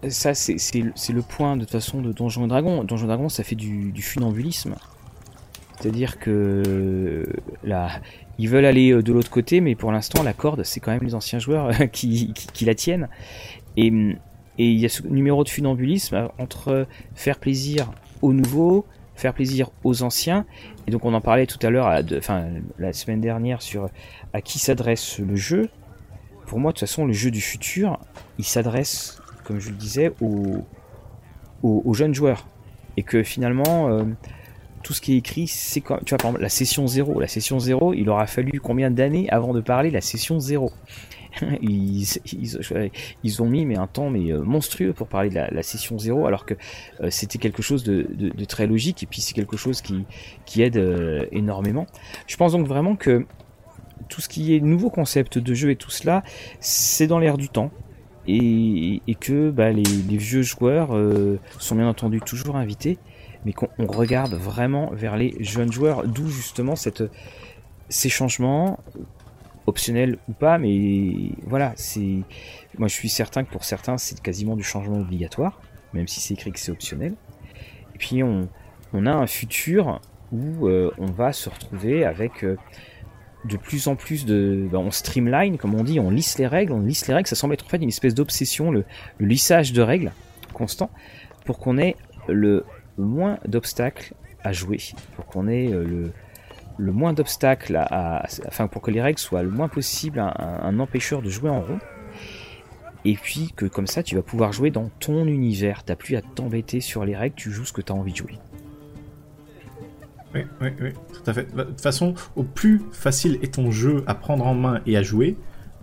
Ça, 0.10 0.36
c'est 0.36 0.54
le 0.80 1.22
point 1.24 1.56
de 1.56 1.62
toute 1.62 1.72
façon 1.72 2.02
de 2.02 2.12
Donjons 2.12 2.46
et 2.46 2.48
Dragons. 2.48 2.84
Donjons 2.84 3.06
et 3.06 3.08
Dragons, 3.08 3.30
ça 3.30 3.44
fait 3.44 3.56
du, 3.56 3.92
funambulisme. 4.02 4.76
C'est-à-dire 5.80 6.20
que 6.20 7.24
là, 7.64 7.90
ils 8.38 8.50
veulent 8.50 8.66
aller 8.66 8.92
euh, 8.92 9.04
de 9.04 9.12
l'autre 9.12 9.30
côté, 9.30 9.62
mais 9.62 9.76
pour 9.76 9.92
l'instant, 9.92 10.24
la 10.24 10.34
corde, 10.34 10.64
c'est 10.64 10.80
quand 10.80 10.92
même 10.92 11.04
les 11.04 11.16
anciens 11.16 11.40
joueurs 11.40 11.72
qui, 11.92 12.34
qui, 12.34 12.66
la 12.66 12.76
tiennent. 12.76 13.10
Et, 13.76 13.88
et 13.88 14.72
il 14.72 14.80
y 14.80 14.86
a 14.86 14.90
ce 14.90 15.06
numéro 15.08 15.44
de 15.44 15.50
funambulisme 15.50 16.30
entre 16.40 16.88
faire 17.16 17.40
plaisir 17.40 17.92
aux 18.22 18.34
nouveaux, 18.34 18.86
faire 19.16 19.34
plaisir 19.34 19.70
aux 19.84 20.04
anciens. 20.04 20.46
Et 20.88 20.92
donc, 20.92 21.06
on 21.06 21.14
en 21.14 21.22
parlait 21.22 21.48
tout 21.48 21.60
à 21.66 21.70
l'heure, 21.72 22.04
enfin, 22.18 22.46
la 22.78 22.94
semaine 22.94 23.22
dernière, 23.22 23.62
sur 23.62 23.90
à 24.34 24.42
qui 24.42 24.60
s'adresse 24.60 25.20
le 25.20 25.36
jeu 25.36 25.70
pour 26.48 26.60
moi, 26.60 26.72
de 26.72 26.78
toute 26.78 26.88
façon, 26.88 27.06
le 27.06 27.14
jeu 27.14 27.30
du 27.30 27.42
futur, 27.42 28.00
il 28.40 28.46
s'adresse, 28.46 29.22
comme 29.44 29.60
je 29.60 29.70
le 29.70 29.76
disais, 29.76 30.12
aux, 30.22 30.64
aux, 31.62 31.94
jeunes 31.94 32.16
joueurs. 32.16 32.48
Et 32.96 33.04
que 33.04 33.22
finalement, 33.22 33.90
euh, 33.90 34.04
tout 34.82 34.94
ce 34.94 35.02
qui 35.02 35.14
est 35.14 35.18
écrit, 35.18 35.48
c'est 35.48 35.82
comme, 35.82 36.00
tu 36.00 36.12
vois, 36.12 36.18
par 36.18 36.30
exemple, 36.30 36.42
la 36.42 36.50
session 36.50 36.88
0. 36.88 37.20
La 37.20 37.28
session 37.28 37.60
0, 37.60 37.94
il 37.94 38.10
aura 38.10 38.26
fallu 38.28 38.60
combien 38.62 38.90
d'années 38.90 39.30
avant 39.30 39.54
de 39.54 39.62
parler 39.62 39.92
la 39.92 40.02
session 40.02 40.40
0 40.40 40.72
ils, 41.62 43.42
ont 43.42 43.46
mis 43.48 43.66
mais 43.66 43.78
un 43.78 43.86
temps 43.86 44.10
mais 44.10 44.32
euh, 44.32 44.42
monstrueux 44.42 44.94
pour 44.94 45.08
parler 45.08 45.30
de 45.30 45.36
la, 45.36 45.62
session 45.62 46.00
0 46.00 46.26
alors 46.26 46.48
que 46.48 46.56
euh, 47.02 47.12
c'était 47.12 47.38
quelque 47.38 47.62
chose 47.62 47.84
de, 47.84 48.08
de, 48.10 48.46
très 48.46 48.66
logique 48.66 49.04
et 49.04 49.06
puis 49.06 49.22
c'est 49.22 49.36
quelque 49.36 49.56
chose 49.56 49.82
qui, 49.82 50.06
qui 50.46 50.64
aide 50.64 50.82
énormément. 51.32 51.86
Je 52.26 52.38
pense 52.38 52.54
donc 52.54 52.66
vraiment 52.66 52.96
que 52.96 53.28
tout 54.10 54.22
ce 54.22 54.30
qui 54.30 54.56
est 54.56 54.60
nouveau 54.60 54.90
concept 54.90 55.38
de 55.38 55.54
jeu 55.54 55.72
et 55.72 55.76
tout 55.76 55.92
cela, 55.92 56.24
c'est 56.60 57.08
dans 57.08 57.20
l'air 57.20 57.38
du 57.38 57.50
temps. 57.50 57.72
Et, 58.30 59.02
que 59.22 59.52
bah, 59.52 59.72
les, 59.72 59.84
vieux 59.84 60.42
joueurs 60.42 60.94
euh, 60.94 61.40
sont 61.60 61.76
bien 61.76 61.88
entendu 61.88 62.20
toujours 62.20 62.58
invités, 62.58 62.98
mais 63.46 63.54
qu'on 63.54 63.70
regarde 63.88 64.34
vraiment 64.34 64.90
vers 64.92 65.16
les 65.16 65.34
jeunes 65.40 65.72
joueurs, 65.72 66.06
d'où 66.06 66.28
justement 66.28 66.74
ces 66.76 68.10
changements, 68.10 68.80
optionnels 69.68 70.18
ou 70.28 70.34
pas, 70.34 70.58
mais 70.58 71.32
voilà, 71.46 71.74
c'est 71.76 72.24
moi 72.78 72.88
je 72.88 72.94
suis 72.94 73.10
certain 73.10 73.44
que 73.44 73.52
pour 73.52 73.66
certains 73.66 73.98
c'est 73.98 74.20
quasiment 74.22 74.56
du 74.56 74.64
changement 74.64 75.00
obligatoire, 75.00 75.62
même 75.94 76.08
si 76.08 76.22
c'est 76.22 76.34
écrit 76.34 76.52
que 76.52 76.60
c'est 76.60 76.72
optionnel. 76.72 77.14
Et 77.94 77.98
puis 77.98 78.24
on, 78.24 78.48
on, 78.94 79.06
a 79.06 79.12
un 79.12 79.28
futur 79.28 80.00
où 80.32 80.68
euh, 80.68 80.92
on 80.98 81.08
va 81.08 81.34
se 81.34 81.50
retrouver 81.50 82.06
avec 82.06 82.44
euh, 82.44 82.58
de 83.48 83.58
plus 83.58 83.88
en 83.88 83.96
plus 83.96 84.26
de, 84.26 84.68
ben, 84.72 84.80
on 84.80 84.92
streamline, 84.92 85.58
comme 85.58 85.76
on 85.76 85.84
dit, 85.84 86.00
on 86.00 86.10
lisse 86.10 86.38
les 86.38 86.48
règles, 86.48 86.74
on 86.74 86.82
lisse 86.82 87.08
les 87.08 87.14
règles. 87.14 87.28
Ça 87.28 87.36
semble 87.36 87.54
être 87.54 87.66
en 87.66 87.70
fait 87.70 87.78
une 87.78 87.90
espèce 87.90 88.14
d'obsession, 88.14 88.72
le, 88.72 88.86
lissage 89.20 89.74
de 89.74 89.82
règles 89.82 90.12
constant, 90.54 90.90
pour 91.46 91.60
qu'on 91.60 91.78
ait 91.78 91.96
le 92.28 92.66
moins 92.98 93.40
d'obstacles 93.46 94.14
à 94.44 94.52
jouer, 94.52 94.80
pour 95.16 95.26
qu'on 95.26 95.48
ait 95.48 95.72
euh, 95.72 95.84
le, 95.84 96.12
le 96.78 96.92
moins 96.92 97.14
d'obstacles 97.14 97.76
à, 97.76 98.26
enfin 98.48 98.68
pour 98.68 98.82
que 98.82 98.92
les 98.92 99.02
règles 99.02 99.20
soient 99.20 99.44
le 99.44 99.50
moins 99.50 99.68
possible 99.68 100.20
un, 100.20 100.80
empêcheur 100.80 101.22
de 101.22 101.30
jouer 101.30 101.50
en 101.50 101.62
rond. 101.62 101.80
Et 103.06 103.16
puis 103.16 103.54
que 103.56 103.66
comme 103.66 103.88
ça 103.88 104.04
tu 104.04 104.16
vas 104.16 104.22
pouvoir 104.22 104.52
jouer 104.52 104.70
dans 104.70 104.90
ton 105.00 105.26
univers, 105.26 105.84
t'as 105.84 105.96
plus 105.96 106.16
à 106.16 106.22
t'embêter 106.22 106.82
sur 106.82 107.06
les 107.06 107.16
règles, 107.16 107.36
tu 107.36 107.52
joues 107.52 107.66
ce 107.66 107.74
que 107.74 107.82
tu 107.82 107.92
as 107.92 107.96
envie 107.96 108.12
de 108.12 108.18
jouer. 108.18 108.38
Oui, 110.34 110.42
oui, 110.62 110.68
oui, 110.82 110.90
tout 111.14 111.30
à 111.30 111.34
fait. 111.34 111.48
Bah, 111.56 111.64
de 111.64 111.70
toute 111.70 111.82
façon, 111.82 112.14
au 112.36 112.44
plus 112.44 112.82
facile 112.92 113.40
est 113.42 113.56
ton 113.56 113.72
jeu 113.72 114.04
à 114.08 114.16
prendre 114.16 114.46
en 114.46 114.54
main 114.54 114.82
et 114.86 114.98
à 114.98 115.04
jouer, 115.04 115.38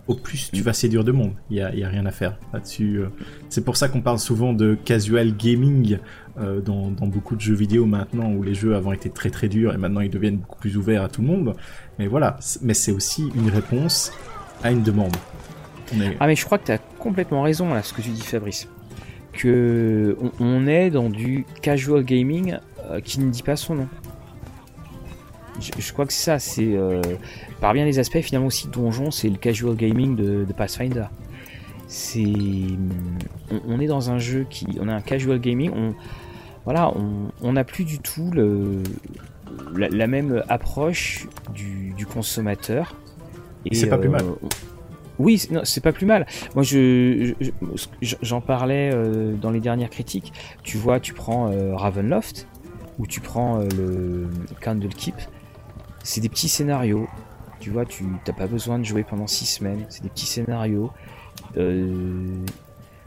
au 0.07 0.13
plus 0.13 0.51
tu 0.51 0.61
vas 0.61 0.73
séduire 0.73 1.03
de 1.03 1.11
monde. 1.11 1.33
Il 1.49 1.55
n'y 1.55 1.61
a, 1.61 1.73
y 1.73 1.83
a, 1.83 1.89
rien 1.89 2.05
à 2.05 2.11
faire 2.11 2.37
là-dessus. 2.53 2.99
Euh. 2.99 3.07
C'est 3.49 3.65
pour 3.65 3.75
ça 3.75 3.87
qu'on 3.89 4.01
parle 4.01 4.19
souvent 4.19 4.53
de 4.53 4.75
casual 4.75 5.35
gaming 5.35 5.97
euh, 6.37 6.61
dans, 6.61 6.91
dans, 6.91 7.07
beaucoup 7.07 7.35
de 7.35 7.41
jeux 7.41 7.55
vidéo 7.55 7.85
maintenant, 7.85 8.31
où 8.31 8.43
les 8.43 8.53
jeux 8.53 8.75
avant 8.75 8.91
étaient 8.91 9.09
très 9.09 9.31
très 9.31 9.47
durs 9.47 9.73
et 9.73 9.77
maintenant 9.77 10.01
ils 10.01 10.11
deviennent 10.11 10.37
beaucoup 10.37 10.59
plus 10.59 10.77
ouverts 10.77 11.03
à 11.03 11.09
tout 11.09 11.21
le 11.21 11.27
monde. 11.27 11.55
Mais 11.97 12.07
voilà, 12.07 12.37
mais 12.61 12.75
c'est 12.75 12.91
aussi 12.91 13.31
une 13.35 13.49
réponse 13.49 14.11
à 14.63 14.71
une 14.71 14.83
demande. 14.83 15.15
Ah 16.19 16.27
mais 16.27 16.35
je 16.35 16.45
crois 16.45 16.57
que 16.57 16.65
tu 16.65 16.71
as 16.71 16.77
complètement 16.77 17.41
raison 17.41 17.73
là, 17.73 17.83
ce 17.83 17.93
que 17.93 18.01
tu 18.01 18.09
dis 18.09 18.21
Fabrice. 18.21 18.67
Que 19.33 20.17
on, 20.39 20.65
est 20.65 20.89
dans 20.89 21.09
du 21.09 21.45
casual 21.61 22.03
gaming 22.03 22.57
euh, 22.89 23.01
qui 23.01 23.19
ne 23.19 23.29
dit 23.29 23.43
pas 23.43 23.57
son 23.57 23.75
nom 23.75 23.87
je, 25.59 25.93
crois 25.93 26.05
que 26.05 26.13
c'est 26.13 26.23
ça. 26.23 26.39
C'est 26.39 26.75
euh, 26.75 27.01
par 27.61 27.73
bien 27.73 27.85
les 27.85 27.99
aspects 27.99 28.21
finalement 28.21 28.47
aussi 28.47 28.67
Donjon, 28.67 29.11
c'est 29.11 29.29
le 29.29 29.37
casual 29.37 29.75
gaming 29.75 30.15
de, 30.15 30.45
Pathfinder. 30.53 31.05
C'est 31.87 32.23
on, 33.67 33.79
est 33.79 33.87
dans 33.87 34.09
un 34.09 34.17
jeu 34.17 34.45
qui 34.49 34.65
on 34.79 34.87
a 34.87 34.93
un 34.93 35.01
casual 35.01 35.39
gaming. 35.39 35.71
On 35.75 35.95
voilà, 36.65 36.91
on 37.43 37.53
n'a 37.53 37.63
plus 37.63 37.83
du 37.83 37.99
tout 37.99 38.31
le, 38.31 38.81
la, 39.75 40.07
même 40.07 40.43
approche 40.49 41.27
du, 41.53 42.05
consommateur. 42.07 42.95
Et 43.65 43.75
c'est 43.75 43.87
pas 43.87 43.99
plus 43.99 44.09
mal. 44.09 44.23
Euh, 44.23 44.47
oui, 45.19 45.41
c'est 45.63 45.83
pas 45.83 45.91
plus 45.91 46.07
mal. 46.07 46.25
Moi, 46.55 46.63
je, 46.63 47.33
j'en 48.01 48.41
parlais 48.41 48.89
euh, 48.91 49.33
dans 49.33 49.51
les 49.51 49.59
dernières 49.59 49.91
critiques. 49.91 50.33
Tu 50.63 50.77
vois, 50.77 50.99
tu 50.99 51.13
prends 51.13 51.51
Ravenloft 51.75 52.47
ou 52.97 53.05
tu 53.05 53.21
prends 53.21 53.59
le 53.59 54.27
Candlekeep 54.61 55.15
c'est 56.05 56.21
des 56.21 56.29
petits 56.29 56.47
scénarios. 56.47 57.09
Tu 57.59 57.71
vois, 57.71 57.85
tu 57.85 58.03
n'as 58.03 58.33
pas 58.33 58.47
besoin 58.47 58.77
de 58.77 58.83
jouer 58.83 59.03
pendant 59.03 59.27
6 59.27 59.45
semaines. 59.45 59.85
C'est 59.89 60.03
des 60.03 60.09
petits 60.09 60.27
scénarios. 60.27 60.91
Euh, 61.57 62.45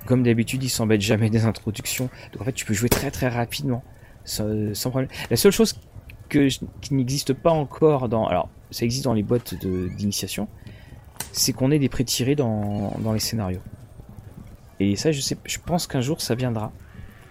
comme 0.05 0.23
d'habitude, 0.23 0.63
ils 0.65 0.69
s'embêtent 0.69 1.01
jamais 1.01 1.31
des 1.31 1.45
introductions. 1.45 2.11
Donc 2.33 2.43
en 2.43 2.45
fait, 2.45 2.53
tu 2.53 2.65
peux 2.65 2.75
jouer 2.75 2.89
très 2.89 3.11
très 3.11 3.29
rapidement. 3.29 3.85
Sans, 4.25 4.91
problème. 4.91 5.09
La 5.31 5.37
seule 5.37 5.53
chose 5.53 5.79
que, 6.29 6.49
qui 6.81 6.95
n'existe 6.95 7.33
pas 7.33 7.51
encore 7.51 8.09
dans... 8.09 8.27
Alors, 8.27 8.51
ça 8.71 8.85
existe 8.85 9.05
dans 9.05 9.15
les 9.15 9.23
boîtes 9.23 9.55
d'initiation. 9.55 10.49
C'est 11.33 11.53
qu'on 11.53 11.71
ait 11.71 11.79
des 11.79 11.89
pré-tirés 11.89 12.35
dans, 12.35 12.95
dans 12.99 13.13
les 13.13 13.21
scénarios. 13.21 13.61
Et 14.81 14.97
ça, 14.97 15.13
je 15.13 15.21
sais, 15.21 15.37
je 15.45 15.59
pense 15.65 15.87
qu'un 15.87 16.01
jour 16.01 16.21
ça 16.21 16.35
viendra. 16.35 16.73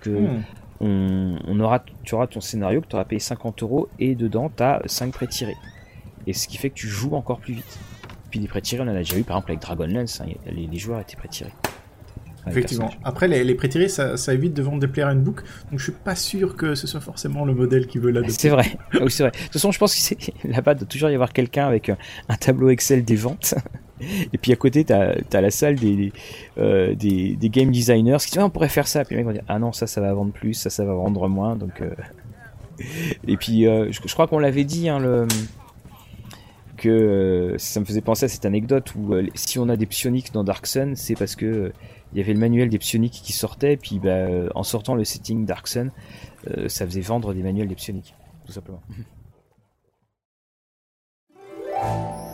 Hmm. 0.06 0.42
On, 0.80 1.38
on 1.46 1.60
aura, 1.60 1.84
tu 2.04 2.16
auras 2.16 2.28
ton 2.28 2.42
scénario 2.42 2.82
que 2.82 2.88
tu 2.88 2.96
auras 2.96 3.06
payé 3.06 3.20
50 3.20 3.64
euros 3.64 3.90
et 4.00 4.16
dedans 4.16 4.52
tu 4.56 4.64
as 4.64 4.82
5 4.86 5.12
pré-tirés. 5.12 5.58
Et 6.26 6.34
ce 6.34 6.48
qui 6.48 6.58
fait 6.58 6.70
que 6.70 6.76
tu 6.76 6.88
joues 6.88 7.16
encore 7.16 7.40
plus 7.40 7.54
vite. 7.54 7.80
Puis 8.30 8.40
des 8.40 8.48
pré-tirés, 8.48 8.82
on 8.82 8.88
en 8.88 8.96
a 8.96 8.98
déjà 8.98 9.18
eu 9.18 9.24
par 9.24 9.38
exemple 9.38 9.52
avec 9.52 9.62
Dragonlance, 9.62 10.22
hein, 10.22 10.26
les, 10.46 10.68
les 10.68 10.78
joueurs 10.78 11.00
étaient. 11.00 11.16
Enfin, 11.18 11.30
les 11.42 12.52
Effectivement. 12.52 12.90
Après, 13.04 13.28
les, 13.28 13.44
les 13.44 13.56
pré-tirés, 13.56 13.88
ça, 13.88 14.18
ça 14.18 14.34
évite 14.34 14.54
de 14.54 14.62
vendre 14.62 14.80
des 14.80 14.88
player 14.88 15.08
handbook, 15.10 15.44
donc 15.70 15.80
je 15.80 15.84
suis 15.84 15.92
pas 15.92 16.16
sûr 16.16 16.56
que 16.56 16.76
ce 16.76 16.88
soit 16.88 17.00
forcément 17.00 17.46
le 17.46 17.54
modèle 17.54 17.88
qui 17.88 17.98
veut 17.98 18.12
l'adopter. 18.12 18.36
C'est 18.38 18.50
vrai, 18.50 18.78
Ah 18.94 18.98
oui, 19.02 19.12
c'est 19.12 19.24
vrai. 19.24 19.32
De 19.32 19.38
toute 19.38 19.54
façon, 19.54 19.72
je 19.72 19.80
pense 19.80 19.96
que 19.96 20.16
là-bas, 20.48 20.74
il 20.74 20.80
doit 20.80 20.88
toujours 20.88 21.10
y 21.10 21.14
avoir 21.14 21.34
quelqu'un 21.34 21.68
avec 21.68 21.90
un 21.90 22.36
tableau 22.36 22.70
Excel 22.70 23.04
des 23.04 23.16
ventes. 23.16 23.56
Et 24.34 24.38
puis 24.38 24.52
à 24.52 24.56
côté, 24.56 24.84
t'as 24.84 25.14
as 25.34 25.42
la 25.42 25.52
salle 25.52 25.76
des, 25.76 26.12
euh, 26.58 26.96
des, 26.96 27.36
des 27.36 27.50
game 27.50 27.72
designers 27.72 28.18
qui 28.20 28.32
disent 28.32 28.40
ah, 28.40 28.46
on 28.46 28.50
pourrait 28.50 28.70
faire 28.70 28.88
ça. 28.88 29.04
Puis 29.04 29.16
les 29.16 29.24
mecs 29.24 29.28
vont 29.28 29.34
dire 29.34 29.46
ah 29.48 29.60
non, 29.60 29.72
ça, 29.72 29.88
ça 29.88 30.02
va 30.02 30.14
vendre 30.14 30.32
plus, 30.32 30.54
ça, 30.54 30.70
ça 30.70 30.86
va 30.86 30.94
vendre 30.94 31.28
moins. 31.28 31.56
Donc, 31.56 31.82
euh... 31.82 31.94
Et 33.28 33.38
puis, 33.38 33.66
euh, 33.66 33.92
je, 33.92 34.14
crois 34.14 34.28
qu'on 34.28 34.40
l'avait 34.40 34.64
dit, 34.64 34.88
hein, 34.88 35.28
que 36.78 37.56
ça 37.58 37.80
me 37.80 37.86
faisait 37.86 38.02
penser 38.02 38.26
à 38.26 38.28
cette 38.28 38.46
anecdote 38.46 38.94
où 38.96 39.16
si 39.34 39.58
on 39.58 39.68
a 39.68 39.76
des 39.76 39.88
psioniques 39.88 40.32
dans 40.32 40.44
Dark 40.44 40.68
Sun, 40.68 40.96
c'est 40.96 41.16
parce 41.16 41.36
que 41.36 41.72
il 42.14 42.20
y 42.20 42.22
avait 42.22 42.34
le 42.34 42.40
manuel 42.40 42.70
des 42.70 42.78
psioniques 42.78 43.20
qui 43.24 43.34
sortait, 43.34 43.74
et 43.74 43.78
puis 43.78 43.98
bah, 43.98 44.28
en 44.54 44.62
sortant 44.62 44.94
le 44.94 45.04
setting 45.04 45.46
Dark 45.46 45.68
Sun, 45.68 45.90
ça 46.68 46.86
faisait 46.86 47.02
vendre 47.02 47.34
des 47.34 47.42
manuels 47.42 47.68
des 47.68 47.76
psioniques, 47.76 48.14
tout 48.46 48.52
simplement. 48.52 48.82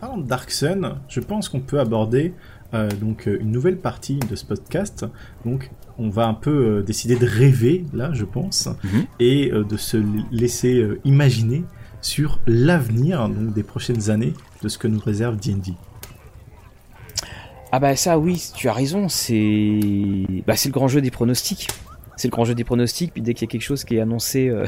parlant 0.00 0.18
de 0.18 0.26
Dark 0.26 0.50
Sun, 0.50 0.96
je 1.08 1.20
pense 1.20 1.48
qu'on 1.48 1.60
peut 1.60 1.80
aborder 1.80 2.32
euh, 2.74 2.88
donc 2.90 3.26
euh, 3.26 3.38
une 3.40 3.50
nouvelle 3.50 3.78
partie 3.78 4.16
de 4.18 4.36
ce 4.36 4.44
podcast. 4.44 5.06
Donc, 5.44 5.70
on 5.98 6.08
va 6.10 6.26
un 6.26 6.34
peu 6.34 6.50
euh, 6.78 6.82
décider 6.82 7.16
de 7.16 7.26
rêver 7.26 7.84
là, 7.92 8.10
je 8.12 8.24
pense, 8.24 8.68
Mhm. 8.84 9.06
et 9.20 9.50
euh, 9.52 9.64
de 9.64 9.76
se 9.76 9.96
laisser 10.30 10.86
imaginer 11.04 11.64
sur 12.00 12.38
l'avenir 12.46 13.28
donc 13.28 13.52
des 13.54 13.62
prochaines 13.64 14.10
années 14.10 14.34
de 14.62 14.68
ce 14.68 14.78
que 14.78 14.86
nous 14.86 15.00
réserve 15.00 15.36
D&D. 15.36 15.72
Ah 17.72 17.80
bah 17.80 17.96
ça 17.96 18.18
oui, 18.18 18.42
tu 18.54 18.68
as 18.68 18.72
raison, 18.72 19.08
c'est 19.08 19.80
bah, 20.46 20.56
c'est 20.56 20.68
le 20.68 20.72
grand 20.72 20.88
jeu 20.88 21.00
des 21.02 21.10
pronostics. 21.10 21.68
C'est 22.18 22.26
le 22.26 22.32
grand 22.32 22.44
jeu 22.44 22.56
des 22.56 22.64
pronostics, 22.64 23.12
puis 23.12 23.22
dès 23.22 23.32
qu'il 23.32 23.46
y 23.46 23.48
a 23.48 23.52
quelque 23.52 23.62
chose 23.62 23.84
qui 23.84 23.96
est 23.96 24.00
annoncé, 24.00 24.48
euh, 24.48 24.66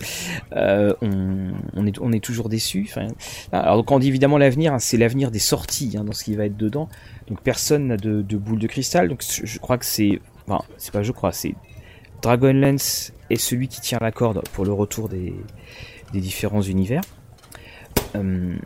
euh, 0.52 0.92
on, 1.00 2.12
est, 2.12 2.20
toujours 2.20 2.48
déçu. 2.48 2.86
Enfin, 2.88 3.06
alors 3.52 3.84
quand 3.84 3.94
on 3.94 3.98
dit 4.00 4.08
évidemment 4.08 4.36
l'avenir, 4.36 4.74
hein, 4.74 4.80
c'est 4.80 4.96
l'avenir 4.96 5.30
des 5.30 5.38
sorties 5.38 5.96
hein, 5.96 6.02
dans 6.02 6.12
ce 6.12 6.24
qui 6.24 6.34
va 6.34 6.46
être 6.46 6.56
dedans. 6.56 6.88
Donc 7.28 7.40
personne 7.40 7.86
n'a 7.86 7.96
de, 7.96 8.22
boule 8.36 8.58
de 8.58 8.66
cristal. 8.66 9.08
Donc 9.08 9.22
je 9.22 9.58
crois 9.60 9.78
que 9.78 9.84
c'est, 9.84 10.20
enfin 10.48 10.64
c'est 10.76 10.92
pas 10.92 11.04
je 11.04 11.12
crois, 11.12 11.30
c'est 11.30 11.54
Dragonlance 12.20 13.12
est 13.30 13.36
celui 13.36 13.68
qui 13.68 13.80
tient 13.80 13.98
la 14.00 14.10
corde 14.10 14.42
pour 14.52 14.64
le 14.64 14.72
retour 14.72 15.08
des, 15.08 15.34
différents 16.12 16.62
univers. 16.62 17.02
Euh, 18.16 18.56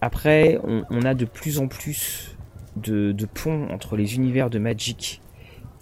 après, 0.00 0.58
on, 0.64 0.84
on 0.90 1.02
a 1.02 1.14
de 1.14 1.24
plus 1.24 1.60
en 1.60 1.68
plus 1.68 2.36
de, 2.76 3.12
de 3.12 3.26
ponts 3.26 3.68
entre 3.70 3.96
les 3.96 4.16
univers 4.16 4.50
de 4.50 4.58
Magic 4.58 5.19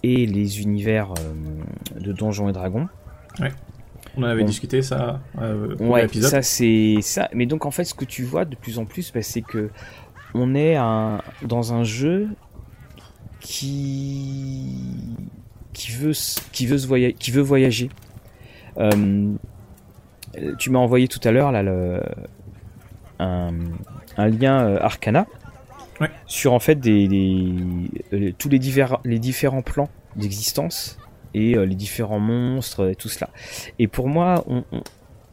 et 0.03 0.25
les 0.25 0.61
univers 0.61 1.11
euh, 1.19 1.99
de 1.99 2.11
Donjons 2.13 2.49
et 2.49 2.53
Dragons. 2.53 2.87
On 4.17 4.23
en 4.23 4.27
avait 4.27 4.41
Bon. 4.41 4.47
discuté 4.47 4.81
ça 4.81 5.19
euh, 5.39 5.75
pour 5.75 5.89
Ouais, 5.91 6.07
ça 6.07 6.41
c'est 6.41 6.97
ça. 7.01 7.29
Mais 7.33 7.45
donc 7.45 7.65
en 7.65 7.71
fait, 7.71 7.83
ce 7.83 7.93
que 7.93 8.05
tu 8.05 8.23
vois 8.23 8.45
de 8.45 8.55
plus 8.55 8.79
en 8.79 8.85
plus, 8.85 9.11
bah, 9.13 9.21
c'est 9.21 9.41
que 9.41 9.69
on 10.33 10.55
est 10.55 10.75
un- 10.75 11.21
dans 11.43 11.73
un 11.73 11.83
jeu 11.83 12.27
qui 13.39 14.65
qui 15.73 15.91
veut 15.93 16.09
s- 16.11 16.39
qui 16.51 16.65
veut 16.65 16.77
se 16.77 16.87
voya- 16.87 17.13
qui 17.13 17.31
veut 17.31 17.41
voyager. 17.41 17.89
Euh, 18.77 19.33
euh, 20.37 20.55
tu 20.57 20.69
m'as 20.69 20.79
envoyé 20.79 21.07
tout 21.07 21.19
à 21.23 21.31
l'heure 21.31 21.51
là 21.51 21.63
le 21.63 22.01
un, 23.19 23.51
un 24.17 24.27
lien 24.27 24.63
euh, 24.65 24.77
Arcana 24.81 25.25
Sur 26.25 26.53
en 26.53 26.59
fait 26.59 26.79
euh, 26.85 28.31
tous 28.37 28.49
les 28.49 28.59
différents 28.59 29.61
plans 29.61 29.89
d'existence 30.15 30.97
et 31.33 31.55
euh, 31.55 31.65
les 31.65 31.75
différents 31.75 32.19
monstres 32.19 32.89
et 32.89 32.95
tout 32.95 33.09
cela. 33.09 33.29
Et 33.77 33.87
pour 33.87 34.07
moi, 34.07 34.45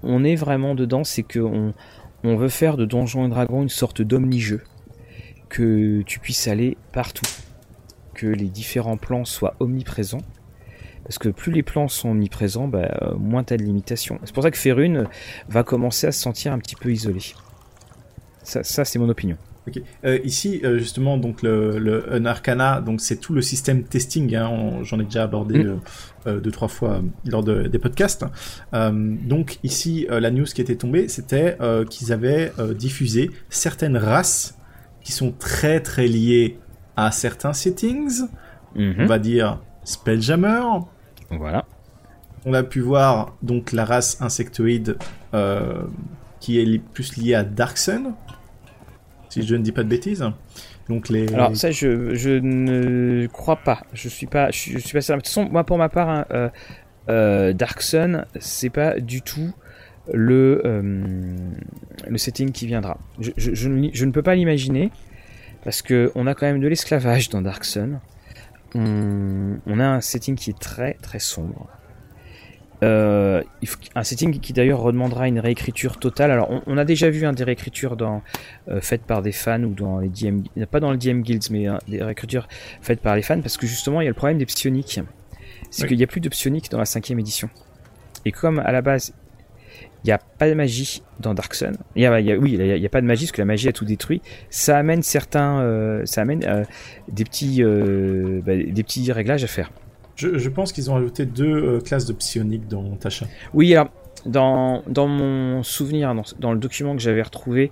on, 0.02 0.24
est 0.24 0.36
vraiment 0.36 0.74
dedans, 0.74 1.04
c'est 1.04 1.22
que 1.22 1.38
on, 1.38 1.74
on 2.24 2.36
veut 2.36 2.48
faire 2.48 2.76
de 2.76 2.84
Donjons 2.84 3.26
et 3.26 3.28
Dragons 3.28 3.62
une 3.62 3.68
sorte 3.68 4.02
d'omni-jeu, 4.02 4.62
que 5.48 6.02
tu 6.02 6.18
puisses 6.18 6.48
aller 6.48 6.76
partout, 6.92 7.26
que 8.14 8.26
les 8.26 8.48
différents 8.48 8.96
plans 8.96 9.24
soient 9.24 9.54
omniprésents. 9.60 10.22
Parce 11.04 11.18
que 11.18 11.28
plus 11.28 11.52
les 11.52 11.62
plans 11.62 11.86
sont 11.86 12.10
omniprésents, 12.10 12.66
bah, 12.66 12.98
euh, 13.02 13.14
moins 13.14 13.44
t'as 13.44 13.56
de 13.56 13.62
limitations. 13.62 14.18
C'est 14.24 14.34
pour 14.34 14.42
ça 14.42 14.50
que 14.50 14.58
Ferune 14.58 15.06
va 15.48 15.62
commencer 15.62 16.08
à 16.08 16.12
se 16.12 16.20
sentir 16.20 16.52
un 16.52 16.58
petit 16.58 16.74
peu 16.74 16.90
isolé. 16.90 17.20
Ça 18.42 18.84
c'est 18.84 18.98
mon 18.98 19.08
opinion. 19.08 19.36
Ok. 19.68 19.82
Euh, 20.04 20.18
ici, 20.24 20.60
euh, 20.64 20.78
justement, 20.78 21.16
donc 21.18 21.42
le, 21.42 21.78
le 21.78 22.12
un 22.12 22.24
Arcana, 22.24 22.80
donc 22.80 23.00
c'est 23.00 23.16
tout 23.16 23.34
le 23.34 23.42
système 23.42 23.82
testing. 23.82 24.34
Hein, 24.36 24.48
on- 24.48 24.84
J'en 24.84 25.00
ai 25.00 25.04
déjà 25.04 25.24
abordé 25.24 25.64
Mm. 25.64 25.66
euh, 25.66 25.76
euh, 26.28 26.40
deux 26.40 26.50
trois 26.52 26.68
fois 26.68 27.02
lors 27.24 27.42
de- 27.42 27.64
des 27.68 27.78
podcasts. 27.78 28.24
Donc 28.72 29.58
ici, 29.62 30.06
la 30.08 30.30
news 30.30 30.44
qui 30.44 30.60
était 30.60 30.76
tombée, 30.76 31.08
c'était 31.08 31.56
qu'ils 31.90 32.12
avaient 32.12 32.52
diffusé 32.78 33.30
certaines 33.48 33.96
races 33.96 34.56
qui 35.02 35.12
sont 35.12 35.32
très 35.32 35.80
très 35.80 36.06
liées 36.06 36.58
à 36.96 37.10
certains 37.12 37.52
settings. 37.52 38.22
On 38.76 38.80
Mhm. 38.82 39.06
va 39.06 39.18
dire 39.18 39.60
Spelljammer. 39.84 40.62
Voilà. 41.30 41.64
On 42.44 42.54
a 42.54 42.62
pu 42.62 42.80
voir 42.80 43.36
donc 43.42 43.72
la 43.72 43.84
race 43.84 44.18
insectoïde 44.20 44.96
qui 46.40 46.60
est 46.60 46.64
li- 46.64 46.78
plus 46.78 47.16
liée 47.16 47.34
à 47.34 47.42
Darksun, 47.44 48.12
si 49.42 49.46
je 49.46 49.54
ne 49.54 49.62
dis 49.62 49.72
pas 49.72 49.82
de 49.82 49.88
bêtises. 49.88 50.24
Alors 51.34 51.56
ça, 51.56 51.70
je, 51.70 52.38
ne 52.38 53.26
crois 53.26 53.56
pas. 53.56 53.82
Je 53.92 54.08
suis 54.08 54.26
pas, 54.26 54.50
je, 54.50 54.78
suis- 54.78 54.92
pas 54.92 55.00
certain. 55.00 55.16
De 55.18 55.22
toute 55.22 55.26
façon, 55.28 55.48
moi 55.50 55.64
pour 55.64 55.78
ma 55.78 55.88
part, 55.88 56.08
hein, 56.08 56.24
euh, 56.30 56.48
euh, 57.08 57.52
Dark 57.52 57.82
Sun, 57.82 58.24
c'est 58.38 58.70
pas 58.70 58.98
du 59.00 59.22
tout 59.22 59.52
le 60.12 60.62
euh, 60.64 61.02
le 62.06 62.18
setting 62.18 62.52
qui 62.52 62.66
viendra. 62.66 62.98
Je 63.18 64.04
ne 64.04 64.10
peux 64.12 64.22
pas 64.22 64.34
l'imaginer 64.34 64.90
parce 65.64 65.82
que 65.82 66.12
on 66.14 66.26
a 66.26 66.34
quand 66.34 66.46
même 66.46 66.60
de 66.60 66.68
l'esclavage 66.68 67.28
dans 67.28 67.42
Dark 67.42 67.64
Sun. 67.64 68.00
On, 68.74 69.58
on 69.66 69.80
a 69.80 69.86
un 69.86 70.00
setting 70.00 70.36
qui 70.36 70.50
est 70.50 70.58
très 70.58 70.94
très 71.02 71.18
sombre. 71.18 71.68
Euh, 72.82 73.42
un 73.94 74.02
setting 74.04 74.38
qui 74.38 74.52
d'ailleurs 74.52 74.80
redemandera 74.80 75.28
une 75.28 75.38
réécriture 75.40 75.98
totale. 75.98 76.30
Alors, 76.30 76.50
on, 76.50 76.62
on 76.66 76.76
a 76.78 76.84
déjà 76.84 77.08
vu 77.08 77.24
hein, 77.24 77.32
des 77.32 77.44
réécritures 77.44 77.96
dans, 77.96 78.22
euh, 78.68 78.80
faites 78.82 79.02
par 79.02 79.22
des 79.22 79.32
fans 79.32 79.62
ou 79.62 79.72
dans 79.74 79.98
les 79.98 80.08
DM, 80.08 80.42
pas 80.70 80.80
dans 80.80 80.90
le 80.90 80.98
DM 80.98 81.22
Guilds, 81.22 81.50
mais 81.50 81.66
hein, 81.66 81.78
des 81.88 82.02
réécritures 82.02 82.48
faites 82.82 83.00
par 83.00 83.16
les 83.16 83.22
fans, 83.22 83.40
parce 83.40 83.56
que 83.56 83.66
justement, 83.66 84.00
il 84.00 84.04
y 84.04 84.08
a 84.08 84.10
le 84.10 84.14
problème 84.14 84.38
des 84.38 84.46
psioniques. 84.46 85.00
C'est 85.70 85.82
Oui. 85.82 85.88
qu'il 85.88 85.96
n'y 85.96 86.04
a 86.04 86.06
plus 86.06 86.20
de 86.20 86.28
psioniques 86.28 86.70
dans 86.70 86.78
la 86.78 86.84
cinquième 86.84 87.18
édition. 87.18 87.48
Et 88.24 88.32
comme 88.32 88.58
à 88.58 88.72
la 88.72 88.82
base, 88.82 89.14
il 90.04 90.08
n'y 90.08 90.12
a 90.12 90.18
pas 90.18 90.48
de 90.48 90.54
magie 90.54 91.02
dans 91.18 91.32
Dark 91.34 91.54
Sun, 91.54 91.76
il 91.96 92.02
y 92.02 92.06
a, 92.06 92.20
il 92.20 92.26
y 92.26 92.32
a- 92.32 92.36
oui, 92.36 92.52
il 92.58 92.78
n'y 92.80 92.86
a, 92.86 92.88
pas 92.88 93.00
de 93.00 93.06
magie 93.06 93.24
parce 93.24 93.32
que 93.32 93.40
la 93.40 93.46
magie 93.46 93.68
a 93.68 93.72
tout 93.72 93.84
détruit. 93.84 94.20
Ça 94.50 94.76
amène 94.78 95.02
certains, 95.02 95.60
euh, 95.60 96.02
ça 96.04 96.20
amène 96.22 96.64
des 97.08 97.24
petits, 97.24 97.62
bah, 97.62 98.54
des 98.56 98.82
petits 98.82 99.10
réglages 99.12 99.42
à 99.44 99.46
faire. 99.48 99.70
Je, 100.16 100.38
je 100.38 100.48
pense 100.48 100.72
qu'ils 100.72 100.90
ont 100.90 100.96
ajouté 100.96 101.26
deux 101.26 101.44
euh, 101.46 101.80
classes 101.80 102.06
de 102.06 102.12
psioniques 102.12 102.68
dans 102.68 102.96
Tasha. 102.96 103.26
Oui, 103.54 103.74
alors, 103.74 103.90
dans, 104.24 104.82
dans 104.86 105.06
mon 105.06 105.62
souvenir, 105.62 106.14
dans, 106.14 106.24
dans 106.38 106.52
le 106.52 106.58
document 106.58 106.96
que 106.96 107.02
j'avais 107.02 107.22
retrouvé, 107.22 107.70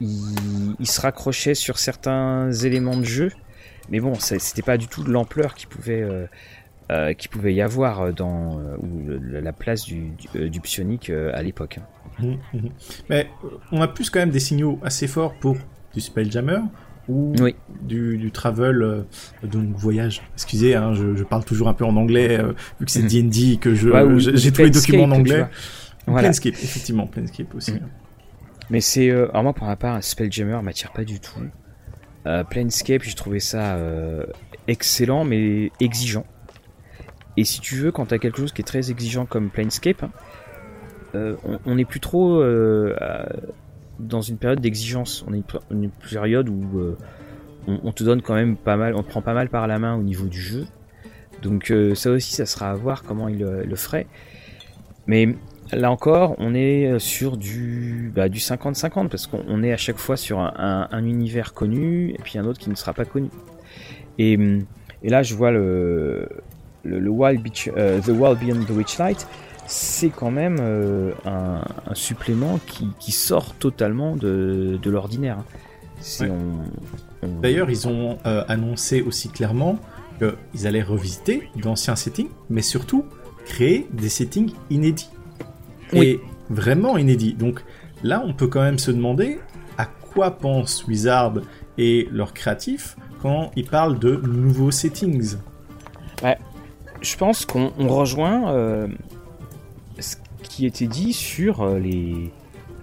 il, 0.00 0.74
il 0.80 0.86
se 0.86 1.00
raccrochait 1.00 1.54
sur 1.54 1.78
certains 1.78 2.50
éléments 2.50 2.96
de 2.96 3.04
jeu, 3.04 3.30
mais 3.90 4.00
bon, 4.00 4.14
c'était 4.14 4.62
pas 4.62 4.76
du 4.76 4.88
tout 4.88 5.04
de 5.04 5.10
l'ampleur 5.10 5.54
qu'il 5.54 5.68
pouvait, 5.68 6.02
euh, 6.02 6.26
euh, 6.90 7.14
qu'il 7.14 7.30
pouvait 7.30 7.54
y 7.54 7.62
avoir 7.62 8.12
dans 8.12 8.60
la 9.08 9.52
place 9.52 9.84
du, 9.84 10.10
du, 10.34 10.60
psionique 10.60 11.10
à 11.10 11.42
l'époque. 11.42 11.78
Mmh, 12.18 12.32
mmh. 12.52 12.58
Mais 13.08 13.28
on 13.70 13.80
a 13.80 13.88
plus 13.88 14.10
quand 14.10 14.18
même 14.18 14.30
des 14.30 14.40
signaux 14.40 14.80
assez 14.82 15.06
forts 15.06 15.34
pour 15.34 15.56
du 15.94 16.00
Spelljammer 16.00 16.58
ou 17.08 17.34
du, 17.82 18.16
du, 18.16 18.30
travel, 18.30 19.04
donc 19.42 19.76
voyage. 19.76 20.22
Excusez, 20.34 20.74
hein, 20.74 20.94
je, 20.94 21.22
parle 21.22 21.44
toujours 21.44 21.68
un 21.68 21.74
peu 21.74 21.84
en 21.84 21.96
anglais 21.96 22.38
vu 22.80 22.86
que 22.86 22.90
c'est 22.90 23.02
D&D 23.02 23.58
que 23.60 23.74
je 23.74 23.90
j'ai 24.18 24.52
tous 24.52 24.62
les 24.62 24.70
documents 24.70 25.04
en 25.04 25.12
anglais. 25.12 25.46
Planescape, 26.06 26.54
effectivement, 26.54 27.06
Planescape 27.06 27.54
aussi. 27.54 27.74
Mais 28.70 28.80
c'est, 28.80 29.10
alors 29.10 29.42
moi 29.42 29.52
pour 29.52 29.66
ma 29.66 29.76
part, 29.76 30.02
Spelljammer 30.02 30.60
m'attire 30.62 30.92
pas 30.92 31.04
du 31.04 31.20
tout. 31.20 31.40
Euh, 32.26 32.44
Planescape, 32.44 33.02
j'ai 33.02 33.14
trouvé 33.14 33.40
ça 33.40 33.76
euh, 33.76 34.24
excellent, 34.66 35.24
mais 35.24 35.70
exigeant. 35.80 36.26
Et 37.36 37.44
si 37.44 37.60
tu 37.60 37.76
veux, 37.76 37.92
quand 37.92 38.06
tu 38.06 38.14
as 38.14 38.18
quelque 38.18 38.38
chose 38.38 38.52
qui 38.52 38.62
est 38.62 38.64
très 38.64 38.90
exigeant 38.90 39.26
comme 39.26 39.50
Planescape, 39.50 40.04
euh, 41.14 41.36
on 41.64 41.74
n'est 41.74 41.84
plus 41.84 42.00
trop 42.00 42.42
dans 43.98 44.20
une 44.20 44.38
période 44.38 44.60
d'exigence. 44.60 45.24
On 45.28 45.34
est 45.34 45.42
une, 45.70 45.90
période 45.90 46.48
où 46.48 46.96
on, 47.66 47.92
te 47.92 48.04
donne 48.04 48.22
quand 48.22 48.34
même 48.34 48.56
pas 48.56 48.76
mal, 48.76 48.94
on 48.94 49.02
te 49.02 49.08
prend 49.08 49.22
pas 49.22 49.34
mal 49.34 49.48
par 49.48 49.66
la 49.66 49.78
main 49.78 49.96
au 49.96 50.02
niveau 50.02 50.26
du 50.26 50.40
jeu. 50.40 50.66
Donc 51.42 51.72
ça 51.94 52.10
aussi, 52.10 52.34
ça 52.34 52.46
sera 52.46 52.70
à 52.70 52.74
voir 52.74 53.02
comment 53.02 53.28
il 53.28 53.38
le 53.38 53.76
ferait. 53.76 54.06
Mais 55.06 55.34
Là 55.72 55.90
encore, 55.90 56.34
on 56.38 56.54
est 56.54 56.86
euh, 56.86 56.98
sur 56.98 57.36
du 57.36 58.12
bah, 58.14 58.28
du 58.28 58.38
50-50 58.38 59.08
parce 59.08 59.26
qu'on 59.26 59.62
est 59.62 59.72
à 59.72 59.76
chaque 59.76 59.98
fois 59.98 60.16
sur 60.16 60.38
un, 60.38 61.04
univers 61.04 61.54
connu 61.54 62.10
et 62.10 62.18
puis 62.22 62.38
un 62.38 62.44
autre 62.44 62.58
qui 62.58 62.70
ne 62.70 62.74
sera 62.74 62.92
pas 62.92 63.04
connu. 63.04 63.30
Et, 64.18 64.38
là, 65.02 65.22
je 65.22 65.34
vois 65.34 65.50
le, 65.50 66.28
le, 66.84 67.10
Wild 67.10 67.42
Beach, 67.42 67.68
euh, 67.76 68.00
The 68.00 68.08
Wild 68.08 68.38
Beyond 68.38 68.64
the 68.64 68.70
Witchlight, 68.70 69.26
c'est 69.66 70.10
quand 70.10 70.30
même 70.30 70.58
euh, 70.60 71.12
un, 71.24 71.62
supplément 71.94 72.58
qui, 72.66 72.88
qui, 72.98 73.12
sort 73.12 73.54
totalement 73.54 74.16
de, 74.16 74.78
de 74.82 74.90
l'ordinaire. 74.90 75.38
D'ailleurs, 77.42 77.70
ils 77.70 77.88
ont 77.88 78.18
annoncé 78.24 79.00
aussi 79.00 79.30
clairement 79.30 79.78
qu'ils 80.18 80.66
allaient 80.66 80.82
revisiter 80.82 81.48
d'anciens 81.56 81.96
settings, 81.96 82.28
mais 82.50 82.60
surtout 82.60 83.06
créer 83.46 83.86
des 83.92 84.08
settings 84.08 84.52
inédits 84.70 85.10
et 85.92 86.20
vraiment 86.50 86.96
inédit. 86.96 87.34
Donc 87.34 87.62
là, 88.02 88.22
on 88.24 88.32
peut 88.32 88.48
quand 88.48 88.62
même 88.62 88.78
se 88.78 88.90
demander 88.90 89.40
à 89.78 89.86
quoi 89.86 90.32
pensent 90.32 90.86
Wizard 90.86 91.34
et 91.78 92.08
leurs 92.10 92.34
créatifs 92.34 92.96
quand 93.22 93.50
ils 93.56 93.66
parlent 93.66 93.98
de 93.98 94.16
nouveaux 94.16 94.70
settings. 94.70 95.36
Ouais, 96.22 96.38
je 97.00 97.16
pense 97.16 97.46
qu'on 97.46 97.70
rejoint 97.88 98.52
euh, 98.52 98.88
qui 100.48 100.66
était 100.66 100.86
dit 100.86 101.12
sur 101.12 101.62
euh, 101.62 101.78
les, 101.78 102.32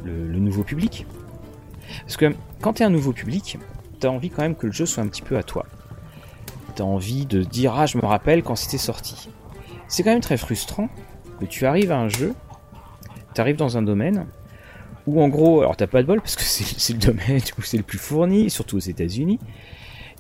le, 0.04 0.40
nouveau 0.40 0.64
public. 0.64 1.06
Parce 2.02 2.18
que 2.18 2.34
quand 2.62 2.74
tu 2.74 2.84
es 2.84 2.86
un 2.86 2.90
nouveau 2.90 3.14
public, 3.14 3.58
tu 4.00 4.08
as 4.08 4.12
envie 4.12 4.30
quand 4.30 4.42
même 4.42 4.56
que 4.56 4.68
le 4.68 4.74
jeu 4.74 4.86
soit 4.86 5.04
un 5.04 5.08
petit 5.08 5.22
peu 5.22 5.38
à 5.38 5.44
toi. 5.44 5.66
Tu 6.76 6.82
as 6.82 6.86
envie 6.86 7.26
de 7.26 7.44
dire 7.44 7.74
Ah, 7.76 7.86
je 7.86 7.98
me 7.98 8.06
rappelle 8.06 8.44
quand 8.44 8.56
c'était 8.56 8.78
sorti. 8.78 9.30
C'est 9.88 10.04
quand 10.04 10.12
même 10.12 10.22
très 10.22 10.38
frustrant 10.38 10.90
que 11.40 11.46
tu 11.46 11.66
arrives 11.66 11.92
à 11.92 11.98
un 11.98 12.10
jeu 12.10 12.34
t'arrives 13.34 13.58
dans 13.58 13.78
un 13.78 13.82
domaine 13.82 14.28
où 15.08 15.22
en 15.22 15.30
gros, 15.30 15.62
alors 15.62 15.76
t'as 15.76 15.88
pas 15.88 16.02
de 16.02 16.08
bol 16.08 16.22
parce 16.22 16.36
que 16.36 16.44
c'est 16.44 16.94
le 16.94 17.00
domaine 17.00 17.42
où 17.58 17.62
c'est 17.62 17.78
le 17.78 17.84
plus 17.84 17.98
fourni, 17.98 18.50
surtout 18.50 18.78
aux 18.78 18.82
États-Unis, 18.82 19.40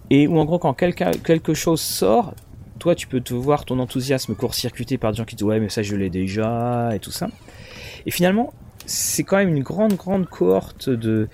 et 0.10 0.28
où 0.28 0.38
en 0.40 0.46
gros 0.46 0.60
quand 0.60 0.74
quelque 0.74 1.54
chose 1.54 1.82
sort, 1.82 2.34
toi 2.82 2.96
tu 2.96 3.06
peux 3.06 3.22
te 3.22 3.36
voir 3.36 3.64
ton 3.64 3.78
enthousiasme 3.78 4.34
court-circuité 4.34 4.98
par 4.98 5.12
des 5.12 5.18
gens 5.18 5.24
qui 5.24 5.36
disent 5.36 5.46
ouais 5.46 5.60
mais 5.60 5.70
ça 5.70 5.84
je 5.84 5.96
l'ai 5.96 6.10
déjà 6.10 6.90
et 6.96 7.00
tout 7.00 7.12
ça. 7.12 7.30
Et 8.08 8.12
finalement, 8.12 8.54
c'est 8.88 9.24
quand 9.24 9.38
même 9.38 9.56
une 9.56 9.62
grande 9.62 9.94
grande 9.94 10.26
cohorte 10.28 10.90
de 10.90 11.30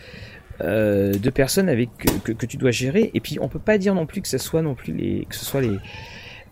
euh, 0.59 1.13
de 1.13 1.29
personnes 1.29 1.69
avec 1.69 1.89
que, 2.23 2.45
tu 2.45 2.57
dois 2.57 2.71
gérer. 2.71 3.11
Et 3.13 3.21
puis 3.21 3.37
on 3.39 3.47
peut 3.47 3.59
pas 3.59 3.77
dire 3.77 3.95
non 3.95 4.05
plus 4.05 4.21
que 4.21 4.27
ce 4.27 4.37
soit 4.37 4.61
non 4.61 4.75
plus 4.75 4.93
les 4.93 5.25
que 5.29 5.35
ce 5.35 5.57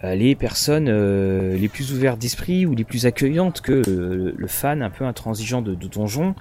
euh, 0.04 0.16
les 0.16 0.36
personnes 0.36 0.88
euh, 0.88 1.58
les 1.58 1.68
plus 1.68 1.92
ouvertes 1.92 2.20
d'esprit 2.20 2.66
ou 2.66 2.74
les 2.74 2.86
plus 2.86 3.06
accueillantes 3.06 3.60
que 3.60 3.82
le 3.86 4.48
fan 4.48 4.82
un 4.82 4.90
peu 4.90 5.04
intransigeant 5.04 5.62
de, 5.62 5.76
Donjon, 5.76 6.36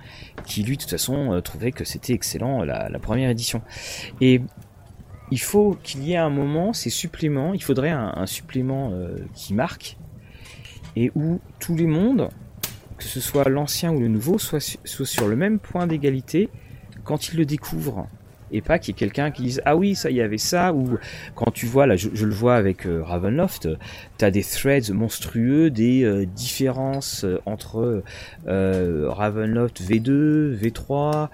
qui 0.45 0.63
lui 0.63 0.77
de 0.77 0.83
toute 0.83 0.91
façon 0.91 1.41
trouvait 1.43 1.73
que 1.73 1.85
c'était 1.85 2.13
excellent 2.13 2.63
la, 2.63 2.99
première 3.01 3.31
édition. 3.31 3.63
Et 4.21 4.41
il 5.31 5.41
faut 5.41 5.77
qu'il 5.83 6.05
y 6.05 6.13
ait 6.13 6.17
un 6.17 6.31
moment 6.31 6.73
ces 6.73 6.91
suppléments, 6.91 7.55
il 7.55 7.63
faudrait 7.63 7.91
un, 7.91 8.27
supplément 8.27 8.93
qui 9.35 9.55
marque 9.55 9.97
et 10.97 11.11
où 11.15 11.41
tous 11.59 11.75
les 11.75 11.87
mondes, 11.87 12.29
que 12.99 13.05
ce 13.05 13.21
soit 13.21 13.49
l'ancien 13.49 13.93
ou 13.93 14.01
le 14.01 14.09
nouveau, 14.09 14.39
soient, 14.39 14.61
soient 14.61 15.07
sur 15.07 15.27
le 15.27 15.37
même 15.37 15.59
point 15.59 15.87
d'égalité. 15.87 16.49
Quand 17.05 17.29
ils 17.29 17.37
le 17.37 17.47
découvrent 17.47 18.07
et 18.53 18.61
pas 18.61 18.79
qu'il 18.79 18.95
y 18.95 18.97
ait 18.97 18.99
quelqu'un 18.99 19.31
qui 19.31 19.43
dise 19.43 19.63
ah 19.65 19.77
oui 19.77 19.95
ça 19.95 20.11
y 20.11 20.21
avait 20.21 20.39
ça 20.39 20.73
ou 20.73 20.99
quand 21.35 21.51
tu 21.53 21.67
vois 21.67 21.87
là 21.87 21.97
je, 21.97 22.09
le 22.09 22.35
vois 22.35 22.57
avec 22.57 22.87
euh, 22.87 23.03
Ravenloft 23.03 23.69
tu 24.19 24.25
as 24.25 24.31
des 24.31 24.43
threads 24.43 24.93
monstrueux 24.93 25.71
des 25.71 26.05
euh, 26.05 26.27
différences 26.27 27.25
euh, 27.25 27.41
entre 27.47 28.03
Ravenloft 28.47 29.83
V2 29.83 30.57
V3 30.59 31.29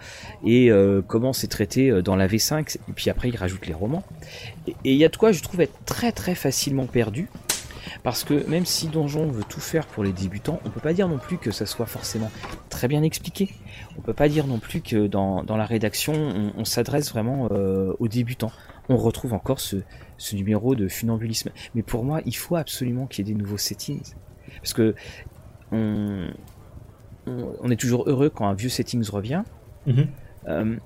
et 0.46 0.70
comment 1.06 1.32
c'est 1.32 1.48
traité 1.48 2.02
dans 2.02 2.16
la 2.16 2.26
V5 2.26 2.76
et 2.88 2.92
puis 2.92 3.11
après 3.11 3.28
ils 3.28 3.36
rajoutent 3.36 3.66
les 3.66 3.74
romans 3.74 4.02
et 4.66 4.92
il 4.92 4.96
y 4.96 5.04
a 5.04 5.08
de 5.08 5.16
quoi 5.16 5.32
je 5.32 5.42
trouve 5.42 5.61
être 5.61 5.84
très 5.84 6.12
très 6.12 6.34
facilement 6.34 6.86
perdu 6.86 7.28
parce 8.02 8.24
que 8.24 8.48
même 8.48 8.66
si 8.66 8.88
Donjon 8.88 9.26
veut 9.28 9.44
tout 9.44 9.61
faire 9.61 9.86
pour 9.86 10.04
les 10.04 10.12
débutants, 10.12 10.61
on 10.64 10.70
peut 10.70 10.80
pas 10.80 10.92
dire 10.92 11.08
non 11.08 11.18
plus 11.18 11.38
que 11.38 11.50
ça 11.50 11.66
soit 11.66 11.86
forcément 11.86 12.30
très 12.68 12.88
bien 12.88 13.02
expliqué. 13.02 13.50
On 14.01 14.03
peut 14.03 14.14
pas 14.14 14.30
dire 14.30 14.46
non 14.46 14.59
plus 14.59 14.80
que 14.80 15.07
dans, 15.07 15.44
la 15.46 15.66
rédaction, 15.66 16.14
on, 16.57 16.64
s'adresse 16.64 17.11
vraiment 17.11 17.48
euh, 17.51 17.92
aux 17.98 18.09
débutants. 18.09 18.51
On 18.88 18.96
retrouve 18.96 19.34
encore 19.34 19.61
ce, 19.61 19.76
numéro 20.32 20.74
de 20.74 20.88
funambulisme. 20.88 21.51
Mais 21.74 21.82
pour 21.82 22.03
moi, 22.03 22.22
il 22.24 22.34
faut 22.34 22.57
absolument 22.57 23.07
qu'il 23.07 23.28
y 23.28 23.30
ait 23.30 23.34
des 23.34 23.38
nouveaux 23.38 23.59
settings. 23.59 24.14
Parce 24.57 24.72
que 24.72 24.94
on, 25.70 26.30
est 27.70 27.76
toujours 27.78 28.09
heureux 28.09 28.30
quand 28.30 28.48
un 28.48 28.55
vieux 28.55 28.70
settings 28.70 29.07
revient. 29.11 29.42
Mhm. 29.86 30.07
Euh, 30.48 30.76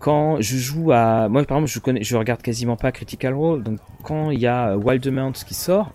quand 0.00 0.40
je 0.40 0.56
joue 0.56 0.90
à 0.90 1.28
moi 1.28 1.44
par 1.44 1.58
exemple 1.58 1.70
je 1.70 1.78
connais 1.78 2.02
je 2.02 2.16
regarde 2.16 2.40
quasiment 2.40 2.76
pas 2.76 2.90
Critical 2.90 3.34
Role 3.34 3.62
donc 3.62 3.78
quand 4.02 4.30
il 4.30 4.40
y 4.40 4.46
a 4.46 4.74
Wildemount 4.76 5.32
qui 5.32 5.52
sort 5.52 5.92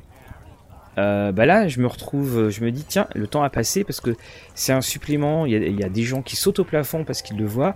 euh, 0.97 1.31
bah 1.31 1.45
là, 1.45 1.67
je 1.67 1.79
me 1.79 1.87
retrouve, 1.87 2.49
je 2.49 2.63
me 2.63 2.71
dis, 2.71 2.83
tiens, 2.83 3.07
le 3.15 3.27
temps 3.27 3.43
a 3.43 3.49
passé 3.49 3.83
parce 3.83 3.99
que 3.99 4.15
c'est 4.53 4.73
un 4.73 4.81
supplément. 4.81 5.45
Il 5.45 5.79
y, 5.79 5.83
a, 5.83 5.89
des 5.89 6.03
gens 6.03 6.21
qui 6.21 6.35
sautent 6.35 6.59
au 6.59 6.63
plafond 6.63 7.03
parce 7.03 7.21
qu'ils 7.21 7.37
le 7.37 7.45
voient. 7.45 7.75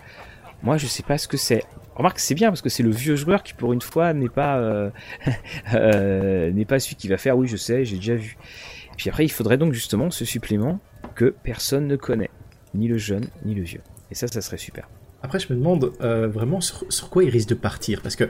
Moi, 0.64 0.78
je 0.78 0.88
sais 0.88 1.04
pas 1.04 1.18
ce 1.18 1.28
que 1.28 1.38
c'est. 1.38 1.64
Remarque, 1.96 2.20
c'est 2.20 2.36
bien 2.36 2.50
parce 2.50 2.62
que 2.62 2.70
c'est 2.70 2.84
le 2.84 2.92
vieux 2.92 3.16
joueur 3.16 3.44
qui, 3.44 3.54
pour 3.54 3.74
une 3.74 3.82
fois, 3.82 4.14
n'est 4.14 4.30
pas 4.30 4.58
euh, 4.58 4.90
euh, 5.74 6.52
n'est 6.52 6.66
pas 6.66 6.80
celui 6.80 6.96
qui 6.96 7.08
va 7.08 7.18
faire. 7.18 7.38
Oui, 7.38 7.48
je 7.48 7.58
sais, 7.58 7.86
j'ai 7.86 7.98
déjà 7.98 8.16
vu. 8.16 8.38
Et 8.94 8.96
puis 8.96 9.10
après, 9.10 9.26
il 9.26 9.30
faudrait 9.30 9.58
donc 9.58 9.74
justement 9.74 10.10
ce 10.10 10.26
supplément 10.26 10.80
que 11.16 11.36
personne 11.44 11.88
ne 11.88 11.96
connaît, 11.96 12.30
ni 12.74 12.88
le 12.88 12.98
jeune, 12.98 13.28
ni 13.44 13.54
le 13.54 13.64
vieux. 13.64 13.82
Et 14.12 14.16
ça, 14.16 14.28
ça 14.28 14.42
serait 14.42 14.58
super. 14.58 14.90
Après, 15.22 15.40
je 15.40 15.52
me 15.52 15.58
demande 15.58 15.92
vraiment 16.02 16.62
sur, 16.62 16.86
sur, 16.90 17.10
quoi 17.10 17.26
il 17.26 17.30
risque 17.30 17.50
de 17.50 17.56
partir? 17.56 18.02
Parce 18.02 18.16
que 18.16 18.30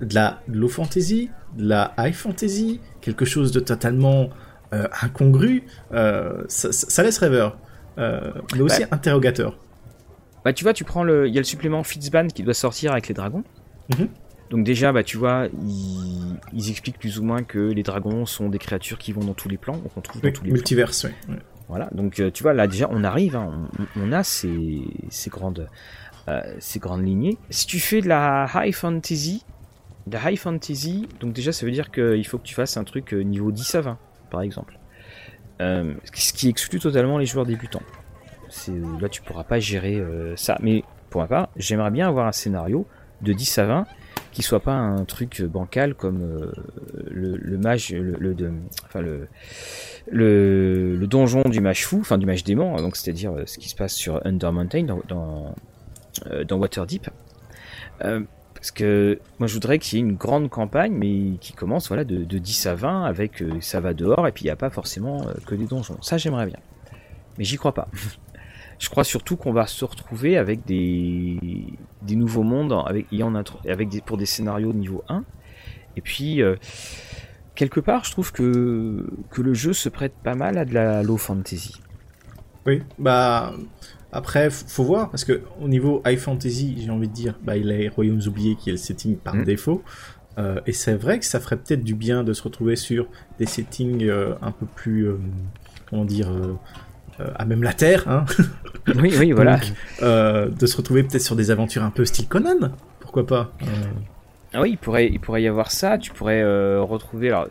de 0.00 0.14
la 0.14 0.40
low 0.48 0.68
fantasy, 0.68 1.30
de 1.56 1.68
la 1.68 1.94
high 1.98 2.14
fantasy, 2.14 2.80
quelque 3.00 3.24
chose 3.24 3.52
de 3.52 3.60
totalement 3.60 4.30
euh, 4.72 4.88
incongru, 5.02 5.64
euh, 5.92 6.44
ça, 6.48 7.02
laisse 7.02 7.18
rêveur, 7.18 7.58
euh, 7.98 8.32
mais 8.54 8.62
aussi 8.62 8.80
bah. 8.80 8.88
interrogateur. 8.92 9.58
Bah 10.46 10.54
tu 10.54 10.64
vois, 10.64 10.72
tu 10.72 10.84
prends 10.84 11.04
le, 11.04 11.28
il 11.28 11.34
y 11.34 11.36
a 11.36 11.40
le 11.40 11.44
supplément 11.44 11.82
Fitzban 11.82 12.28
qui 12.28 12.42
doit 12.42 12.54
sortir 12.54 12.92
avec 12.92 13.06
les 13.06 13.14
dragons. 13.14 13.44
Mhm. 13.90 14.08
Donc 14.48 14.64
déjà, 14.64 14.90
bah 14.92 15.02
tu 15.02 15.18
vois, 15.18 15.48
ils, 16.54 16.70
expliquent 16.70 16.98
plus 16.98 17.18
ou 17.18 17.22
moins 17.22 17.42
que 17.42 17.58
les 17.58 17.82
dragons 17.82 18.24
sont 18.24 18.48
des 18.48 18.58
créatures 18.58 18.96
qui 18.96 19.12
vont 19.12 19.22
dans 19.22 19.34
tous 19.34 19.50
les 19.50 19.58
plans, 19.58 19.78
on 19.94 20.00
trouve 20.00 20.22
dans 20.22 20.32
tous 20.32 20.44
les 20.44 20.52
multiverses, 20.52 21.04
oui. 21.04 21.36
Voilà, 21.68 21.88
donc 21.92 22.22
tu 22.34 22.42
vois 22.42 22.52
là 22.52 22.66
déjà 22.66 22.86
on 22.90 23.02
arrive, 23.02 23.34
hein, 23.36 23.70
on, 23.96 24.12
a 24.12 24.22
ces, 24.22 24.82
ces 25.08 25.30
grandes, 25.30 25.68
ces 26.58 26.78
grandes 26.80 27.06
lignées. 27.06 27.38
Si 27.48 27.66
tu 27.66 27.78
fais 27.78 28.02
de 28.02 28.08
la 28.08 28.46
high 28.54 28.74
fantasy, 28.74 29.42
de 30.06 30.18
high 30.18 30.38
fantasy, 30.38 31.08
donc 31.20 31.32
déjà 31.32 31.52
ça 31.52 31.64
veut 31.64 31.72
dire 31.72 31.90
qu'il 31.90 32.26
faut 32.26 32.38
que 32.38 32.44
tu 32.44 32.54
fasses 32.54 32.76
un 32.76 32.84
truc 32.84 33.14
euh, 33.14 33.22
niveau 33.22 33.52
10 33.52 33.74
à 33.76 33.80
20, 33.82 33.98
par 34.30 34.42
exemple. 34.42 34.78
Euh, 35.60 35.94
ce 36.12 36.32
qui 36.32 36.48
exclut 36.48 36.80
totalement 36.80 37.18
les 37.18 37.26
joueurs 37.26 37.46
débutants. 37.46 37.82
Là 39.00 39.08
tu 39.08 39.22
pourras 39.22 39.44
pas 39.44 39.60
gérer 39.60 39.96
euh, 39.96 40.34
ça. 40.36 40.58
Mais 40.60 40.82
pour 41.10 41.20
ma 41.20 41.28
part, 41.28 41.48
j'aimerais 41.56 41.90
bien 41.90 42.08
avoir 42.08 42.26
un 42.26 42.32
scénario 42.32 42.86
de 43.20 43.32
10 43.32 43.58
à 43.58 43.64
20 43.66 43.86
qui 44.32 44.42
soit 44.42 44.60
pas 44.60 44.72
un 44.72 45.04
truc 45.04 45.42
bancal 45.42 45.94
comme 45.94 46.50
le, 47.04 47.58
mage, 47.58 47.90
le, 47.92 48.34
enfin 48.86 49.02
le, 49.02 49.28
le, 50.10 51.06
donjon 51.06 51.42
du 51.42 51.60
mage 51.60 51.86
fou, 51.86 51.98
enfin 52.00 52.16
du 52.16 52.24
mage 52.24 52.42
démon, 52.42 52.76
donc 52.76 52.96
c'est-à-dire 52.96 53.34
ce 53.44 53.58
qui 53.58 53.68
se 53.68 53.76
passe 53.76 53.92
sur 53.92 54.24
Under 54.26 54.50
Mountain 54.52 54.84
dans, 54.84 55.54
dans 56.46 56.56
Waterdeep 56.56 57.10
Parce 58.62 58.70
que 58.70 59.18
moi 59.40 59.48
je 59.48 59.54
voudrais 59.54 59.80
qu'il 59.80 59.98
y 59.98 60.00
ait 60.00 60.04
une 60.04 60.14
grande 60.14 60.48
campagne, 60.48 60.92
mais 60.92 61.36
qui 61.40 61.52
commence 61.52 61.88
voilà 61.88 62.04
de, 62.04 62.22
10 62.22 62.66
à 62.66 62.76
20 62.76 63.02
avec 63.02 63.42
ça 63.60 63.80
va 63.80 63.92
dehors 63.92 64.28
et 64.28 64.30
puis 64.30 64.44
il 64.44 64.46
n'y 64.46 64.52
a 64.52 64.56
pas 64.56 64.70
forcément 64.70 65.26
que 65.46 65.56
des 65.56 65.66
donjons. 65.66 66.00
Ça 66.00 66.16
j'aimerais 66.16 66.46
bien, 66.46 66.60
mais 67.38 67.42
j'y 67.42 67.56
crois 67.56 67.74
pas. 67.74 67.88
je 68.78 68.88
crois 68.88 69.02
surtout 69.02 69.34
qu'on 69.34 69.52
va 69.52 69.66
se 69.66 69.84
retrouver 69.84 70.38
avec 70.38 70.64
des, 70.64 71.40
des 72.02 72.14
nouveaux 72.14 72.44
mondes 72.44 72.72
avec, 72.86 73.88
des, 73.88 74.00
pour 74.00 74.16
des 74.16 74.26
scénarios 74.26 74.72
niveau 74.72 75.02
1. 75.08 75.24
Et 75.96 76.00
puis 76.00 76.40
quelque 77.56 77.80
part, 77.80 78.04
je 78.04 78.12
trouve 78.12 78.30
que, 78.30 79.10
que 79.32 79.42
le 79.42 79.54
jeu 79.54 79.72
se 79.72 79.88
prête 79.88 80.14
pas 80.22 80.36
mal 80.36 80.56
à 80.56 80.64
de 80.64 80.72
la 80.72 81.02
low 81.02 81.16
fantasy. 81.16 81.82
Oui, 82.66 82.82
bah 82.98 83.54
après, 84.12 84.50
faut 84.50 84.84
voir 84.84 85.10
parce 85.10 85.24
que 85.24 85.42
au 85.60 85.68
niveau 85.68 86.02
high 86.06 86.18
fantasy, 86.18 86.76
j'ai 86.78 86.90
envie 86.90 87.08
de 87.08 87.12
dire, 87.12 87.38
bah 87.42 87.56
il 87.56 87.70
a 87.70 87.76
les 87.76 87.88
Royaumes 87.88 88.20
oubliés 88.26 88.56
qui 88.56 88.68
est 88.70 88.72
le 88.72 88.78
setting 88.78 89.16
par 89.16 89.34
mm. 89.34 89.44
défaut. 89.44 89.82
Euh, 90.38 90.60
et 90.66 90.72
c'est 90.72 90.94
vrai 90.94 91.18
que 91.18 91.26
ça 91.26 91.40
ferait 91.40 91.56
peut-être 91.56 91.84
du 91.84 91.94
bien 91.94 92.24
de 92.24 92.32
se 92.32 92.42
retrouver 92.42 92.76
sur 92.76 93.06
des 93.38 93.46
settings 93.46 94.04
euh, 94.04 94.34
un 94.40 94.50
peu 94.50 94.64
plus, 94.64 95.08
euh, 95.08 95.18
comment 95.90 96.04
dire, 96.04 96.30
à 97.36 97.44
même 97.44 97.62
la 97.62 97.74
Terre. 97.74 98.08
Hein 98.08 98.24
oui, 98.96 99.14
oui, 99.18 99.32
voilà. 99.32 99.60
de 100.00 100.66
se 100.66 100.76
retrouver 100.76 101.02
peut-être 101.02 101.22
sur 101.22 101.36
des 101.36 101.50
aventures 101.50 101.82
un 101.82 101.90
peu 101.90 102.04
style 102.04 102.28
Conan, 102.28 102.70
pourquoi 103.00 103.26
pas 103.26 103.52
ah 104.54 104.60
oui, 104.60 104.72
il 104.72 104.78
pourrait, 104.78 105.06
il 105.06 105.18
pourrait 105.18 105.42
y 105.42 105.48
avoir 105.48 105.70
ça. 105.70 105.98
Tu 105.98 106.12
pourrais 106.12 106.42
euh, 106.42 106.82
retrouver. 106.82 107.28
Alors, 107.28 107.48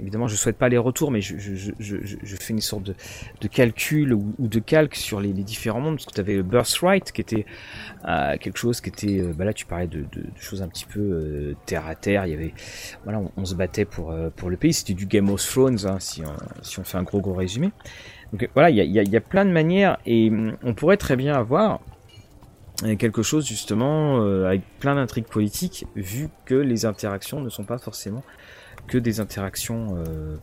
évidemment, 0.00 0.28
je 0.28 0.36
souhaite 0.36 0.56
pas 0.56 0.68
les 0.68 0.78
retours, 0.78 1.10
mais 1.10 1.20
je, 1.20 1.36
je, 1.38 1.72
je, 1.78 1.96
je 2.22 2.36
fais 2.36 2.52
une 2.52 2.60
sorte 2.60 2.82
de, 2.84 2.94
de 3.40 3.48
calcul 3.48 4.12
ou, 4.12 4.34
de 4.38 4.58
calque 4.58 4.94
sur 4.94 5.20
les, 5.20 5.32
les, 5.32 5.42
différents 5.42 5.80
mondes. 5.80 5.96
Parce 5.96 6.06
que 6.06 6.12
tu 6.12 6.20
avais 6.20 6.42
Birthright, 6.42 7.12
qui 7.12 7.20
était 7.20 7.46
euh, 8.06 8.36
quelque 8.38 8.58
chose 8.58 8.80
qui 8.80 8.88
était. 8.88 9.20
Euh, 9.20 9.32
bah 9.36 9.44
là, 9.44 9.52
tu 9.52 9.66
parlais 9.66 9.86
de, 9.86 10.00
de, 10.12 10.24
choses 10.38 10.62
un 10.62 10.68
petit 10.68 10.86
peu 10.86 11.00
euh, 11.00 11.54
terre 11.66 11.86
à 11.86 11.94
terre. 11.94 12.26
Il 12.26 12.30
y 12.30 12.34
avait, 12.34 12.54
voilà, 13.04 13.20
on, 13.36 13.44
se 13.44 13.54
battait 13.54 13.84
pour 13.84 14.14
pour 14.36 14.50
le 14.50 14.56
pays. 14.56 14.72
C'était 14.72 14.94
du 14.94 15.06
Game 15.06 15.28
of 15.30 15.44
Thrones, 15.44 15.86
hein, 15.86 15.98
si 16.00 16.22
on, 16.22 16.62
si 16.62 16.78
on 16.78 16.84
fait 16.84 16.98
un 16.98 17.02
gros 17.02 17.20
gros 17.20 17.34
résumé. 17.34 17.70
Donc 18.32 18.48
voilà, 18.54 18.70
il 18.70 18.76
y 18.76 18.80
a, 18.80 19.02
y, 19.02 19.08
y 19.08 19.16
a 19.16 19.20
plein 19.20 19.44
de 19.44 19.50
manières 19.50 19.98
et 20.04 20.28
hum, 20.28 20.56
on 20.62 20.74
pourrait 20.74 20.98
très 20.98 21.16
bien 21.16 21.34
avoir 21.34 21.80
quelque 22.98 23.22
chose 23.22 23.46
justement 23.46 24.22
euh, 24.22 24.46
avec 24.46 24.62
plein 24.78 24.94
d'intrigues 24.94 25.26
politiques, 25.26 25.86
vu 25.96 26.28
que 26.44 26.54
les 26.54 26.86
interactions 26.86 27.40
ne 27.40 27.48
sont 27.48 27.64
pas 27.64 27.78
forcément 27.78 28.22
que 28.88 28.98
des 28.98 29.20
interactions 29.20 29.96
euh, 29.96 30.36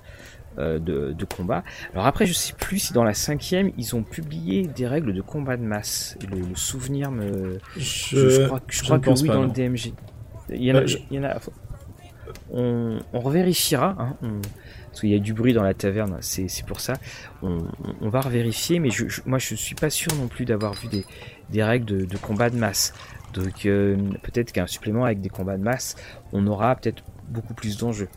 euh, 0.58 0.80
de, 0.80 1.26
combat. 1.26 1.64
Alors 1.94 2.06
après, 2.06 2.26
je 2.26 2.34
sais 2.34 2.54
plus 2.54 2.80
si 2.80 2.94
dans 2.94 3.04
la 3.04 3.14
cinquième, 3.14 3.72
ils 3.78 3.96
ont 3.96 4.04
publié 4.04 4.68
des 4.68 4.88
règles 4.88 5.14
de 5.14 5.22
combat 5.22 5.58
de 5.58 5.64
masse. 5.64 6.18
Le, 6.30 6.56
souvenir 6.56 7.12
me... 7.12 7.60
Je, 7.76 8.46
crois, 8.46 8.62
je 8.70 8.84
crois 8.84 9.00
que 9.00 9.10
oui, 9.10 9.28
dans 9.28 9.44
le 9.44 9.50
DMG. 9.50 9.94
Il 10.50 10.64
y 10.64 10.72
en 10.72 10.78
a... 10.78 10.84
Il 10.84 11.18
y 11.18 11.20
en 11.20 11.24
a 11.24 11.40
on, 12.52 13.00
on 13.14 13.20
revérifiera. 13.20 13.96
Hein, 14.00 14.42
parce 14.96 15.02
qu'il 15.02 15.10
y 15.10 15.16
a 15.16 15.20
du 15.20 15.34
bruit 15.34 15.52
dans 15.52 15.64
la 15.64 15.74
taverne, 15.74 16.18
c'est 16.22 16.66
pour 16.66 16.80
ça. 16.80 16.94
On, 17.44 17.58
on, 18.00 18.08
va 18.08 18.22
revérifier, 18.22 18.80
mais 18.80 18.92
je, 18.92 19.04
moi 19.26 19.40
je 19.40 19.56
suis 19.56 19.76
pas 19.76 19.90
sûr 19.90 20.16
non 20.16 20.30
plus 20.30 20.46
d'avoir 20.46 20.74
vu 20.74 20.88
des, 20.88 21.04
des 21.50 21.64
règles 21.64 22.08
de, 22.08 22.18
combat 22.18 22.50
de 22.50 22.56
masse. 22.56 22.94
Donc 23.34 23.66
euh, 23.66 23.98
peut-être 24.24 24.54
qu'un 24.54 24.68
supplément 24.68 25.04
avec 25.04 25.20
des 25.20 25.28
combats 25.28 25.58
de 25.58 25.64
masse, 25.64 25.98
on 26.32 26.48
aura 26.48 26.74
peut-être 26.78 27.04
beaucoup 27.30 27.54
plus 27.54 27.78
d'enjeux. 27.78 28.10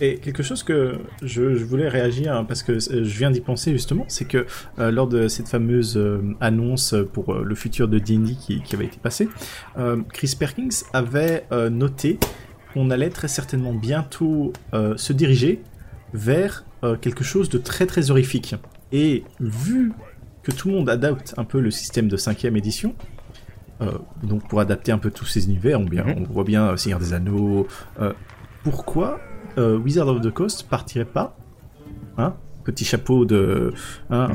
Et 0.00 0.18
quelque 0.18 0.44
chose 0.44 0.62
que 0.62 0.98
je, 1.22 1.42
voulais 1.42 1.88
réagir 1.88 2.36
hein, 2.36 2.44
parce 2.44 2.62
que 2.62 2.78
je 2.78 3.00
viens 3.00 3.32
d'y 3.32 3.40
penser 3.40 3.72
justement, 3.72 4.04
c'est 4.06 4.24
que 4.24 4.46
euh, 4.78 4.92
lors 4.92 5.08
de 5.08 5.26
cette 5.26 5.48
fameuse 5.48 5.96
euh, 5.96 6.22
annonce 6.40 6.94
pour 7.12 7.34
le 7.34 7.54
futur 7.56 7.88
de 7.88 7.98
D&D 7.98 8.36
qui, 8.36 8.62
qui, 8.62 8.76
avait 8.76 8.84
été 8.84 8.98
passée, 8.98 9.28
Chris 10.12 10.36
Perkins 10.38 10.68
avait 10.92 11.46
noté 11.70 12.18
qu'on 12.72 12.90
allait 12.90 13.10
très 13.10 13.26
certainement 13.26 13.74
bientôt 13.74 14.52
se 14.72 15.12
diriger 15.12 15.62
vers 16.14 16.64
quelque 17.00 17.24
chose 17.24 17.48
de 17.48 17.58
très 17.58 17.86
très 17.86 18.12
horrifique. 18.12 18.54
Et 18.92 19.24
vu 19.40 19.92
que 20.42 20.52
tout 20.52 20.68
le 20.68 20.74
monde 20.74 20.88
adapte 20.88 21.34
un 21.36 21.44
peu 21.44 21.60
le 21.60 21.70
système 21.70 22.08
de 22.08 22.16
cinquième 22.16 22.56
édition. 22.56 22.94
Euh, 23.82 23.92
donc 24.22 24.46
pour 24.48 24.60
adapter 24.60 24.92
un 24.92 24.98
peu 24.98 25.10
tous 25.10 25.24
ces 25.24 25.46
univers, 25.46 25.80
on, 25.80 25.84
bien, 25.84 26.04
mhm. 26.04 26.26
on 26.28 26.32
voit 26.32 26.44
bien 26.44 26.68
euh, 26.68 26.76
Seigneur 26.76 26.98
des 26.98 27.12
Anneaux. 27.12 27.66
Euh, 28.00 28.12
pourquoi 28.62 29.20
Wizard 29.56 30.08
of 30.08 30.22
the 30.22 30.30
Coast 30.30 30.68
partirait 30.70 31.04
pas 31.04 31.36
hein, 32.16 32.34
Petit 32.64 32.84
chapeau 32.84 33.26
de... 33.26 33.74
Hein, 34.08 34.28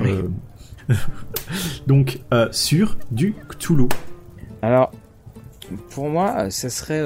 donc 1.88 2.20
sur 2.52 2.96
du 3.10 3.34
Cthulhu. 3.50 3.88
Alors, 4.62 4.92
pour 5.90 6.10
moi, 6.10 6.52
ça 6.52 6.70
serait... 6.70 7.00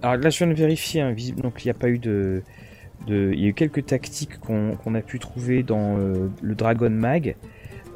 Alors 0.00 0.16
là, 0.16 0.30
je 0.30 0.38
viens 0.38 0.46
de 0.46 0.54
vérifier, 0.54 1.02
hein, 1.02 1.14
donc 1.42 1.62
il 1.62 1.66
n'y 1.66 1.70
a 1.72 1.74
pas 1.74 1.90
eu 1.90 1.98
de... 1.98 2.42
de... 3.06 3.32
Il 3.34 3.40
y 3.40 3.44
a 3.44 3.48
eu 3.48 3.54
quelques 3.54 3.84
tactiques 3.84 4.38
qu'on 4.38 4.94
a 4.94 5.02
pu 5.02 5.18
trouver 5.18 5.62
dans 5.62 5.98
le 5.98 6.54
Dragon 6.54 6.90
Mag. 6.90 7.36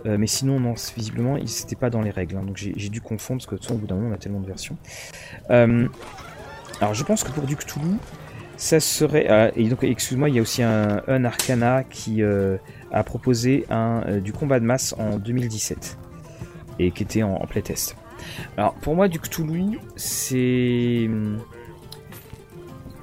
Euh, 0.07 0.17
mais 0.19 0.27
sinon, 0.27 0.61
non, 0.61 0.75
visiblement, 0.97 1.39
c'était 1.47 1.77
pas 1.77 1.91
dans 1.91 2.01
les 2.01 2.11
règles. 2.11 2.37
Hein, 2.37 2.45
donc 2.45 2.57
j'ai 2.57 2.89
dû 2.89 3.01
confondre 3.01 3.41
parce 3.41 3.47
que 3.47 3.55
de 3.55 3.59
toute 3.59 3.67
façon, 3.67 3.77
au 3.77 3.79
bout 3.79 3.87
d'un 3.87 3.97
moment, 3.97 4.11
on 4.11 4.15
a 4.15 4.19
tellement 4.19 4.41
de 4.41 4.47
versions. 4.47 4.77
Euh, 5.51 5.89
alors, 6.81 6.95
je 6.95 7.05
pense 7.05 7.25
que 7.25 7.31
pour 7.31 7.45
du 7.45 7.57
Cthulhu, 7.57 7.97
ça 8.57 8.81
serait. 8.81 9.27
Euh, 9.31 9.51
et 9.57 9.69
donc, 9.69 9.83
excuse-moi, 9.83 10.29
il 10.29 10.37
y 10.37 10.39
a 10.39 10.43
aussi 10.43 10.63
un, 10.63 11.25
Arcana 11.25 11.85
qui 11.85 12.23
a 12.23 13.03
proposé 13.05 13.67
un, 13.71 14.19
du 14.19 14.33
combat 14.33 14.61
de 14.61 14.65
masse 14.65 14.95
en 14.99 15.19
2017 15.19 15.99
et 16.79 16.93
qui 16.93 17.03
était 17.03 17.23
en, 17.23 17.35
en 17.35 17.47
playtest. 17.47 17.97
Alors, 18.57 18.75
pour 18.75 18.95
moi, 18.95 19.09
du 19.09 19.19
Cthulhu, 19.19 19.79
c'est. 19.97 21.11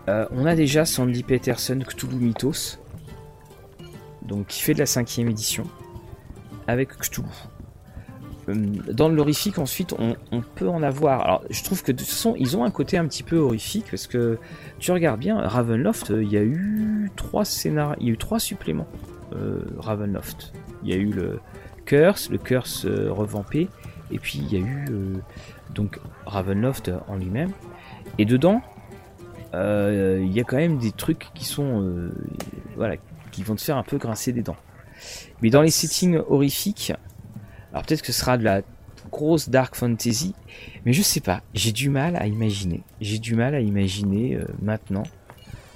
on 0.07 0.45
a 0.45 0.55
déjà 0.55 0.85
Sandy 0.85 1.23
Peterson 1.23 1.79
Cthulhu 1.85 2.15
Mythos, 2.15 2.79
donc 4.21 4.47
qui 4.47 4.61
fait 4.61 4.73
de 4.73 4.79
la 4.79 4.85
cinquième 4.85 5.27
édition 5.29 5.65
avec 6.67 6.97
Cthulhu. 6.97 7.27
Euh, 8.49 8.53
dans 8.91 9.09
l'horrifique, 9.09 9.57
ensuite, 9.57 9.95
on, 9.97 10.41
peut 10.41 10.69
en 10.69 10.83
avoir. 10.83 11.21
Alors, 11.21 11.43
je 11.49 11.63
trouve 11.63 11.83
que 11.83 11.91
de 11.91 11.97
toute 11.97 12.07
façon, 12.07 12.35
ils 12.37 12.55
ont 12.57 12.63
un 12.63 12.71
côté 12.71 12.97
un 12.97 13.07
petit 13.07 13.23
peu 13.23 13.37
horrifique 13.37 13.87
parce 13.89 14.07
que 14.07 14.37
tu 14.79 14.91
regardes 14.91 15.19
bien, 15.19 15.39
Ravenloft, 15.39 16.09
il 16.09 16.31
y 16.31 16.37
a 16.37 16.43
eu 16.43 17.11
trois 17.15 17.45
scénarios, 17.45 17.97
il 17.99 18.07
y 18.07 18.09
a 18.09 18.13
eu 18.13 18.17
trois 18.17 18.39
suppléments. 18.39 18.87
Euh, 19.35 19.61
Ravenloft. 19.79 20.53
Il 20.83 20.89
y 20.89 20.93
a 20.93 20.97
eu 20.97 21.11
le 21.11 21.39
Curse, 21.85 22.29
le 22.29 22.37
Curse 22.37 22.85
euh, 22.85 23.11
revampé, 23.11 23.69
et 24.11 24.19
puis 24.19 24.39
il 24.39 24.53
y 24.53 24.55
a 24.55 24.65
eu 24.65 24.85
donc 25.73 25.99
Ravenloft 26.25 26.91
en 27.07 27.15
lui-même. 27.15 27.51
Et 28.17 28.25
dedans, 28.25 28.61
il 29.53 30.31
y 30.31 30.39
a 30.39 30.43
quand 30.43 30.57
même 30.57 30.77
des 30.77 30.91
trucs 30.91 31.29
qui 31.33 31.45
sont, 31.45 32.11
voilà, 32.75 32.97
qui 33.31 33.41
vont 33.41 33.55
te 33.55 33.61
faire 33.61 33.77
un 33.77 33.83
peu 33.83 33.97
grincer 33.97 34.31
des 34.31 34.41
dents. 34.41 34.57
Mais 35.41 35.49
dans 35.49 35.61
les 35.61 35.71
settings 35.71 36.17
horrifiques, 36.29 36.93
alors 37.71 37.85
peut-être 37.85 38.01
que 38.01 38.11
ce 38.11 38.19
sera 38.19 38.37
de 38.37 38.43
la 38.43 38.61
grosse 39.11 39.49
dark 39.49 39.75
fantasy, 39.75 40.33
mais 40.85 40.93
je 40.93 41.01
sais 41.01 41.19
pas, 41.19 41.41
j'ai 41.53 41.71
du 41.71 41.89
mal 41.89 42.15
à 42.15 42.27
imaginer. 42.27 42.83
J'ai 43.01 43.19
du 43.19 43.35
mal 43.35 43.55
à 43.55 43.59
imaginer 43.59 44.35
euh, 44.35 44.45
maintenant. 44.61 45.03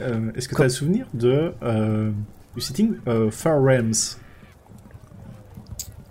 Euh, 0.02 0.32
est-ce 0.36 0.48
que 0.48 0.56
tu 0.56 0.62
as 0.62 0.66
le 0.66 0.70
souvenir 0.70 1.08
de 1.14 1.54
euh, 1.62 2.12
du 2.56 2.62
setting 2.62 2.96
Far 3.32 3.62
Realms? 3.62 4.18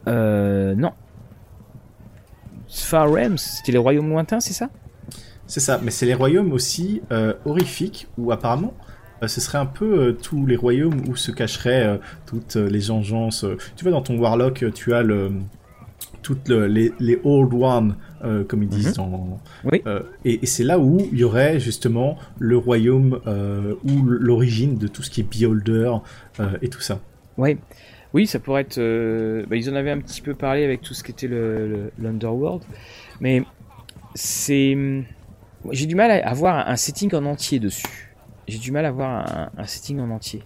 Non. 0.07 0.93
Far 2.69 3.11
Realms, 3.11 3.39
c'était 3.39 3.73
les 3.73 3.79
royaumes 3.79 4.09
lointains, 4.09 4.41
c'est 4.41 4.53
ça? 4.53 4.69
C'est 5.47 5.61
ça, 5.61 5.81
mais 5.83 5.91
c'est 5.91 6.07
les 6.07 6.15
royaumes 6.15 6.53
aussi 6.53 7.03
horrifiques 7.45 8.09
où 8.19 8.31
apparemment 8.31 8.75
euh, 8.81 8.88
ce 9.27 9.41
serait 9.41 9.59
un 9.59 9.67
peu 9.67 9.99
euh, 9.99 10.13
tous 10.13 10.47
les 10.47 10.57
royaumes 10.57 11.03
où 11.09 11.17
se 11.17 11.33
cacheraient 11.33 11.87
euh, 11.87 11.97
toutes 12.27 12.57
les 12.57 12.91
engences. 12.91 13.45
tu 13.77 13.85
vois, 13.85 13.93
dans 13.93 14.03
ton 14.03 14.19
Warlock, 14.19 14.65
tu 14.75 14.95
as 14.95 15.03
le, 15.03 15.33
toutes 16.23 16.49
les, 16.49 16.93
les, 17.01 17.21
Old 17.25 17.53
Ones, 17.55 17.97
comme 18.49 18.63
ils 18.63 18.69
disent. 18.69 18.99
Mhm. 18.99 19.39
oui. 19.65 19.83
et, 20.25 20.47
c'est 20.47 20.65
là 20.65 20.79
où 20.79 20.99
il 21.13 21.19
y 21.19 21.25
aurait 21.25 21.59
justement 21.59 22.19
le 22.39 22.57
royaume 22.57 23.21
ou 23.85 24.03
l'origine 24.05 24.77
de 24.77 24.89
tout 24.89 25.03
ce 25.03 25.11
qui 25.11 25.21
est 25.21 25.25
Beholder 25.25 25.93
et 26.61 26.69
tout 26.69 26.81
ça. 26.81 27.01
Oui. 27.37 27.57
Oui, 28.15 28.27
ça 28.27 28.39
pourrait 28.39 28.63
être. 28.63 28.79
Bah, 29.49 29.57
ils 29.57 29.69
en 29.71 29.75
avaient 29.75 29.91
un 29.91 30.01
petit 30.01 30.21
peu 30.21 30.35
parlé 30.35 30.65
avec 30.65 30.81
tout 30.81 30.95
ce 30.95 31.03
qui 31.03 31.11
était 31.11 31.29
l'Underworld. 31.99 32.63
Le, 32.63 32.77
mais 33.21 33.43
c'est. 34.15 34.77
J'ai 35.71 35.87
du 35.87 35.95
mal 35.95 36.11
à 36.11 36.29
avoir 36.29 36.69
un 36.69 36.77
setting 36.77 37.15
en 37.15 37.25
entier 37.25 37.59
dessus 37.59 38.08
j'ai 38.49 38.59
du 38.59 38.73
mal 38.73 38.87
à 38.87 38.91
voir 38.91 39.51
un, 39.57 39.67
setting 39.67 40.01
en 40.01 40.11
entier. 40.11 40.43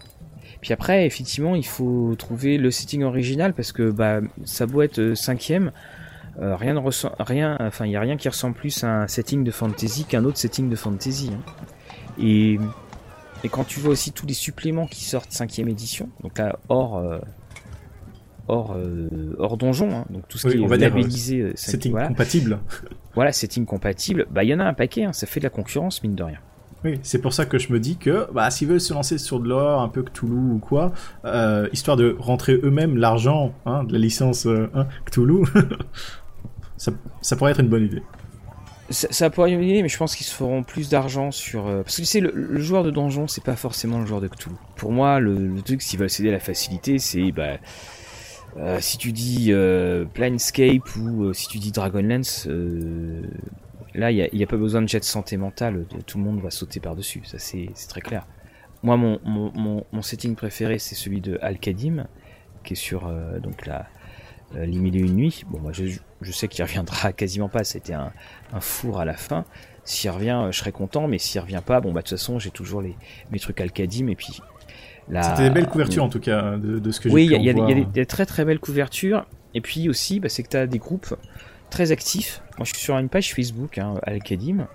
Puis 0.61 0.73
après, 0.73 1.07
effectivement, 1.07 1.55
il 1.55 1.67
faut 1.67 2.15
trouver 2.19 2.59
le 2.59 2.71
setting 2.71 3.03
original 3.05 3.55
parce 3.55 3.73
que 3.73 3.91
bah, 3.91 4.21
ça 4.45 4.67
doit 4.67 4.85
être 4.85 4.99
euh, 4.99 5.15
cinquième. 5.15 5.73
Euh, 6.41 6.57
rien 6.57 6.75
ne 6.75 6.79
ressent, 6.79 7.13
rien, 7.19 7.57
enfin, 7.61 7.87
il 7.87 7.93
y 7.93 7.97
a 7.97 8.01
rien 8.01 8.17
qui 8.17 8.29
ressemble 8.29 8.55
plus 8.55 8.85
à 8.85 9.03
un 9.03 9.07
setting 9.07 9.45
de 9.45 9.51
fantasy 9.51 10.05
qu'un 10.05 10.25
autre 10.25 10.39
setting 10.39 10.69
de 10.69 10.77
fantasy. 10.77 11.31
Hein. 11.33 11.41
Et, 12.19 12.59
et 13.45 13.49
quand 13.49 13.65
tu 13.65 13.81
vois 13.81 13.91
aussi 13.91 14.13
tous 14.13 14.27
les 14.27 14.35
suppléments 14.35 14.87
qui 14.87 15.05
sortent 15.05 15.33
cinquième 15.33 15.69
édition, 15.69 16.09
donc 16.23 16.39
là 16.39 16.59
hors 16.69 16.99
euh, 16.99 17.19
hors 18.49 18.77
hors 19.39 19.57
donjon, 19.57 19.91
hein, 19.91 20.05
donc 20.11 20.27
tout 20.29 20.39
ce 20.39 20.49
qui 20.49 20.63
est 20.63 20.79
labellisé 20.79 21.53
setting 21.55 21.93
compatible. 21.93 22.61
voilà, 23.15 23.33
setting 23.33 23.67
compatible, 23.67 24.27
bah 24.31 24.43
il 24.43 24.51
y 24.51 24.55
en 24.55 24.61
a 24.61 24.65
un 24.65 24.75
paquet, 24.75 25.05
hein, 25.05 25.13
ça 25.13 25.27
fait 25.27 25.41
de 25.41 25.45
la 25.45 25.51
concurrence 25.51 26.03
mine 26.03 26.15
de 26.15 26.23
rien. 26.23 26.39
Oui, 26.85 26.99
c'est 27.03 27.21
pour 27.21 27.33
ça 27.33 27.47
que 27.47 27.59
je 27.59 27.73
me 27.73 27.79
dis 27.79 27.97
que 27.97 28.27
bah, 28.33 28.51
s'ils 28.51 28.69
veulent 28.69 28.81
se 28.81 28.93
lancer 28.93 29.19
sur 29.19 29.39
de 29.39 29.49
l'or, 29.49 29.81
un 29.81 29.89
peu 29.89 30.03
Cthulhu 30.03 30.55
ou 30.55 30.59
quoi, 30.59 30.93
euh, 31.25 31.69
histoire 31.73 31.97
de 31.97 32.17
rentrer 32.19 32.59
eux-mêmes 32.63 32.97
l'argent 32.97 33.55
hein, 33.67 33.85
de 33.85 33.93
la 33.93 33.99
licence 33.99 34.47
euh, 34.47 34.69
hein, 34.75 34.87
Cthulhu, 35.05 35.45
ça, 36.77 36.93
ça, 37.21 37.37
pourrait 37.37 37.53
être 37.53 37.61
une 37.61 37.69
bonne 37.69 37.85
idée. 37.85 38.03
Ça, 38.91 39.07
ça 39.11 39.31
pourrait 39.31 39.53
être 39.53 39.61
une 39.61 39.69
idée, 39.69 39.83
mais 39.83 39.89
je 39.89 39.97
pense 39.97 40.17
qu'ils 40.17 40.27
se 40.27 40.35
feront 40.35 40.65
plus 40.65 40.89
d'argent 40.89 41.31
sur... 41.31 41.69
Euh, 41.69 41.83
parce 41.83 41.97
que 41.97 42.03
tu 42.03 42.07
sais, 42.07 42.21
le, 42.21 42.59
joueur 42.59 42.83
de 42.83 42.91
donjon, 42.91 43.29
c'est 43.29 43.45
pas 43.45 43.57
forcément 43.57 44.01
le 44.01 44.07
joueur 44.07 44.21
de 44.21 44.27
Cthulhu. 44.27 44.57
Pour 44.77 44.91
moi, 44.91 45.21
le, 45.21 45.35
le 45.35 45.63
truc, 45.63 45.83
s'ils 45.83 46.01
veulent 46.01 46.11
céder 46.11 46.31
à 46.31 46.33
la 46.33 46.41
facilité, 46.41 46.99
c'est... 46.99 47.31
Bah, 47.31 47.59
euh, 48.59 48.79
si 48.81 48.99
tu 48.99 49.13
dis 49.13 49.47
euh, 49.49 50.05
Planescape 50.05 50.97
ou 50.97 51.25
euh, 51.25 51.33
si 51.33 51.49
tu 51.49 51.59
dis 51.59 51.73
Dragonlance, 51.73 52.49
là 53.95 54.11
il 54.11 54.17
n'y 54.33 54.43
a, 54.43 54.45
a, 54.45 54.47
pas 54.47 54.57
besoin 54.57 54.83
de 54.83 54.89
jet 54.89 55.01
de 55.01 55.05
santé 55.05 55.37
mentale, 55.37 55.87
tout 56.07 56.19
le 56.19 56.25
monde 56.25 56.41
va 56.41 56.51
sauter 56.51 56.81
par-dessus, 56.81 57.23
ça 57.25 57.39
c'est 57.39 57.71
très 57.89 58.01
clair. 58.01 58.27
Moi 58.83 58.97
mon, 58.97 59.21
mon, 59.25 59.85
mon, 59.93 60.03
setting 60.03 60.35
préféré 60.35 60.79
c'est 60.79 60.95
celui 60.95 61.21
de 61.21 61.39
Al-Kadim, 61.41 62.07
qui 62.65 62.73
est 62.73 62.77
sur 62.77 63.13
donc 63.41 63.67
la 63.67 63.87
euh, 64.57 64.67
Les 64.67 64.79
Mille 64.79 64.97
et 64.97 65.01
Une 65.01 65.15
Nuits. 65.15 65.45
Bon 65.49 65.61
moi 65.61 65.73
je, 65.73 65.85
je 66.21 66.33
sais 66.33 66.49
qu'il 66.49 66.65
reviendra 66.65 67.13
quasiment 67.13 67.49
pas, 67.49 67.65
c'était 67.65 67.95
un, 67.95 68.13
un, 68.53 68.61
four 68.61 69.01
à 69.01 69.05
la 69.05 69.15
fin. 69.15 69.45
S'il 69.85 70.11
revient, 70.11 70.49
je 70.51 70.59
serai 70.59 70.73
content, 70.73 71.09
mais 71.09 71.19
s'il 71.19 71.41
revient 71.41 71.63
pas, 71.65 71.81
bon 71.81 71.93
bah 71.93 72.01
de 72.01 72.09
toute 72.09 72.19
façon 72.19 72.39
j'ai 72.39 72.51
toujours 72.51 72.83
les, 72.83 72.97
mes 73.31 73.39
trucs 73.39 73.61
Al-Kadim 73.61 74.09
et 74.09 74.17
puis 74.17 74.41
c'était 75.09 75.45
des 75.45 75.51
belles 75.51 75.67
couvertures 75.67 76.05
en 76.05 76.09
tout 76.09 76.21
cas 76.21 76.57
de, 76.57 76.91
ce 76.91 77.01
que 77.01 77.09
j'ai 77.09 77.15
Oui, 77.15 77.29
il 77.31 77.43
y, 77.43 77.51
a 77.51 77.85
des 77.85 78.07
très 78.07 78.27
très 78.27 78.45
belles 78.45 78.61
couvertures. 78.61 79.27
Et 79.55 79.61
puis 79.61 79.89
aussi, 79.89 80.21
bah, 80.21 80.29
c'est 80.29 80.43
que 80.43 80.49
tu 80.49 80.57
as 80.57 80.67
des 80.67 80.79
groupes 80.79 81.15
très 81.73 81.91
actifs. 81.91 82.43
Moi, 82.59 82.65
je 82.65 82.73
suis 82.75 82.83
sur 82.83 82.97
une 82.97 83.09
page 83.09 83.35
Facebook, 83.35 83.79
hein, 83.79 83.95
Al-Kadim, 84.05 84.69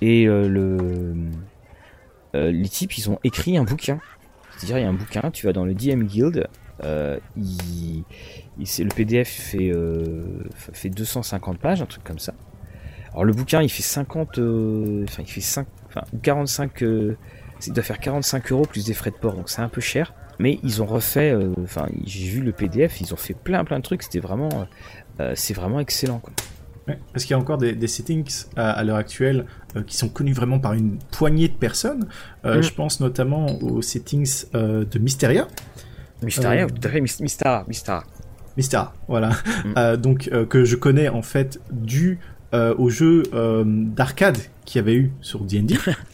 et 0.00 0.26
euh, 0.26 0.48
le, 0.48 1.14
euh, 2.34 2.50
les 2.50 2.68
types, 2.68 2.96
ils 2.98 3.10
ont 3.10 3.20
écrit 3.22 3.56
un 3.56 3.64
bouquin. 3.64 4.00
C'est-à-dire, 4.56 4.78
il 4.78 4.82
y 4.82 4.86
a 4.86 4.88
un 4.88 4.94
bouquin, 4.94 5.30
tu 5.30 5.46
vas 5.46 5.52
dans 5.52 5.64
le 5.64 5.74
DM 5.74 6.04
Guild, 6.04 6.48
euh, 6.84 7.18
le 7.36 8.94
PDF 8.94 9.28
fait, 9.28 9.72
fait 10.72 10.88
250 10.88 11.58
pages, 11.58 11.82
un 11.82 11.86
truc 11.86 12.02
comme 12.02 12.18
ça. 12.18 12.34
Alors 13.12 13.24
le 13.24 13.32
bouquin, 13.32 13.60
il 13.62 13.68
fait 13.68 13.82
50, 13.82 14.38
euh, 14.38 15.04
enfin 15.06 15.22
il 15.22 15.30
fait 15.30 15.42
5, 15.42 15.66
enfin 15.88 16.02
45 16.22 16.80
il 17.66 17.72
doit 17.72 17.84
faire 17.84 18.00
45 18.00 18.50
euros 18.52 18.64
plus 18.64 18.86
des 18.86 18.94
frais 18.94 19.10
de 19.10 19.16
port, 19.16 19.34
donc 19.34 19.48
c'est 19.50 19.60
un 19.60 19.68
peu 19.68 19.80
cher. 19.80 20.14
Mais 20.42 20.58
ils 20.64 20.82
ont 20.82 20.86
refait, 20.86 21.32
euh, 21.32 21.52
enfin, 21.62 21.86
j'ai 22.04 22.26
vu 22.26 22.40
le 22.40 22.50
PDF, 22.50 23.00
ils 23.00 23.14
ont 23.14 23.16
fait 23.16 23.32
plein 23.32 23.62
plein 23.64 23.78
de 23.78 23.84
trucs. 23.84 24.02
C'était 24.02 24.18
vraiment, 24.18 24.66
euh, 25.20 25.34
c'est 25.36 25.54
vraiment 25.54 25.78
excellent. 25.78 26.18
Quoi. 26.18 26.32
parce 27.12 27.24
qu'il 27.24 27.30
y 27.30 27.34
a 27.34 27.38
encore 27.38 27.58
des, 27.58 27.86
settings 27.86 28.46
à, 28.56 28.82
l'heure 28.82 28.96
actuelle 28.96 29.46
euh, 29.76 29.84
qui 29.84 29.96
sont 29.96 30.08
connus 30.08 30.32
vraiment 30.32 30.58
par 30.58 30.72
une 30.72 30.98
poignée 31.12 31.46
de 31.46 31.54
personnes. 31.54 32.08
Mm. 32.42 32.60
Je 32.60 32.74
pense 32.74 32.98
notamment 32.98 33.62
aux 33.62 33.82
settings 33.82 34.46
de 34.52 34.98
Mysteria. 34.98 35.46
Mysteria, 36.24 36.66
tout 36.66 36.88
à 36.88 36.90
fait, 36.90 37.00
Mystara. 37.00 37.64
Mystara, 38.56 38.94
voilà. 39.06 39.30
Mm. 39.64 39.96
donc 40.02 40.28
que 40.48 40.64
je 40.64 40.74
connais 40.74 41.08
en 41.08 41.22
fait 41.22 41.60
dû 41.70 42.18
au 42.52 42.90
jeu 42.90 43.22
d'arcade 43.64 44.38
qu'il 44.64 44.80
y 44.80 44.82
avait 44.82 44.96
eu 44.96 45.12
sur 45.20 45.44
D&D. 45.44 45.76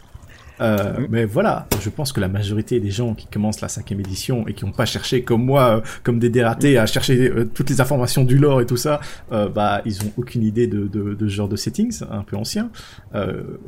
Euh, 0.61 1.07
mais 1.09 1.25
voilà, 1.25 1.67
je 1.81 1.89
pense 1.89 2.13
que 2.13 2.21
la 2.21 2.29
majorité 2.29 2.81
des 2.81 2.91
gens 2.91 3.15
qui 3.15 3.27
commencent 3.27 3.61
la 3.61 3.69
cinquième 3.69 4.01
édition 4.01 4.47
et 4.49 4.55
qui 4.55 4.65
n'ont 4.65 4.73
pas 4.73 4.87
cherché 4.87 5.23
comme 5.23 5.45
moi, 5.45 5.77
euh, 5.77 5.81
comme 6.03 6.19
des 6.19 6.31
dératés, 6.31 6.79
à 6.79 6.87
chercher 6.87 7.31
euh, 7.31 7.45
toutes 7.45 7.71
les 7.71 7.81
informations 7.81 8.25
du 8.25 8.39
lore 8.39 8.61
et 8.61 8.67
tout 8.67 8.77
ça, 8.77 9.01
bah 9.31 9.83
ils 9.85 10.03
ont 10.03 10.13
aucune 10.17 10.43
idée 10.43 10.67
de, 10.67 10.87
de, 10.87 11.15
de, 11.15 11.29
ce 11.29 11.35
genre 11.35 11.49
de 11.49 11.57
settings 11.57 12.03
un 12.11 12.23
peu 12.23 12.37
ancien 12.37 12.71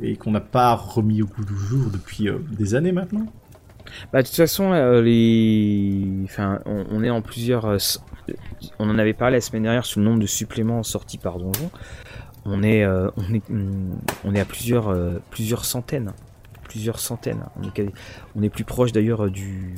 et 0.01 0.15
qu'on 0.15 0.31
n'a 0.31 0.41
pas 0.41 0.75
remis 0.75 1.21
au 1.21 1.25
goût 1.25 1.45
du 1.45 1.55
jour 1.55 1.89
depuis 1.91 2.27
des 2.51 2.75
années 2.75 2.91
maintenant. 2.91 3.25
Bah 4.13 4.21
de 4.21 4.27
toute 4.27 4.35
façon, 4.35 4.71
les, 5.01 6.07
enfin, 6.23 6.59
on, 6.65 7.03
est 7.03 7.09
en 7.09 7.21
plusieurs, 7.21 7.77
on 8.79 8.89
en 8.89 8.97
avait 8.97 9.13
parlé 9.13 9.37
la 9.37 9.41
semaine 9.41 9.63
dernière 9.63 9.85
sur 9.85 9.99
le 9.99 10.05
nombre 10.05 10.19
de 10.19 10.27
suppléments 10.27 10.83
sortis 10.83 11.17
par 11.17 11.37
donjon. 11.37 11.71
On 12.45 12.63
est, 12.63 12.85
on 12.85 13.33
est, 13.33 13.43
on 14.25 14.35
est 14.35 14.39
à 14.39 14.45
plusieurs, 14.45 14.95
plusieurs 15.29 15.65
centaines 15.65 16.11
plusieurs 16.71 16.99
centaines. 16.99 17.43
On 18.35 18.43
est, 18.43 18.49
plus 18.49 18.63
proche 18.63 18.93
d'ailleurs 18.93 19.29
du, 19.29 19.75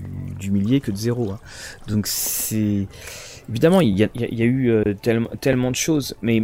millier 0.51 0.79
que 0.79 0.91
de 0.91 0.95
zéro. 0.95 1.31
Hein. 1.31 1.39
Donc 1.87 2.05
c'est 2.05 2.87
évidemment 3.49 3.81
il 3.81 3.97
y 3.97 4.03
a, 4.03 4.45
eu 4.45 4.69
euh, 4.69 4.93
tellement, 5.01 5.71
de 5.71 5.75
choses, 5.75 6.15
mais 6.21 6.43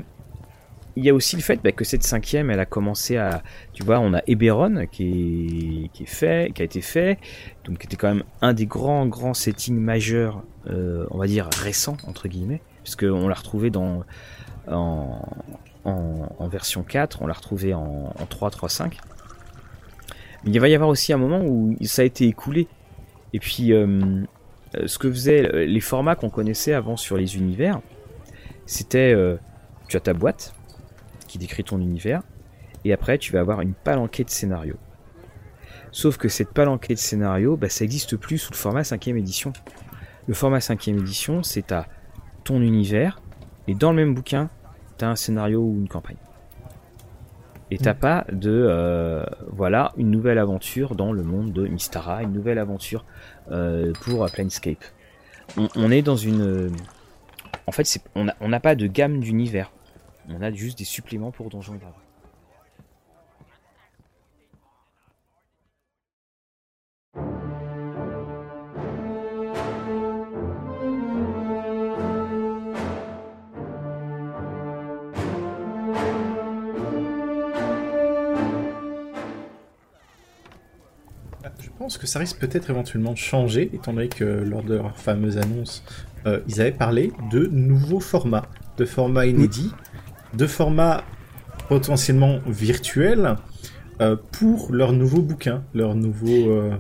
il 0.96 1.06
y 1.06 1.10
a 1.10 1.14
aussi 1.14 1.36
le 1.36 1.44
fait 1.44 1.62
bah, 1.64 1.72
que 1.72 1.84
cette 1.84 2.02
cinquième, 2.02 2.50
elle 2.50 2.60
a 2.60 2.66
commencé 2.66 3.16
à, 3.18 3.44
tu 3.74 3.84
vois, 3.84 4.00
on 4.00 4.16
a 4.16 4.22
Eberron 4.26 4.88
qui 4.92 5.92
est, 6.00 6.06
fait, 6.06 6.52
qui 6.52 6.64
a 6.64 6.66
été 6.66 6.82
fait, 6.82 7.20
donc 7.64 7.78
qui 7.78 7.86
était 7.86 7.96
quand 7.96 8.10
même 8.10 8.24
un 8.42 8.54
des 8.54 8.66
grands 8.66 9.06
grands 9.06 9.36
settings 9.36 9.80
majeurs, 9.80 10.42
euh, 10.68 11.06
on 11.12 11.20
va 11.20 11.28
dire 11.28 11.48
récents 11.62 11.98
entre 12.08 12.28
guillemets, 12.28 12.62
puisque 12.82 13.04
on 13.04 13.28
l'a 13.28 13.36
retrouvé 13.36 13.70
dans 13.70 14.04
en, 14.68 15.22
version 16.52 16.82
4, 16.82 17.22
on 17.22 17.28
l'a 17.28 17.34
retrouvé 17.34 17.76
en, 17.76 18.14
en 18.18 18.26
3, 18.26 18.50
3, 18.50 18.68
5. 18.68 18.98
Il 20.46 20.60
va 20.60 20.70
y 20.70 20.76
avoir 20.76 20.90
aussi 20.90 21.12
un 21.14 21.18
moment 21.18 21.42
où 21.44 21.76
ça 21.84 22.02
a 22.02 22.06
été 22.06 22.26
écoulé. 22.26 22.68
Et 23.34 23.40
puis, 23.40 23.74
euh, 23.74 24.24
euh, 24.76 24.88
ce 24.88 24.98
que 24.98 25.12
faisaient 25.12 25.46
euh, 25.54 25.66
les 25.66 25.82
formats 25.82 26.16
qu'on 26.16 26.30
connaissait 26.30 26.74
avant 26.74 26.98
sur 26.98 27.18
les 27.18 27.38
univers, 27.38 27.82
c'était 28.66 29.16
tu 29.88 29.98
as 29.98 30.00
ta 30.00 30.14
boîte 30.14 30.54
qui 31.28 31.40
décrit 31.40 31.64
ton 31.64 31.80
univers, 31.80 32.22
et 32.86 32.94
après 32.94 33.18
tu 33.18 33.34
vas 33.34 33.40
avoir 33.40 33.62
une 33.62 33.74
palanquée 33.74 34.24
de 34.24 34.30
scénarios. 34.30 34.78
Sauf 35.92 36.18
que 36.18 36.30
cette 36.30 36.54
palanquée 36.54 36.94
de 36.94 37.00
scénarios, 37.00 37.58
bah, 37.58 37.70
ça 37.70 37.84
n'existe 37.84 38.16
plus 38.16 38.38
sous 38.38 38.52
le 38.52 38.58
format 38.58 38.82
5ème 38.82 39.18
édition. 39.18 39.54
Le 40.28 40.36
format 40.36 40.60
5ème 40.60 41.00
édition, 41.00 41.42
c'est 41.42 41.72
à 41.72 41.88
ton 42.44 42.62
univers, 42.62 43.22
et 43.68 43.74
dans 43.74 43.90
le 43.90 43.98
même 43.98 44.14
bouquin, 44.14 44.50
tu 45.00 45.06
as 45.06 45.10
un 45.10 45.16
scénario 45.16 45.62
ou 45.62 45.76
une 45.80 45.88
campagne. 45.88 46.18
Et 47.72 47.78
t'as 47.78 47.94
pas 47.94 48.26
de 48.32 48.50
euh, 48.50 49.24
voilà 49.48 49.94
une 49.98 50.10
nouvelle 50.10 50.40
aventure 50.40 50.96
dans 50.96 51.12
le 51.12 51.22
monde 51.22 51.54
de 51.54 51.68
Mystara, 51.68 52.24
une 52.24 52.34
nouvelle 52.34 52.58
aventure 52.58 53.06
euh, 53.52 53.94
pour 54.02 54.26
Planescape. 54.32 54.84
On, 55.56 55.68
on, 55.76 55.92
est 55.92 56.02
dans 56.02 56.16
une, 56.16 56.72
en 57.68 57.72
fait, 57.72 58.02
on 58.16 58.26
n'a 58.26 58.36
on 58.42 58.60
pas 58.60 58.76
de 58.76 58.88
gamme 58.88 59.20
d'univers. 59.20 59.72
On 60.30 60.42
a 60.42 60.52
juste 60.52 60.78
des 60.78 60.86
suppléments 60.86 61.32
pour 61.32 61.50
Donjons 61.50 61.76
et 61.76 61.80
Dragons. 61.80 61.96
Que 82.00 82.08
ça 82.08 82.20
risque 82.20 82.38
peut-être 82.40 82.70
éventuellement 82.70 83.12
de 83.12 83.18
changer, 83.18 83.70
étant 83.74 83.94
donné 83.94 84.08
que 84.08 84.24
lors 84.24 84.64
de 84.64 84.76
leur 84.76 84.98
fameuse 84.98 85.38
annonce, 85.38 85.84
euh, 86.26 86.40
ils 86.48 86.62
avaient 86.62 86.72
parlé 86.72 87.12
de 87.32 87.46
nouveaux 87.48 88.00
formats, 88.00 88.48
de 88.78 88.86
formats 88.86 89.26
inédits, 89.26 89.72
de 90.34 90.48
formats 90.48 91.04
potentiellement 91.68 92.40
virtuels 92.48 93.36
euh, 94.02 94.16
pour 94.32 94.72
leur 94.72 94.94
nouveau 94.94 95.22
bouquin, 95.22 95.64
leur 95.74 95.96
nouveau. 95.96 96.52
Euh, 96.52 96.72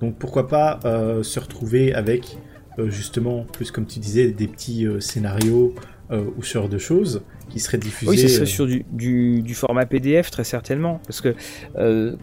donc 0.00 0.16
pourquoi 0.16 0.48
pas 0.48 0.80
se 1.22 1.38
retrouver 1.38 1.92
avec 1.92 2.38
justement, 2.86 3.44
plus 3.52 3.70
comme 3.70 3.84
tu 3.84 3.98
disais, 3.98 4.30
des 4.30 4.48
petits 4.48 4.86
scénarios 4.98 5.74
ou 6.10 6.42
ce 6.42 6.54
genre 6.54 6.70
de 6.70 6.78
choses 6.78 7.20
qui 7.50 7.60
seraient 7.60 7.76
diffusés. 7.76 8.10
Oui, 8.10 8.18
ce 8.18 8.28
serait 8.28 8.46
sur 8.46 8.66
du, 8.66 8.86
du, 8.90 9.42
du, 9.42 9.54
format 9.54 9.84
PDF 9.84 10.30
très 10.30 10.44
certainement, 10.44 11.02
parce 11.06 11.20
que 11.20 11.34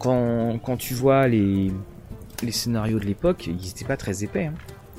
quand, 0.00 0.58
quand 0.58 0.76
tu 0.76 0.94
vois 0.94 1.28
les 1.28 1.70
les 2.42 2.52
scénarios 2.52 2.98
de 2.98 3.04
l'époque, 3.04 3.46
ils 3.46 3.56
n'étaient 3.56 3.84
pas 3.84 3.96
très 3.96 4.24
épais. 4.24 4.46
Hein. 4.46 4.54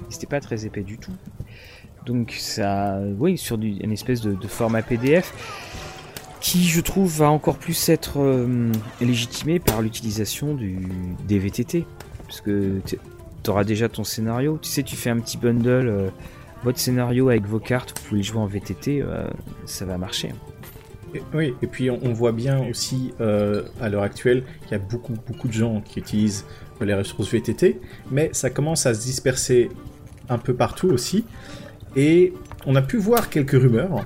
Ils 0.09 0.13
n'étaient 0.13 0.27
pas 0.27 0.39
très 0.39 0.65
épais 0.65 0.83
du 0.83 0.97
tout. 0.97 1.13
Donc 2.05 2.35
ça, 2.39 2.99
oui, 3.17 3.37
sur 3.37 3.57
du, 3.57 3.73
une 3.73 3.91
espèce 3.91 4.21
de, 4.21 4.47
format 4.47 4.81
PDF 4.81 5.33
qui, 6.41 6.63
je 6.63 6.81
trouve, 6.81 7.17
va 7.17 7.29
encore 7.29 7.57
plus 7.57 7.89
être 7.89 8.19
euh, 8.19 8.71
légitimé 9.01 9.59
par 9.59 9.81
l'utilisation 9.81 10.57
des 11.27 11.39
VTT. 11.39 11.85
Parce 12.23 12.41
que 12.41 12.79
tu 12.85 13.49
auras 13.49 13.63
déjà 13.63 13.89
ton 13.89 14.03
scénario. 14.03 14.57
Tu 14.61 14.69
sais, 14.69 14.83
tu 14.83 14.95
fais 14.95 15.09
un 15.09 15.19
petit 15.19 15.37
bundle, 15.37 15.87
euh, 15.87 16.09
votre 16.63 16.79
scénario 16.79 17.29
avec 17.29 17.45
vos 17.45 17.59
cartes, 17.59 17.93
vous 17.97 18.09
pouvez 18.09 18.23
jouer 18.23 18.39
en 18.39 18.45
VTT, 18.45 19.01
euh, 19.01 19.27
ça 19.65 19.85
va 19.85 19.97
marcher. 19.97 20.29
oui, 21.33 21.53
et 21.61 21.67
puis 21.67 21.89
on, 21.89 22.13
voit 22.13 22.31
bien 22.31 22.65
aussi 22.69 23.13
à 23.19 23.89
l'heure 23.89 24.03
actuelle 24.03 24.43
qu'il 24.63 24.71
y 24.71 24.75
a 24.75 24.79
beaucoup, 24.79 25.13
beaucoup 25.27 25.47
de 25.47 25.53
gens 25.53 25.81
qui 25.81 25.99
utilisent 25.99 26.45
les 26.81 26.93
ressources 26.93 27.31
VTT, 27.31 27.79
mais 28.11 28.29
ça 28.33 28.49
commence 28.49 28.85
à 28.85 28.93
se 28.93 29.01
disperser 29.01 29.69
un 30.29 30.37
peu 30.37 30.53
partout 30.53 30.89
aussi. 30.89 31.25
Et 31.95 32.33
on 32.65 32.75
a 32.75 32.81
pu 32.81 32.97
voir 32.97 33.29
quelques 33.29 33.59
rumeurs 33.59 34.05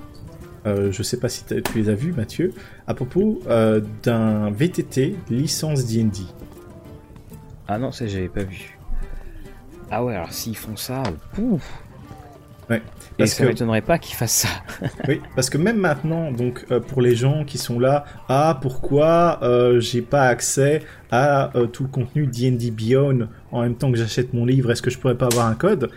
euh, 0.65 0.91
je 0.91 1.03
sais 1.03 1.17
pas 1.17 1.29
si 1.29 1.43
tu 1.43 1.61
les 1.75 1.89
as 1.89 1.95
vus, 1.95 2.13
Mathieu, 2.13 2.53
à 2.87 2.93
propos 2.93 3.41
euh, 3.47 3.81
d'un 4.01 4.49
VTT 4.51 5.15
licence 5.29 5.85
D&D. 5.85 6.21
Ah 7.67 7.77
non, 7.77 7.91
ça 7.91 8.07
j'avais 8.07 8.29
pas 8.29 8.43
vu. 8.43 8.77
Ah 9.91 10.03
ouais, 10.03 10.15
alors 10.15 10.31
s'ils 10.31 10.57
font 10.57 10.75
ça, 10.75 11.03
pouf 11.33 11.83
Ouais. 12.69 12.81
Et 13.19 13.27
ça 13.27 13.45
m'étonnerait 13.45 13.81
pas 13.81 13.99
qu'ils 13.99 14.15
fassent 14.15 14.45
ça. 14.47 14.87
oui, 15.07 15.21
parce 15.35 15.49
que 15.49 15.57
même 15.57 15.77
maintenant, 15.77 16.31
donc 16.31 16.65
euh, 16.71 16.79
pour 16.79 17.01
les 17.01 17.15
gens 17.15 17.43
qui 17.45 17.57
sont 17.57 17.79
là, 17.79 18.05
ah 18.27 18.57
pourquoi 18.61 19.39
euh, 19.43 19.79
j'ai 19.79 20.01
pas 20.01 20.23
accès 20.23 20.81
à 21.11 21.55
euh, 21.55 21.67
tout 21.67 21.83
le 21.83 21.89
contenu 21.89 22.27
D&D 22.27 22.71
Beyond 22.71 23.27
en 23.51 23.61
même 23.61 23.75
temps 23.75 23.91
que 23.91 23.97
j'achète 23.97 24.33
mon 24.33 24.45
livre, 24.45 24.71
est-ce 24.71 24.81
que 24.81 24.89
je 24.89 24.97
pourrais 24.97 25.17
pas 25.17 25.27
avoir 25.27 25.47
un 25.47 25.55
code? 25.55 25.89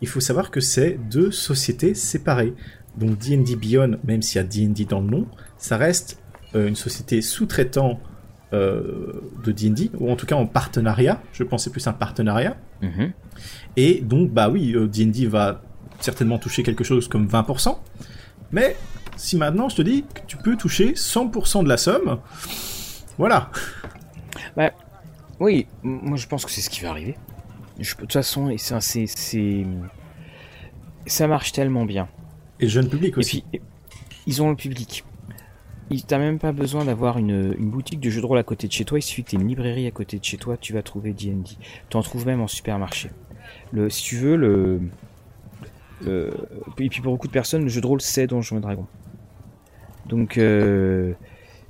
Il 0.00 0.08
faut 0.08 0.20
savoir 0.20 0.50
que 0.50 0.60
c'est 0.60 0.98
deux 1.10 1.30
sociétés 1.30 1.94
séparées. 1.94 2.54
Donc 2.96 3.18
D&D 3.18 3.56
Beyond, 3.56 3.98
même 4.04 4.22
s'il 4.22 4.40
y 4.40 4.44
a 4.44 4.44
D&D 4.44 4.84
dans 4.84 5.00
le 5.00 5.08
nom, 5.08 5.26
ça 5.58 5.76
reste 5.76 6.18
une 6.54 6.74
société 6.74 7.22
sous-traitant 7.22 8.00
de 8.52 9.52
D&D, 9.52 9.90
ou 9.98 10.10
en 10.10 10.16
tout 10.16 10.26
cas 10.26 10.34
en 10.34 10.46
partenariat. 10.46 11.22
Je 11.32 11.44
pensais 11.44 11.70
plus 11.70 11.86
un 11.86 11.92
partenariat. 11.92 12.56
Mhm. 12.82 13.12
Et 13.76 14.00
donc, 14.00 14.30
bah 14.30 14.48
oui, 14.48 14.74
D&D 14.90 15.26
va 15.26 15.62
certainement 16.00 16.38
toucher 16.38 16.62
quelque 16.62 16.84
chose 16.84 17.08
comme 17.08 17.26
20%. 17.26 17.76
Mais 18.52 18.76
si 19.16 19.36
maintenant 19.36 19.68
je 19.68 19.76
te 19.76 19.82
dis 19.82 20.04
que 20.14 20.20
tu 20.26 20.36
peux 20.36 20.56
toucher 20.56 20.92
100% 20.92 21.64
de 21.64 21.68
la 21.68 21.76
somme, 21.76 22.18
voilà. 23.18 23.50
Bah, 24.56 24.72
oui, 25.38 25.66
moi 25.82 26.16
je 26.16 26.26
pense 26.26 26.44
que 26.44 26.50
c'est 26.50 26.60
ce 26.60 26.70
qui 26.70 26.80
va 26.80 26.90
arriver. 26.90 27.16
de 27.78 27.84
toute 27.84 28.12
façon, 28.12 28.54
c'est, 28.58 29.06
c'est, 29.06 29.66
ça 31.06 31.26
marche 31.26 31.52
tellement 31.52 31.84
bien. 31.84 32.08
Et 32.58 32.64
le 32.64 32.70
jeune 32.70 32.88
public 32.88 33.16
aussi. 33.18 33.44
Et 33.52 33.58
puis, 33.58 33.66
ils 34.26 34.42
ont 34.42 34.50
le 34.50 34.56
public. 34.56 35.04
T'as 36.06 36.18
même 36.18 36.38
pas 36.38 36.52
besoin 36.52 36.84
d'avoir 36.84 37.18
une, 37.18 37.54
une, 37.58 37.68
boutique 37.68 37.98
de 37.98 38.10
jeux 38.10 38.20
de 38.20 38.26
rôle 38.26 38.38
à 38.38 38.44
côté 38.44 38.68
de 38.68 38.72
chez 38.72 38.84
toi. 38.84 38.98
Il 38.98 39.02
suffit 39.02 39.24
que 39.24 39.30
tu 39.30 39.36
une 39.36 39.48
librairie 39.48 39.88
à 39.88 39.90
côté 39.90 40.20
de 40.20 40.24
chez 40.24 40.36
toi, 40.36 40.56
tu 40.56 40.72
vas 40.72 40.82
trouver 40.82 41.12
D&D. 41.12 41.56
Tu 41.88 41.96
en 41.96 42.02
trouves 42.02 42.26
même 42.26 42.40
en 42.40 42.46
supermarché. 42.46 43.10
Le, 43.72 43.90
si 43.90 44.04
tu 44.04 44.16
veux, 44.16 44.36
le, 44.36 44.80
euh, 46.06 46.30
et 46.78 46.88
puis 46.88 47.00
pour 47.00 47.12
beaucoup 47.12 47.26
de 47.26 47.32
personnes, 47.32 47.62
le 47.62 47.68
jeu 47.68 47.80
de 47.80 47.86
rôle 47.86 48.00
c'est 48.00 48.26
Donjons 48.26 48.58
et 48.58 48.60
Dragons. 48.60 48.86
Donc, 50.08 50.38
euh, 50.38 51.12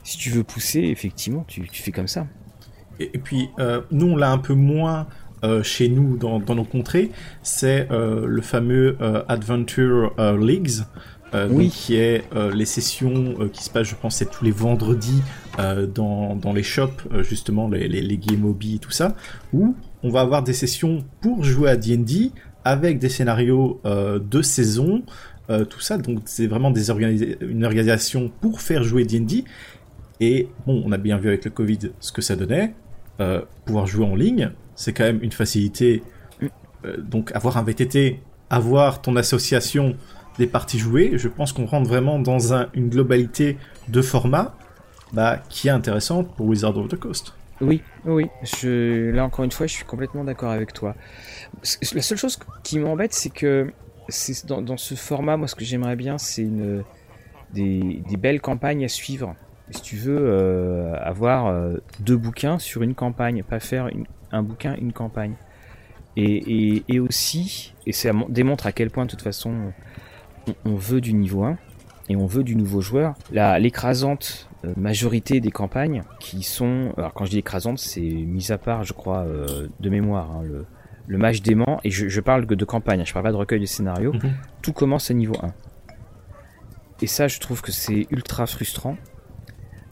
si 0.03 0.17
tu 0.17 0.31
veux 0.31 0.45
pousser, 0.45 0.81
effectivement, 0.81 1.45
tu, 1.47 1.67
fais 1.73 1.93
comme 1.93 2.09
ça. 2.09 2.27
Et, 2.99 3.19
puis, 3.19 3.51
euh, 3.59 3.83
nous, 3.91 4.07
on 4.07 4.17
l'a 4.17 4.31
un 4.31 4.39
peu 4.39 4.55
moins 4.55 5.07
chez 5.63 5.89
nous, 5.89 6.19
dans, 6.19 6.39
nos 6.39 6.65
contrées. 6.65 7.11
C'est 7.43 7.89
le 7.91 8.41
fameux 8.43 8.99
Adventure 9.27 10.13
Leagues. 10.39 10.85
oui. 11.51 11.71
qui 11.71 11.97
est 11.97 12.25
les 12.53 12.67
sessions 12.67 13.49
qui 13.51 13.65
se 13.65 13.71
passent, 13.71 13.89
je 13.89 13.95
pense, 13.95 14.17
c'est 14.17 14.31
tous 14.31 14.45
les 14.45 14.51
vendredis 14.51 15.23
dans, 15.57 16.53
les 16.55 16.63
shops, 16.63 17.09
justement, 17.23 17.69
les, 17.69 17.89
les, 17.89 18.03
les 18.03 18.19
Game 18.19 18.55
et 18.63 18.79
tout 18.79 18.91
ça, 18.91 19.17
où 19.55 19.75
on 20.03 20.11
va 20.11 20.21
avoir 20.21 20.43
des 20.43 20.53
sessions 20.53 21.05
pour 21.23 21.43
jouer 21.43 21.71
à 21.71 21.77
D&D 21.77 22.33
avec 22.65 22.99
des 22.99 23.09
scénarios 23.09 23.81
euh, 23.85 24.19
de 24.19 24.43
saison, 24.43 25.03
euh, 25.49 25.65
tout 25.65 25.81
ça. 25.81 25.99
Donc 25.99 26.21
c'est 26.27 26.47
vraiment 26.47 26.73
une 26.73 27.65
organisation 27.65 28.31
pour 28.41 28.61
faire 28.61 28.83
jouer 28.83 29.05
D&D. 29.05 29.45
Et 30.21 30.49
bon, 30.67 30.83
on 30.85 30.93
a 30.93 30.99
bien 30.99 31.19
vu 31.19 31.29
avec 31.29 31.45
le 31.45 31.51
Covid 31.51 31.79
ce 32.01 32.13
que 32.13 32.23
ça 32.23 32.37
donnait. 32.37 32.75
Euh, 33.21 33.43
pouvoir 33.65 33.87
jouer 33.87 34.07
en 34.07 34.15
ligne, 34.15 34.51
c'est 34.75 34.93
quand 34.93 35.05
même 35.05 35.23
une 35.23 35.33
facilité. 35.33 36.03
donc 36.99 37.33
avoir 37.35 37.59
un 37.59 37.63
VTT, 37.63 38.21
avoir 38.49 39.03
ton 39.03 39.17
association 39.17 39.97
des 40.39 40.47
parties 40.47 40.79
jouées, 40.79 41.13
je 41.17 41.29
pense 41.29 41.53
qu'on 41.53 41.67
rentre 41.67 41.87
vraiment 41.87 42.19
dans 42.19 42.55
une 42.73 42.89
globalité 42.89 43.59
de 43.89 44.01
format 44.01 44.55
bah, 45.13 45.39
qui 45.51 45.69
est 45.69 45.73
intéressante 45.73 46.35
pour 46.35 46.47
Wizard 46.47 46.77
of 46.79 46.89
the 46.89 46.97
Coast. 46.97 47.35
Oui, 47.61 47.83
oui. 48.07 48.27
Là 48.63 49.25
encore 49.25 49.45
une 49.45 49.53
fois, 49.53 49.67
je 49.67 49.75
suis 49.75 49.85
complètement 49.85 50.25
d'accord 50.25 50.51
avec 50.51 50.73
toi. 50.73 50.95
La 51.93 52.03
seule 52.03 52.19
chose 52.19 52.39
qui 52.63 52.79
m'embête, 52.79 53.13
c'est 53.13 53.31
que 53.31 53.73
c'est 54.11 54.47
dans, 54.47 54.77
ce 54.77 54.95
format, 54.95 55.37
moi, 55.37 55.49
ce 55.49 55.55
que 55.55 55.65
j'aimerais 55.65 55.97
bien, 55.97 56.19
c'est 56.19 56.43
une 56.43 56.85
des, 57.53 58.03
belles 58.19 58.41
campagnes 58.41 58.85
à 58.85 58.89
suivre. 58.89 59.35
Si 59.71 59.83
tu 59.83 59.97
veux 59.97 60.19
euh, 60.19 60.95
avoir 61.01 61.47
euh, 61.47 61.77
deux 62.01 62.17
bouquins 62.17 62.59
sur 62.59 62.83
une 62.83 62.95
campagne, 62.95 63.43
pas 63.43 63.61
faire 63.61 63.89
un 64.33 64.43
bouquin, 64.43 64.75
une 64.77 64.93
campagne. 64.93 65.35
Et, 66.17 67.01
aussi, 67.01 67.73
et 67.87 67.93
ça 67.93 68.11
démontre 68.29 68.67
à 68.67 68.73
quel 68.73 68.91
point, 68.91 69.07
de 69.07 69.11
toute 69.11 69.23
façon, 69.23 69.73
on, 70.67 70.75
veut 70.75 71.01
du 71.01 71.15
niveau 71.15 71.45
1 71.45 71.57
et 72.11 72.17
on 72.17 72.27
veut 72.27 72.43
du 72.43 72.57
nouveau 72.57 72.83
joueur. 72.83 73.15
L'écrasante 73.31 74.51
euh, 74.65 74.75
majorité 74.77 75.41
des 75.41 75.51
campagnes 75.51 76.03
qui 76.19 76.43
sont, 76.43 76.93
alors 76.99 77.15
quand 77.15 77.25
je 77.25 77.31
dis 77.31 77.39
écrasante, 77.39 77.79
c'est 77.79 78.01
mis 78.01 78.53
à 78.53 78.59
part, 78.59 78.85
je 78.85 78.93
crois, 78.93 79.25
de 79.79 79.91
mémoire, 79.91 80.31
hein, 80.33 80.43
le 81.11 81.19
match 81.19 81.43
d'aimant, 81.43 81.81
et 81.83 81.91
je, 81.91 82.21
parle 82.21 82.47
de 82.47 82.65
campagne, 82.65 83.05
je 83.05 83.13
parle 83.13 83.25
pas 83.25 83.33
de 83.33 83.37
recueil 83.37 83.59
de 83.59 83.67
scénario, 83.67 84.13
mhm. 84.13 84.33
tout 84.63 84.73
commence 84.73 85.11
à 85.11 85.15
niveau 85.15 85.35
1. 85.43 85.53
Et 87.03 87.09
ça, 87.09 87.27
je 87.27 87.41
trouve 87.41 87.63
que 87.63 87.73
c'est 87.73 88.07
ultra 88.11 88.47
frustrant, 88.47 88.97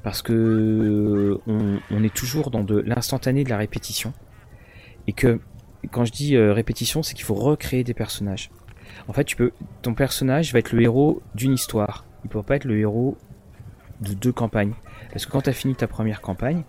parce 0.05 0.23
que 0.23 1.41
on, 1.49 2.05
est 2.05 2.15
toujours 2.15 2.53
dans 2.53 2.63
de 2.63 2.79
l'instantané 2.87 3.43
de 3.43 3.51
la 3.51 3.57
répétition, 3.57 4.13
et 5.09 5.13
que 5.13 5.41
quand 5.91 6.05
je 6.05 6.13
dis 6.13 6.37
euh, 6.37 6.53
répétition, 6.53 7.03
c'est 7.03 7.15
qu'il 7.15 7.25
faut 7.25 7.35
recréer 7.35 7.83
des 7.83 7.95
personnages. 7.95 8.51
En 9.09 9.13
fait, 9.13 9.25
tu 9.25 9.35
peux, 9.35 9.51
ton 9.83 9.95
personnage 9.95 10.53
va 10.53 10.61
être 10.61 10.71
le 10.71 10.83
héros 10.83 11.21
d'une 11.35 11.53
histoire. 11.53 12.05
Il 12.25 12.31
peut 12.31 12.45
pas 12.45 12.55
être 12.55 12.65
le 12.65 12.79
héros 12.79 13.19
de 14.03 14.15
deux 14.15 14.33
campagnes. 14.33 14.75
Parce 15.11 15.27
que 15.27 15.33
quand 15.33 15.43
tu 15.43 15.51
as 15.51 15.53
fini 15.53 15.75
ta 15.75 15.89
première 15.89 16.21
campagne, 16.21 16.63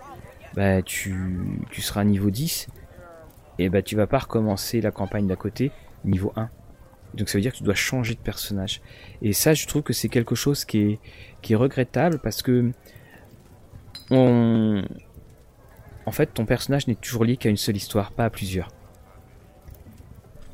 bah, 0.56 0.82
tu, 0.82 1.40
tu 1.70 1.82
seras 1.82 2.04
niveau 2.04 2.32
10 2.32 2.68
et 3.60 3.70
bah 3.70 3.82
tu 3.82 3.96
vas 3.96 4.08
pas 4.08 4.20
recommencer 4.20 4.82
la 4.82 4.90
campagne 4.90 5.28
d'à 5.28 5.36
côté 5.36 5.72
niveau 6.06 6.32
1. 6.36 6.50
Donc 7.14 7.30
ça 7.30 7.38
veut 7.38 7.42
dire 7.42 7.52
que 7.52 7.58
tu 7.58 7.64
dois 7.64 7.76
changer 7.76 8.16
de 8.16 8.20
personnage. 8.20 8.82
Et 9.22 9.34
ça, 9.34 9.54
je 9.54 9.68
trouve 9.68 9.84
que 9.84 9.94
c'est 9.94 10.10
quelque 10.10 10.36
chose 10.36 10.64
qui 10.64 11.00
est, 11.44 11.56
regrettable 11.56 12.20
parce 12.24 12.42
que 12.42 12.72
on... 14.12 14.84
en 16.06 16.12
fait, 16.12 16.28
ton 16.28 16.46
personnage 16.46 16.88
n'est 16.88 16.96
toujours 16.96 17.26
lié 17.26 17.36
qu'à 17.36 17.50
une 17.50 17.58
seule 17.58 17.76
histoire, 17.76 18.12
pas 18.12 18.26
à 18.26 18.30
plusieurs. 18.30 18.70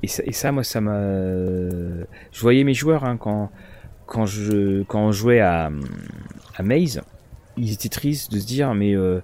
Et 0.02 0.08
ça, 0.08 0.24
et 0.26 0.32
ça 0.32 0.52
moi, 0.52 0.64
ça 0.64 0.82
m'a. 0.82 1.00
Je 2.32 2.42
voyais 2.42 2.64
mes 2.64 2.74
joueurs 2.74 3.04
hein, 3.04 3.18
quand, 3.18 3.52
quand, 4.06 4.26
je, 4.26 4.84
quand 4.84 5.00
on 5.00 5.12
jouait 5.12 5.42
à, 5.42 5.70
à 6.56 6.64
Maze, 6.64 7.02
ils 7.58 7.74
étaient 7.74 7.90
tristes 7.90 8.32
de 8.32 8.40
se 8.40 8.46
dire 8.46 8.74
mais 8.74 8.96
euh, 8.96 9.22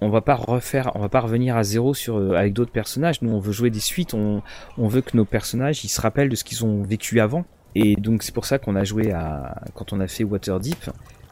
on 0.00 0.08
va 0.10 0.20
pas 0.20 0.34
refaire, 0.34 0.92
on 0.94 1.00
va 1.00 1.08
pas 1.08 1.20
revenir 1.20 1.56
à 1.56 1.64
zéro 1.64 1.92
euh, 2.08 2.34
avec 2.34 2.52
d'autres 2.52 2.70
personnages. 2.72 3.20
Nous, 3.22 3.32
on 3.32 3.40
veut 3.40 3.52
jouer 3.52 3.70
des 3.70 3.80
suites, 3.80 4.14
on, 4.14 4.42
veut 4.78 5.00
que 5.00 5.16
nos 5.16 5.24
personnages 5.24 5.84
ils 5.84 5.88
se 5.88 6.00
rappellent 6.00 6.28
de 6.28 6.36
ce 6.36 6.44
qu'ils 6.44 6.64
ont 6.64 6.82
vécu 6.82 7.20
avant. 7.20 7.44
Et 7.74 7.96
donc 7.96 8.22
c'est 8.22 8.32
pour 8.32 8.44
ça 8.44 8.58
qu'on 8.58 8.76
a 8.76 8.84
joué 8.84 9.12
à 9.12 9.62
quand 9.74 9.92
on 9.92 10.00
a 10.00 10.06
fait 10.06 10.24
Waterdeep. 10.24 10.90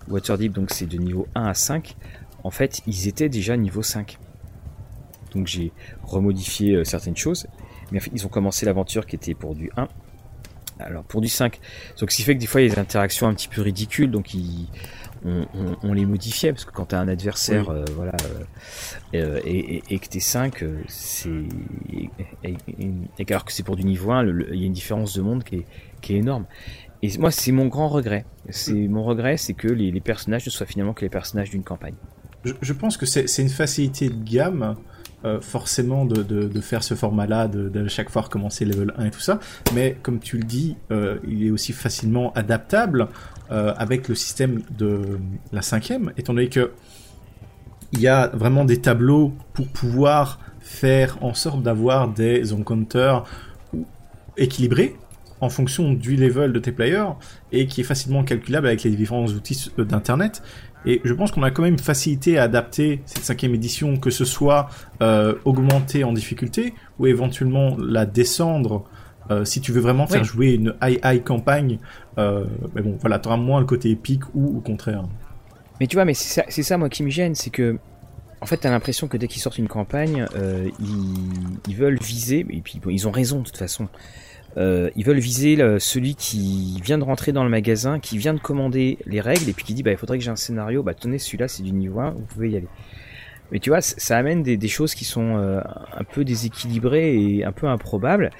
Waterdeep 0.08 0.52
donc 0.52 0.70
c'est 0.70 0.86
de 0.86 0.98
niveau 0.98 1.26
1 1.34 1.44
à 1.44 1.54
5. 1.54 1.96
En 2.44 2.50
fait, 2.50 2.82
ils 2.86 3.08
étaient 3.08 3.28
déjà 3.28 3.56
niveau 3.56 3.82
5. 3.82 4.18
Donc 5.34 5.46
j'ai 5.46 5.72
remodifié 6.02 6.74
euh, 6.74 6.84
certaines 6.84 7.16
choses, 7.16 7.46
mais 7.90 7.98
en 7.98 8.00
fait, 8.00 8.10
ils 8.14 8.24
ont 8.26 8.28
commencé 8.28 8.66
l'aventure 8.66 9.06
qui 9.06 9.16
était 9.16 9.34
pour 9.34 9.54
du 9.54 9.70
1. 9.76 9.88
Alors 10.78 11.04
pour 11.04 11.20
du 11.20 11.28
5. 11.28 11.58
Donc 12.00 12.10
ce 12.10 12.16
qui 12.16 12.22
fait 12.22 12.34
que 12.34 12.40
des 12.40 12.46
fois 12.46 12.60
il 12.60 12.68
y 12.68 12.70
a 12.70 12.74
des 12.74 12.80
interactions 12.80 13.28
un 13.28 13.34
petit 13.34 13.48
peu 13.48 13.62
ridicules, 13.62 14.10
donc 14.10 14.34
ils 14.34 14.68
on, 15.24 15.92
les 15.92 16.06
modifiait 16.06 16.52
parce 16.52 16.64
que 16.64 16.72
quand 16.72 16.86
t'as 16.86 17.00
un 17.00 17.08
adversaire 17.08 17.70
euh, 17.70 17.84
voilà 17.94 18.12
euh, 19.14 19.38
euh, 19.38 19.40
et, 19.44 19.98
que 19.98 20.08
t'es 20.08 20.20
5 20.20 20.64
c'est 20.88 21.30
et, 22.44 22.56
alors 23.28 23.44
que 23.44 23.52
c'est 23.52 23.62
pour 23.62 23.76
du 23.76 23.84
niveau 23.84 24.10
1 24.12 24.26
il 24.52 24.60
y 24.60 24.64
a 24.64 24.66
une 24.66 24.72
différence 24.72 25.16
de 25.16 25.22
monde 25.22 25.44
qui 25.44 25.56
est, 25.56 25.66
qui 26.00 26.14
est 26.14 26.18
énorme. 26.18 26.46
Et 27.02 27.16
moi 27.18 27.30
c'est 27.30 27.52
mon 27.52 27.66
grand 27.66 27.88
regret. 27.88 28.24
C'est 28.50 28.72
mon 28.72 29.04
regret 29.04 29.36
c'est 29.36 29.54
que 29.54 29.68
les, 29.68 30.00
personnages 30.00 30.46
ne 30.46 30.50
soient 30.50 30.66
finalement 30.66 30.94
que 30.94 31.02
les 31.02 31.10
personnages 31.10 31.50
d'une 31.50 31.64
campagne. 31.64 31.94
Je, 32.44 32.72
pense 32.72 32.96
que 32.96 33.06
c'est 33.06 33.42
une 33.42 33.48
facilité 33.48 34.08
de 34.08 34.22
gamme 34.22 34.76
forcément 35.40 36.04
de, 36.04 36.60
faire 36.60 36.84
ce 36.84 36.94
format-là, 36.94 37.48
de, 37.48 37.88
chaque 37.88 38.10
fois 38.10 38.22
recommencer 38.22 38.64
level 38.64 38.92
1 38.96 39.06
et 39.06 39.10
tout 39.10 39.20
ça, 39.20 39.40
mais 39.74 39.96
comme 40.02 40.20
tu 40.20 40.38
le 40.38 40.44
dis, 40.44 40.76
il 41.26 41.44
est 41.44 41.50
aussi 41.50 41.72
facilement 41.72 42.32
adaptable 42.34 43.08
euh, 43.50 43.74
avec 43.76 44.08
le 44.08 44.14
système 44.14 44.62
de 44.76 45.18
la 45.52 45.62
cinquième, 45.62 46.12
étant 46.16 46.34
donné 46.34 46.48
que 46.48 46.72
il 47.92 48.00
y 48.00 48.08
a 48.08 48.28
vraiment 48.28 48.64
des 48.64 48.80
tableaux 48.80 49.32
pour 49.54 49.68
pouvoir 49.68 50.40
faire 50.60 51.18
en 51.22 51.34
sorte 51.34 51.62
d'avoir 51.62 52.08
des 52.08 52.52
encounters 52.52 53.24
équilibrés 54.36 54.96
en 55.40 55.48
fonction 55.48 55.92
du 55.92 56.16
level 56.16 56.52
de 56.52 56.58
tes 56.58 56.72
players 56.72 57.12
et 57.52 57.66
qui 57.66 57.82
est 57.82 57.84
facilement 57.84 58.24
calculable 58.24 58.66
avec 58.66 58.82
les 58.82 58.90
différents 58.90 59.26
outils 59.26 59.70
d'internet. 59.78 60.42
Et 60.84 61.00
je 61.04 61.12
pense 61.12 61.32
qu'on 61.32 61.42
a 61.42 61.50
quand 61.50 61.62
même 61.62 61.78
facilité 61.78 62.38
à 62.38 62.44
adapter 62.44 63.02
cette 63.06 63.24
cinquième 63.24 63.54
édition, 63.54 63.96
que 63.96 64.10
ce 64.10 64.24
soit 64.24 64.68
euh, 65.02 65.34
augmenter 65.44 66.04
en 66.04 66.12
difficulté 66.12 66.74
ou 66.98 67.06
éventuellement 67.06 67.76
la 67.78 68.06
descendre 68.06 68.84
si 69.44 69.60
tu 69.60 69.72
veux 69.72 69.80
vraiment 69.80 70.06
faire 70.06 70.24
jouer 70.24 70.52
une 70.52 70.74
high 70.82 71.00
high 71.04 71.22
campagne, 71.22 71.78
mais 72.16 72.82
bon, 72.82 72.96
voilà, 73.00 73.18
t'auras 73.18 73.36
moins 73.36 73.60
le 73.60 73.66
côté 73.66 73.90
épique 73.90 74.22
ou 74.34 74.58
au 74.58 74.60
contraire. 74.60 75.04
Mais 75.80 75.86
tu 75.86 75.96
vois, 75.96 76.04
mais 76.04 76.14
c'est 76.14 76.50
ça, 76.50 76.62
ça, 76.62 76.78
moi 76.78 76.88
qui 76.88 77.02
me 77.02 77.10
gêne, 77.10 77.34
c'est 77.34 77.50
que 77.50 77.78
en 78.40 78.46
fait, 78.46 78.58
t'as 78.58 78.70
l'impression 78.70 79.08
que 79.08 79.16
dès 79.16 79.28
qu'ils 79.28 79.40
sortent 79.40 79.58
une 79.58 79.68
campagne, 79.68 80.26
euh, 80.36 80.68
ils, 81.68 81.74
veulent 81.74 81.98
viser, 81.98 82.46
et 82.50 82.60
puis 82.60 82.80
ils 82.90 83.08
ont 83.08 83.10
raison 83.10 83.40
de 83.40 83.44
toute 83.44 83.56
façon. 83.56 83.88
Euh, 84.58 84.90
ils 84.94 85.04
veulent 85.04 85.18
viser 85.18 85.56
celui 85.78 86.14
qui 86.14 86.80
vient 86.82 86.98
de 86.98 87.04
rentrer 87.04 87.32
dans 87.32 87.44
le 87.44 87.50
magasin, 87.50 87.98
qui 87.98 88.18
vient 88.18 88.34
de 88.34 88.38
commander 88.38 88.98
les 89.06 89.20
règles, 89.20 89.48
et 89.48 89.52
puis 89.52 89.64
qui 89.64 89.74
dit 89.74 89.82
bah 89.82 89.90
il 89.90 89.96
faudrait 89.96 90.18
que 90.18 90.24
j'ai 90.24 90.30
un 90.30 90.36
scénario. 90.36 90.82
Bah 90.82 90.94
tenez, 90.94 91.18
celui-là 91.18 91.48
c'est 91.48 91.62
du 91.62 91.72
niveau 91.72 92.00
1, 92.00 92.10
vous 92.10 92.22
pouvez 92.22 92.50
y 92.50 92.56
aller. 92.56 92.68
Mais 93.52 93.58
tu 93.58 93.70
vois, 93.70 93.80
ça 93.80 94.16
amène 94.16 94.42
des, 94.42 94.68
choses 94.68 94.94
qui 94.94 95.04
sont 95.04 95.36
euh, 95.36 95.60
un 95.96 96.04
peu 96.04 96.24
déséquilibrées 96.24 97.16
et 97.16 97.44
un 97.44 97.52
peu 97.52 97.68
improbables. 97.68 98.30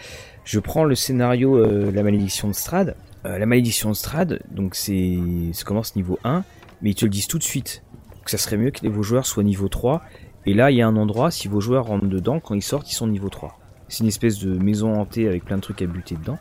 Je 0.46 0.60
prends 0.60 0.84
le 0.84 0.94
scénario 0.94 1.90
La 1.90 2.04
malédiction 2.04 2.46
de 2.46 2.54
Strad. 2.54 2.96
la 3.24 3.46
malédiction 3.46 3.90
de 3.90 3.96
Strad, 3.96 4.40
donc 4.48 4.76
c'est 4.76 5.18
ça 5.52 5.64
commence 5.64 5.96
niveau 5.96 6.20
1, 6.22 6.44
mais 6.80 6.90
ils 6.90 6.94
te 6.94 7.04
le 7.04 7.10
disent 7.10 7.26
tout 7.26 7.38
de 7.38 7.42
suite 7.42 7.82
que 8.24 8.30
ça 8.30 8.38
serait 8.38 8.56
mieux 8.56 8.70
que 8.70 8.86
vos 8.86 9.02
joueurs 9.02 9.26
soient 9.26 9.42
niveau 9.42 9.68
3. 9.68 10.02
Et 10.46 10.54
là, 10.54 10.70
il 10.70 10.76
y 10.76 10.82
a 10.82 10.86
un 10.86 10.96
endroit, 10.96 11.32
si 11.32 11.48
vos 11.48 11.60
joueurs 11.60 11.86
rentrent 11.86 12.06
dedans, 12.06 12.38
quand 12.38 12.54
ils 12.54 12.62
sortent, 12.62 12.88
ils 12.90 12.94
sont 12.94 13.08
niveau 13.08 13.28
3. 13.28 13.58
C'est 13.88 14.04
une 14.04 14.08
espèce 14.08 14.38
de 14.38 14.56
maison 14.56 14.94
hantée 14.94 15.26
avec 15.26 15.44
plein 15.44 15.56
de 15.56 15.62
trucs 15.62 15.82
à 15.82 15.86
buter 15.86 16.14
dedans. 16.14 16.38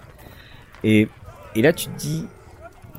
Et, 0.84 1.08
et 1.56 1.64
là, 1.64 1.74
tu 1.74 1.88
te 1.88 1.97
dis 1.97 2.28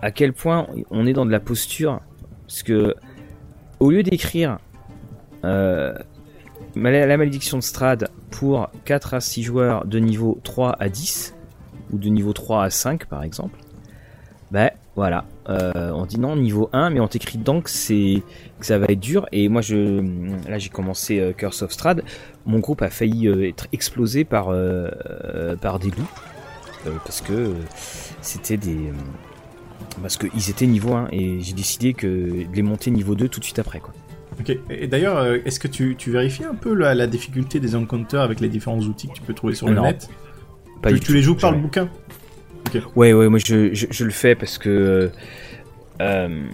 à 0.02 0.10
quel 0.10 0.32
point 0.32 0.66
on 0.90 1.06
est 1.06 1.12
dans 1.12 1.24
de 1.24 1.30
la 1.30 1.38
posture. 1.40 2.00
Parce 2.48 2.64
que, 2.64 2.96
au 3.78 3.92
lieu 3.92 4.02
d'écrire 4.02 4.58
euh, 5.44 5.94
la 6.76 7.16
malédiction 7.16 7.58
de 7.58 7.62
Strad 7.62 8.10
pour 8.30 8.70
4 8.84 9.14
à 9.14 9.20
6 9.20 9.42
joueurs 9.42 9.86
de 9.86 9.98
niveau 9.98 10.38
3 10.44 10.76
à 10.78 10.88
10, 10.88 11.34
ou 11.92 11.98
de 11.98 12.08
niveau 12.08 12.32
3 12.32 12.64
à 12.64 12.70
5 12.70 13.06
par 13.06 13.22
exemple, 13.22 13.58
ben 14.50 14.70
voilà, 14.94 15.24
euh, 15.50 15.90
on 15.94 16.06
dit 16.06 16.18
non 16.18 16.36
niveau 16.36 16.70
1, 16.72 16.88
mais 16.90 17.00
on 17.00 17.08
t'écrit 17.08 17.36
donc 17.36 17.64
que 17.64 18.66
ça 18.66 18.78
va 18.78 18.86
être 18.88 19.00
dur. 19.00 19.26
Et 19.30 19.48
moi, 19.50 19.60
je 19.60 20.02
là 20.48 20.58
j'ai 20.58 20.70
commencé 20.70 21.20
euh, 21.20 21.32
Curse 21.32 21.62
of 21.62 21.72
Strad. 21.72 22.02
Mon 22.46 22.60
groupe 22.60 22.80
a 22.80 22.88
failli 22.88 23.28
euh, 23.28 23.46
être 23.46 23.66
explosé 23.72 24.24
par 24.24 24.46
par 25.60 25.78
des 25.78 25.90
loups 25.90 26.10
parce 27.04 27.20
que 27.20 27.52
c'était 28.22 28.56
des 28.56 28.92
parce 30.00 30.16
qu'ils 30.16 30.50
étaient 30.50 30.66
niveau 30.66 30.94
1 30.94 31.08
et 31.12 31.40
j'ai 31.40 31.52
décidé 31.52 31.92
que 31.92 32.06
de 32.06 32.54
les 32.54 32.62
monter 32.62 32.90
niveau 32.90 33.14
2 33.14 33.28
tout 33.28 33.40
de 33.40 33.44
suite 33.44 33.58
après 33.58 33.80
quoi. 33.80 33.92
Ok, 34.38 34.56
et 34.70 34.86
d'ailleurs, 34.86 35.24
est-ce 35.46 35.58
que 35.58 35.68
tu, 35.68 35.96
tu, 35.96 36.10
vérifies 36.10 36.44
un 36.44 36.54
peu 36.54 36.74
la, 36.74 37.06
difficulté 37.06 37.58
des 37.58 37.74
encounters 37.74 38.20
avec 38.20 38.40
les 38.40 38.48
différents 38.48 38.80
outils 38.80 39.08
que 39.08 39.14
tu 39.14 39.22
peux 39.22 39.34
trouver 39.34 39.54
sur 39.54 39.68
le 39.68 39.80
net? 39.80 40.08
Pas 40.82 40.92
tu, 40.92 41.00
tu 41.00 41.14
les 41.14 41.22
joues 41.22 41.36
par 41.36 41.52
le 41.52 41.58
bouquin? 41.58 41.88
Ouais, 42.94 43.12
ouais, 43.12 43.28
moi 43.28 43.38
je, 43.38 43.72
je, 43.72 44.04
le 44.04 44.10
fais 44.10 44.34
parce 44.34 44.58
que. 44.58 45.10
Euh, 46.00 46.44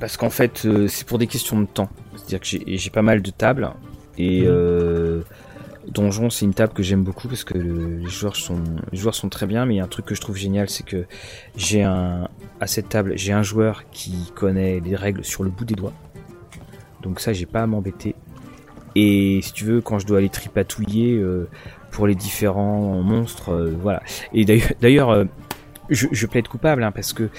parce 0.00 0.16
qu'en 0.16 0.30
fait, 0.30 0.64
euh, 0.64 0.88
c'est 0.88 1.06
pour 1.06 1.18
des 1.18 1.26
questions 1.26 1.60
de 1.60 1.66
temps. 1.66 1.88
C'est-à-dire 2.16 2.40
que 2.40 2.76
j'ai 2.76 2.90
pas 2.90 3.02
mal 3.02 3.22
de 3.22 3.30
tables. 3.30 3.70
Et 4.18 4.42
mhm. 4.42 4.46
euh, 4.48 5.22
Donjon, 5.88 6.30
c'est 6.30 6.44
une 6.44 6.54
table 6.54 6.72
que 6.72 6.82
j'aime 6.82 7.02
beaucoup 7.02 7.28
parce 7.28 7.44
que 7.44 7.56
les, 7.56 8.08
joueurs 8.08 8.36
sont, 8.36 8.62
les 8.92 8.98
joueurs 8.98 9.14
sont 9.14 9.28
très 9.28 9.46
bien. 9.46 9.66
Mais 9.66 9.74
il 9.74 9.76
y 9.78 9.80
a 9.80 9.84
un 9.84 9.88
truc 9.88 10.06
que 10.06 10.14
je 10.14 10.20
trouve 10.20 10.36
génial, 10.36 10.68
c'est 10.68 10.84
que 10.84 11.04
j'ai 11.56 11.82
un. 11.82 12.28
À 12.60 12.66
cette 12.66 12.88
table, 12.88 13.12
j'ai 13.16 13.32
un 13.32 13.42
joueur 13.42 13.84
qui 13.90 14.32
connaît 14.34 14.80
les 14.80 14.96
règles 14.96 15.24
sur 15.24 15.42
le 15.42 15.50
bout 15.50 15.64
des 15.64 15.74
doigts. 15.74 15.92
Donc 17.06 17.20
ça, 17.20 17.32
j'ai 17.32 17.46
pas 17.46 17.62
à 17.62 17.66
m'embêter. 17.66 18.14
Et 18.94 19.40
si 19.42 19.52
tu 19.52 19.64
veux, 19.64 19.80
quand 19.80 19.98
je 19.98 20.06
dois 20.06 20.18
aller 20.18 20.30
tripatouiller, 20.30 21.22
pour 21.96 22.06
les 22.06 22.14
différents 22.14 23.00
monstres, 23.00 23.48
euh, 23.48 23.74
voilà. 23.80 24.02
Et 24.34 24.44
d'ailleurs, 24.44 25.08
euh, 25.08 25.24
je, 25.88 26.26
plaide 26.26 26.46
coupable 26.46 26.84
hein, 26.84 26.92
parce 26.92 27.14
que 27.14 27.30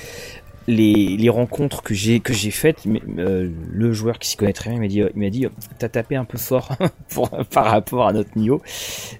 les, 0.67 1.29
rencontres 1.29 1.83
que 1.83 1.93
j'ai 1.93 2.21
que 2.21 2.33
j'ai 2.33 2.49
faites, 2.49 2.83
euh, 3.19 3.51
le 3.71 3.93
joueur 3.93 4.17
qui 4.17 4.29
s'y 4.29 4.35
connaît 4.35 4.53
très 4.53 4.71
bien, 4.71 4.79
m'a 4.79 4.87
dit, 4.87 5.03
il 5.15 5.21
m'a 5.21 5.29
dit, 5.29 5.45
t'as 5.77 5.89
tapé 5.89 6.15
un 6.15 6.25
peu 6.25 6.39
fort 6.39 6.75
par 7.51 7.65
rapport 7.65 8.07
à 8.07 8.13
notre 8.13 8.35
niveau. 8.35 8.63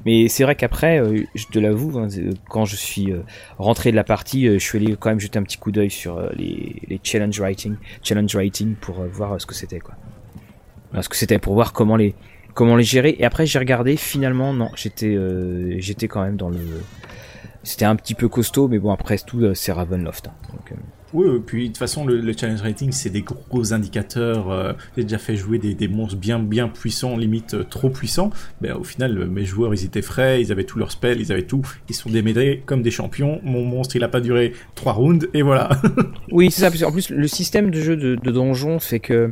Mais 0.06 0.28
c'est 0.28 0.44
vrai 0.44 0.56
qu'après, 0.56 1.04
je 1.36 1.46
te 1.46 1.60
l'avoue, 1.60 2.00
hein, 2.00 2.08
quand 2.50 2.66
je 2.66 2.76
suis 2.76 3.14
rentré 3.60 3.92
de 3.92 3.96
la 3.96 4.04
partie, 4.04 4.48
je 4.48 4.58
suis 4.58 4.80
allé 4.80 4.96
quand 5.00 5.10
même 5.10 5.20
jeter 5.20 5.38
un 5.38 5.44
petit 5.44 5.60
coup 5.60 5.72
d'œil 5.72 5.92
sur 5.92 6.20
les, 6.34 6.82
les, 6.88 7.00
challenge 7.04 7.40
writing, 7.40 7.76
challenge 8.02 8.36
writing 8.36 8.74
pour 8.74 9.06
voir 9.06 9.40
ce 9.40 9.46
que 9.46 9.54
c'était 9.54 9.80
quoi. 9.80 9.94
Ce 11.02 11.10
que 11.10 11.16
c'était 11.16 11.40
pour 11.40 11.54
voir 11.54 11.74
comment 11.74 11.96
les 11.96 12.16
comment 12.58 12.76
les 12.76 12.84
gérer. 12.84 13.16
Et 13.20 13.24
après, 13.24 13.46
j'ai 13.46 13.60
regardé. 13.60 13.96
Finalement, 13.96 14.52
non, 14.52 14.70
j'étais, 14.76 15.14
euh, 15.16 15.76
j'étais 15.78 16.08
quand 16.08 16.24
même 16.24 16.38
dans 16.38 16.50
le. 16.50 16.58
C'était 17.64 17.86
un 17.86 17.96
petit 17.96 18.16
peu 18.16 18.28
costaud, 18.30 18.68
mais 18.68 18.80
bon, 18.80 18.92
après 18.92 19.18
tout, 19.20 19.42
euh, 19.42 19.54
c'est 19.54 19.72
Ravenloft. 19.72 20.28
Hein, 20.28 20.34
donc, 20.52 20.72
euh. 20.72 20.76
Oui, 21.14 21.26
puis 21.46 21.64
de 21.64 21.68
toute 21.68 21.78
façon, 21.78 22.06
le, 22.06 22.34
challenge 22.34 22.62
rating, 22.62 22.92
c'est 22.92 23.10
des 23.10 23.22
gros 23.22 23.74
indicateurs. 23.74 24.76
j'ai 24.98 25.04
déjà 25.04 25.18
fait 25.18 25.38
jouer 25.38 25.58
des, 25.58 25.88
monstres 25.88 26.18
bien, 26.18 26.38
bien 26.38 26.68
puissants, 26.68 27.16
limite 27.16 27.70
trop 27.70 27.90
puissants. 27.90 28.30
Mais 28.60 28.74
au 28.74 28.84
final, 28.84 29.30
mes 29.30 29.46
joueurs, 29.46 29.74
ils 29.74 29.86
étaient 29.86 30.02
frais, 30.02 30.42
ils 30.42 30.52
avaient 30.52 30.66
tous 30.66 30.80
leurs 30.80 30.92
spells, 30.92 31.22
ils 31.22 31.32
avaient 31.32 31.48
tout. 31.48 31.66
Ils 31.88 31.96
sont 31.96 32.10
démédés 32.10 32.62
comme 32.66 32.82
des 32.82 32.92
champions. 32.92 33.40
Mon 33.44 33.64
monstre, 33.64 33.96
il 33.96 34.04
a 34.04 34.10
pas 34.10 34.20
duré 34.20 34.52
trois 34.76 34.92
rounds, 34.92 35.30
et 35.34 35.44
voilà. 35.44 35.70
oui, 36.32 36.52
c'est 36.52 36.70
ça. 36.70 36.86
En 36.86 36.92
plus, 36.92 37.10
le 37.10 37.28
système 37.30 37.72
de 37.72 37.80
jeu 37.80 37.96
de, 37.96 38.16
de 38.16 38.32
donjon 38.32 38.80
fait 38.80 39.00
que 39.00 39.32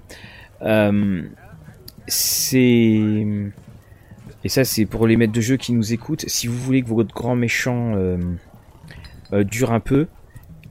c'est 2.07 3.25
et 4.43 4.49
ça 4.49 4.63
c'est 4.63 4.85
pour 4.85 5.07
les 5.07 5.17
maîtres 5.17 5.33
de 5.33 5.41
jeu 5.41 5.57
qui 5.57 5.73
nous 5.73 5.93
écoutent. 5.93 6.25
Si 6.27 6.47
vous 6.47 6.57
voulez 6.57 6.81
que 6.81 6.89
votre 6.89 7.13
grand 7.13 7.35
méchant 7.35 7.93
euh, 7.95 8.17
euh, 9.33 9.43
dure 9.43 9.71
un 9.71 9.79
peu, 9.79 10.07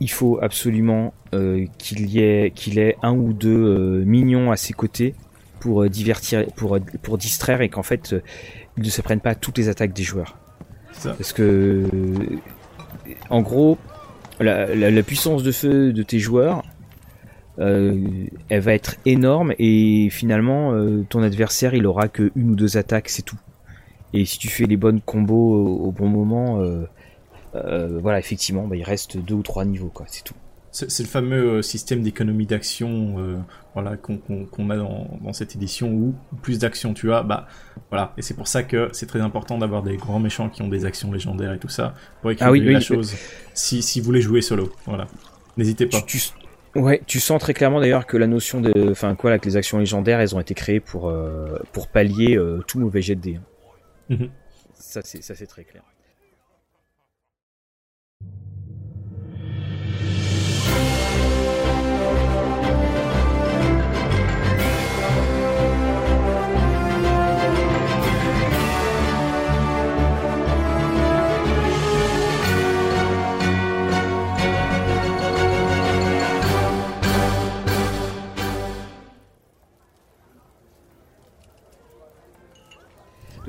il 0.00 0.10
faut 0.10 0.38
absolument 0.40 1.12
euh, 1.34 1.66
qu'il 1.78 2.08
y 2.08 2.20
ait 2.20 2.52
qu'il 2.54 2.78
ait 2.78 2.96
un 3.02 3.12
ou 3.12 3.32
deux 3.32 4.04
mignons 4.04 4.50
à 4.52 4.56
ses 4.56 4.72
côtés 4.72 5.14
pour 5.60 5.88
divertir, 5.88 6.46
pour 6.56 6.78
pour 7.02 7.18
distraire 7.18 7.62
et 7.62 7.68
qu'en 7.68 7.82
fait 7.82 8.14
ils 8.76 8.84
ne 8.84 8.90
se 8.90 9.02
prennent 9.02 9.20
pas 9.20 9.34
toutes 9.34 9.58
les 9.58 9.68
attaques 9.68 9.92
des 9.92 10.02
joueurs. 10.02 10.36
Parce 11.02 11.32
que 11.32 11.84
en 13.30 13.42
gros 13.42 13.78
la 14.40 15.02
puissance 15.02 15.42
de 15.42 15.52
feu 15.52 15.92
de 15.92 16.02
tes 16.02 16.18
joueurs 16.18 16.62
euh, 17.60 18.26
elle 18.48 18.60
va 18.60 18.74
être 18.74 18.96
énorme 19.04 19.54
et 19.60 20.08
finalement 20.10 20.72
euh, 20.72 21.04
ton 21.08 21.22
adversaire 21.22 21.74
il 21.74 21.86
aura 21.86 22.08
que 22.08 22.32
une 22.34 22.50
ou 22.50 22.56
deux 22.56 22.76
attaques 22.76 23.08
c'est 23.08 23.22
tout. 23.22 23.38
Et 24.12 24.24
si 24.24 24.38
tu 24.38 24.48
fais 24.48 24.66
les 24.66 24.76
bonnes 24.76 25.00
combos 25.00 25.54
au, 25.84 25.92
bon 25.92 26.08
moment 26.08 26.60
euh, 26.60 27.98
voilà 28.00 28.18
effectivement 28.18 28.66
bah, 28.66 28.76
il 28.76 28.82
reste 28.82 29.18
deux 29.18 29.34
ou 29.34 29.42
trois 29.42 29.64
niveaux 29.64 29.90
quoi 29.92 30.06
c'est 30.08 30.24
tout. 30.24 30.34
C'est 30.72 31.04
le 31.04 31.08
fameux 31.08 31.62
système 31.62 32.02
d'économie 32.02 32.46
d'action 32.46 33.14
voilà 33.74 33.96
qu'on 33.96 34.70
a 34.70 34.76
dans, 34.76 35.06
dans, 35.22 35.32
cette 35.32 35.54
édition 35.54 35.88
où 35.88 36.16
plus 36.42 36.58
d'actions 36.58 36.94
tu 36.94 37.12
as 37.12 37.22
bah 37.22 37.46
voilà. 37.90 38.12
Et 38.16 38.22
c'est 38.22 38.34
pour 38.34 38.48
ça 38.48 38.64
que 38.64 38.88
c'est 38.92 39.06
très 39.06 39.20
important 39.20 39.56
d'avoir 39.58 39.84
des 39.84 39.96
grands 39.96 40.18
méchants 40.18 40.48
qui 40.48 40.62
ont 40.62 40.68
des 40.68 40.84
actions 40.84 41.12
légendaires 41.12 41.52
et 41.52 41.60
tout 41.60 41.68
ça 41.68 41.94
pour 42.20 42.32
équilibrer 42.32 42.58
ah 42.58 42.66
oui, 42.66 42.72
la 42.72 42.80
chose. 42.80 43.14
si, 43.54 43.82
si 43.82 44.00
vous 44.00 44.06
voulez 44.06 44.20
jouer 44.20 44.40
solo 44.40 44.72
voilà. 44.84 45.06
N'hésitez 45.56 45.86
pas 45.86 45.98
Ouais, 46.74 47.00
tu 47.06 47.20
sens 47.20 47.40
très 47.40 47.54
clairement 47.54 47.80
d'ailleurs 47.80 48.06
que 48.06 48.16
la 48.16 48.26
notion 48.26 48.60
de, 48.60 48.90
enfin 48.90 49.14
quoi, 49.14 49.30
là, 49.30 49.38
que 49.38 49.46
les 49.46 49.56
actions 49.56 49.78
légendaires, 49.78 50.20
elles 50.20 50.34
ont 50.34 50.40
été 50.40 50.54
créées 50.54 50.80
pour 50.80 51.08
euh, 51.08 51.58
pour 51.72 51.88
pallier 51.88 52.36
euh, 52.36 52.62
tout 52.66 52.80
mauvais 52.80 53.00
jet 53.02 53.14
de 53.14 53.20
dés. 53.20 53.36
Hein. 53.36 54.16
Mhm. 54.16 54.30
Ça 54.74 55.00
c'est 55.04 55.22
ça 55.22 55.34
c'est 55.34 55.46
très 55.46 55.64
clair. 55.64 55.82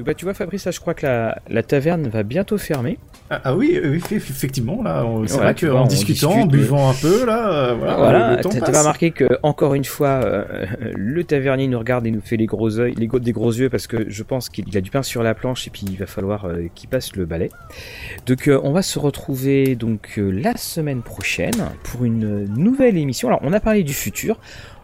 Bah 0.06 0.14
tu 0.14 0.26
vois 0.26 0.36
Fabrice, 0.36 0.66
là, 0.66 0.72
je 0.72 0.80
crois 0.80 0.94
que 0.94 1.06
la, 1.06 1.42
la 1.50 1.64
taverne 1.64 2.08
va 2.08 2.22
bientôt 2.22 2.60
fermer. 2.60 3.00
Ah, 3.32 3.42
ah 3.44 3.56
oui, 3.56 3.80
oui, 3.84 4.00
effectivement, 4.12 4.84
là, 4.84 5.04
c'est 5.26 5.38
vrai 5.38 5.56
qu'en 5.56 5.86
discutant, 5.88 6.42
en 6.42 6.46
buvant 6.46 6.92
un 6.92 6.94
peu, 6.94 7.26
là, 7.26 7.52
euh, 7.52 7.76
voilà, 7.76 7.96
voilà 7.96 8.38
tu 8.44 8.60
vas 8.60 8.80
remarquer 8.80 9.10
que 9.10 9.26
encore 9.42 9.74
une 9.74 9.84
fois, 9.84 10.22
euh, 10.24 10.66
le 10.96 11.24
tavernier 11.24 11.68
nous 11.68 11.80
regarde 11.80 12.06
et 12.06 12.12
nous 12.12 12.22
fait 12.22 12.38
les 12.38 12.46
gros 12.46 12.70
yeux, 12.70 12.94
les 12.96 13.08
des 13.08 13.32
gros 13.32 13.52
yeux 13.52 13.70
parce 13.70 13.88
que 13.88 14.08
je 14.08 14.24
pense 14.24 14.50
qu'il 14.50 14.78
a 14.78 14.82
du 14.82 14.92
pain 14.92 15.02
sur 15.02 15.24
la 15.24 15.34
planche 15.34 15.66
et 15.66 15.72
puis 15.72 15.86
il 15.90 15.98
va 15.98 16.06
falloir 16.06 16.46
euh, 16.46 16.68
qu'il 16.76 16.88
passe 16.88 17.16
le 17.16 17.26
balai. 17.26 17.50
Donc 18.28 18.48
on 18.62 18.72
va 18.72 18.84
se 18.84 19.00
retrouver 19.00 19.76
donc 19.76 20.14
la 20.18 20.56
semaine 20.56 21.02
prochaine 21.02 21.72
pour 21.84 22.06
une 22.06 22.46
nouvelle 22.56 22.98
émission. 22.98 23.30
Alors 23.30 23.40
on 23.42 23.54
a 23.54 23.60
parlé 23.60 23.84
du 23.84 23.94
futur. 23.94 24.38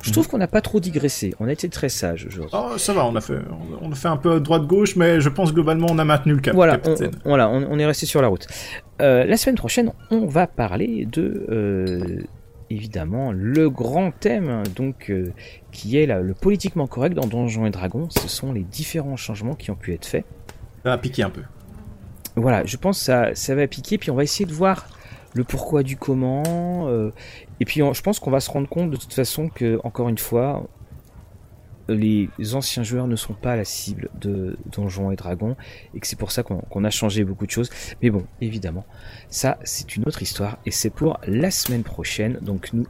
Je 0.04 0.12
trouve 0.12 0.28
qu'on 0.28 0.38
n'a 0.38 0.48
pas 0.48 0.62
trop 0.62 0.80
digressé. 0.80 1.34
On 1.40 1.48
a 1.48 1.52
été 1.52 1.70
très 1.70 1.90
sage 1.90 2.26
aujourd'hui. 2.26 2.52
Oh, 2.54 2.78
ça 2.78 2.94
va, 2.94 3.06
on 3.06 3.16
a 3.16 3.22
fait, 3.22 3.38
on 3.82 3.92
a 3.92 3.96
fait 3.96 4.08
un 4.08 4.18
peu 4.18 4.40
droite-gauche, 4.40 4.96
mais 4.96 5.22
je 5.22 5.30
pense 5.30 5.54
globalement 5.54 5.88
on 5.90 6.00
a 6.00 6.06
maintenu 6.06 6.34
le 6.34 6.40
cap. 6.40 6.56
Voilà, 6.56 6.80
on, 6.86 6.96
voilà, 7.26 7.50
on, 7.50 7.78
est 7.78 7.86
resté 7.86 8.06
sur 8.06 8.22
la 8.22 8.28
route. 8.28 8.48
Euh, 9.02 9.26
la 9.26 9.38
semaine 9.38 9.56
prochaine, 9.56 9.92
on 10.10 10.26
va 10.26 10.48
parler 10.48 11.06
de 11.06 11.46
euh, 11.50 12.24
évidemment 12.70 13.32
le 13.32 13.70
grand 13.70 14.12
thème, 14.12 14.64
donc 14.76 15.10
euh, 15.10 15.32
qui 15.72 15.98
est 15.98 16.06
le 16.06 16.34
politiquement 16.34 16.88
correct 16.88 17.14
dans 17.14 17.28
Donjons 17.28 17.66
et 17.66 17.72
Dragons. 17.72 18.08
Ce 18.10 18.28
sont 18.28 18.54
les 18.54 18.64
différents 18.64 19.18
changements 19.18 19.56
qui 19.56 19.72
ont 19.72 19.76
pu 19.76 19.94
être 19.94 20.06
faits. 20.06 20.26
Ça 20.84 20.90
va 20.90 20.98
piquer 20.98 21.24
un 21.24 21.30
peu. 21.30 21.42
Voilà, 22.36 22.66
je 22.66 22.78
pense 22.78 23.00
que 23.00 23.06
ça, 23.06 23.36
ça 23.36 23.56
va 23.56 23.68
piquer, 23.68 23.98
puis 23.98 24.10
on 24.10 24.16
va 24.16 24.24
essayer 24.24 24.46
de 24.46 24.54
voir 24.54 24.88
le 25.34 25.44
pourquoi 25.44 25.84
du 25.84 25.98
comment. 25.98 26.44
Euh, 26.88 27.12
et 27.62 27.66
puis 27.66 27.82
je 27.94 28.02
pense 28.02 28.20
qu'on 28.20 28.32
va 28.32 28.40
se 28.40 28.50
rendre 28.50 28.68
compte 28.68 28.90
de 28.90 28.98
toute 28.98 29.14
façon 29.14 29.48
que, 29.48 29.80
encore 29.84 30.10
une 30.10 30.18
fois, 30.18 30.68
les 31.88 32.28
anciens 32.56 32.82
joueurs 32.82 33.06
ne 33.06 33.16
sont 33.16 33.36
pas 33.36 33.56
la 33.56 33.66
cible 33.66 34.10
de 34.20 34.58
Donjons 34.66 35.12
et 35.12 35.16
Dragons 35.16 35.56
et 35.94 36.00
que 36.00 36.08
c'est 36.08 36.18
pour 36.18 36.32
ça 36.32 36.42
qu'on 36.42 36.84
a 36.84 36.90
changé 36.90 37.24
beaucoup 37.24 37.46
de 37.46 37.52
choses. 37.52 37.70
Mais 38.02 38.10
bon, 38.10 38.26
évidemment, 38.42 38.84
ça 39.30 39.60
c'est 39.64 39.96
une 39.96 40.08
autre 40.08 40.24
histoire 40.24 40.58
et 40.66 40.72
c'est 40.72 40.90
pour 40.90 41.20
la 41.28 41.52
semaine 41.52 41.84
prochaine. 41.84 42.40
Donc 42.42 42.74
nous, 42.74 42.88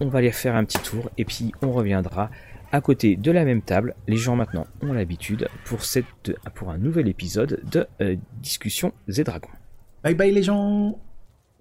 on 0.00 0.08
va 0.08 0.20
aller 0.20 0.32
faire 0.32 0.56
un 0.56 0.64
petit 0.64 0.78
tour 0.78 1.10
et 1.18 1.26
puis 1.26 1.52
on 1.60 1.70
reviendra 1.70 2.30
à 2.72 2.80
côté 2.80 3.16
de 3.16 3.30
la 3.30 3.44
même 3.44 3.60
table. 3.60 3.94
Les 4.08 4.16
gens 4.16 4.34
maintenant 4.34 4.66
ont 4.80 4.94
l'habitude 4.94 5.46
pour, 5.66 5.84
cette, 5.84 6.32
pour 6.54 6.70
un 6.70 6.78
nouvel 6.78 7.08
épisode 7.08 7.60
de 7.70 7.86
euh, 8.00 8.16
Discussion 8.40 8.94
et 9.14 9.24
Dragons. 9.24 9.50
Bye 10.02 10.14
bye 10.14 10.32
les 10.32 10.42
gens 10.42 10.98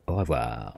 au 0.08 0.16
revoir. 0.16 0.78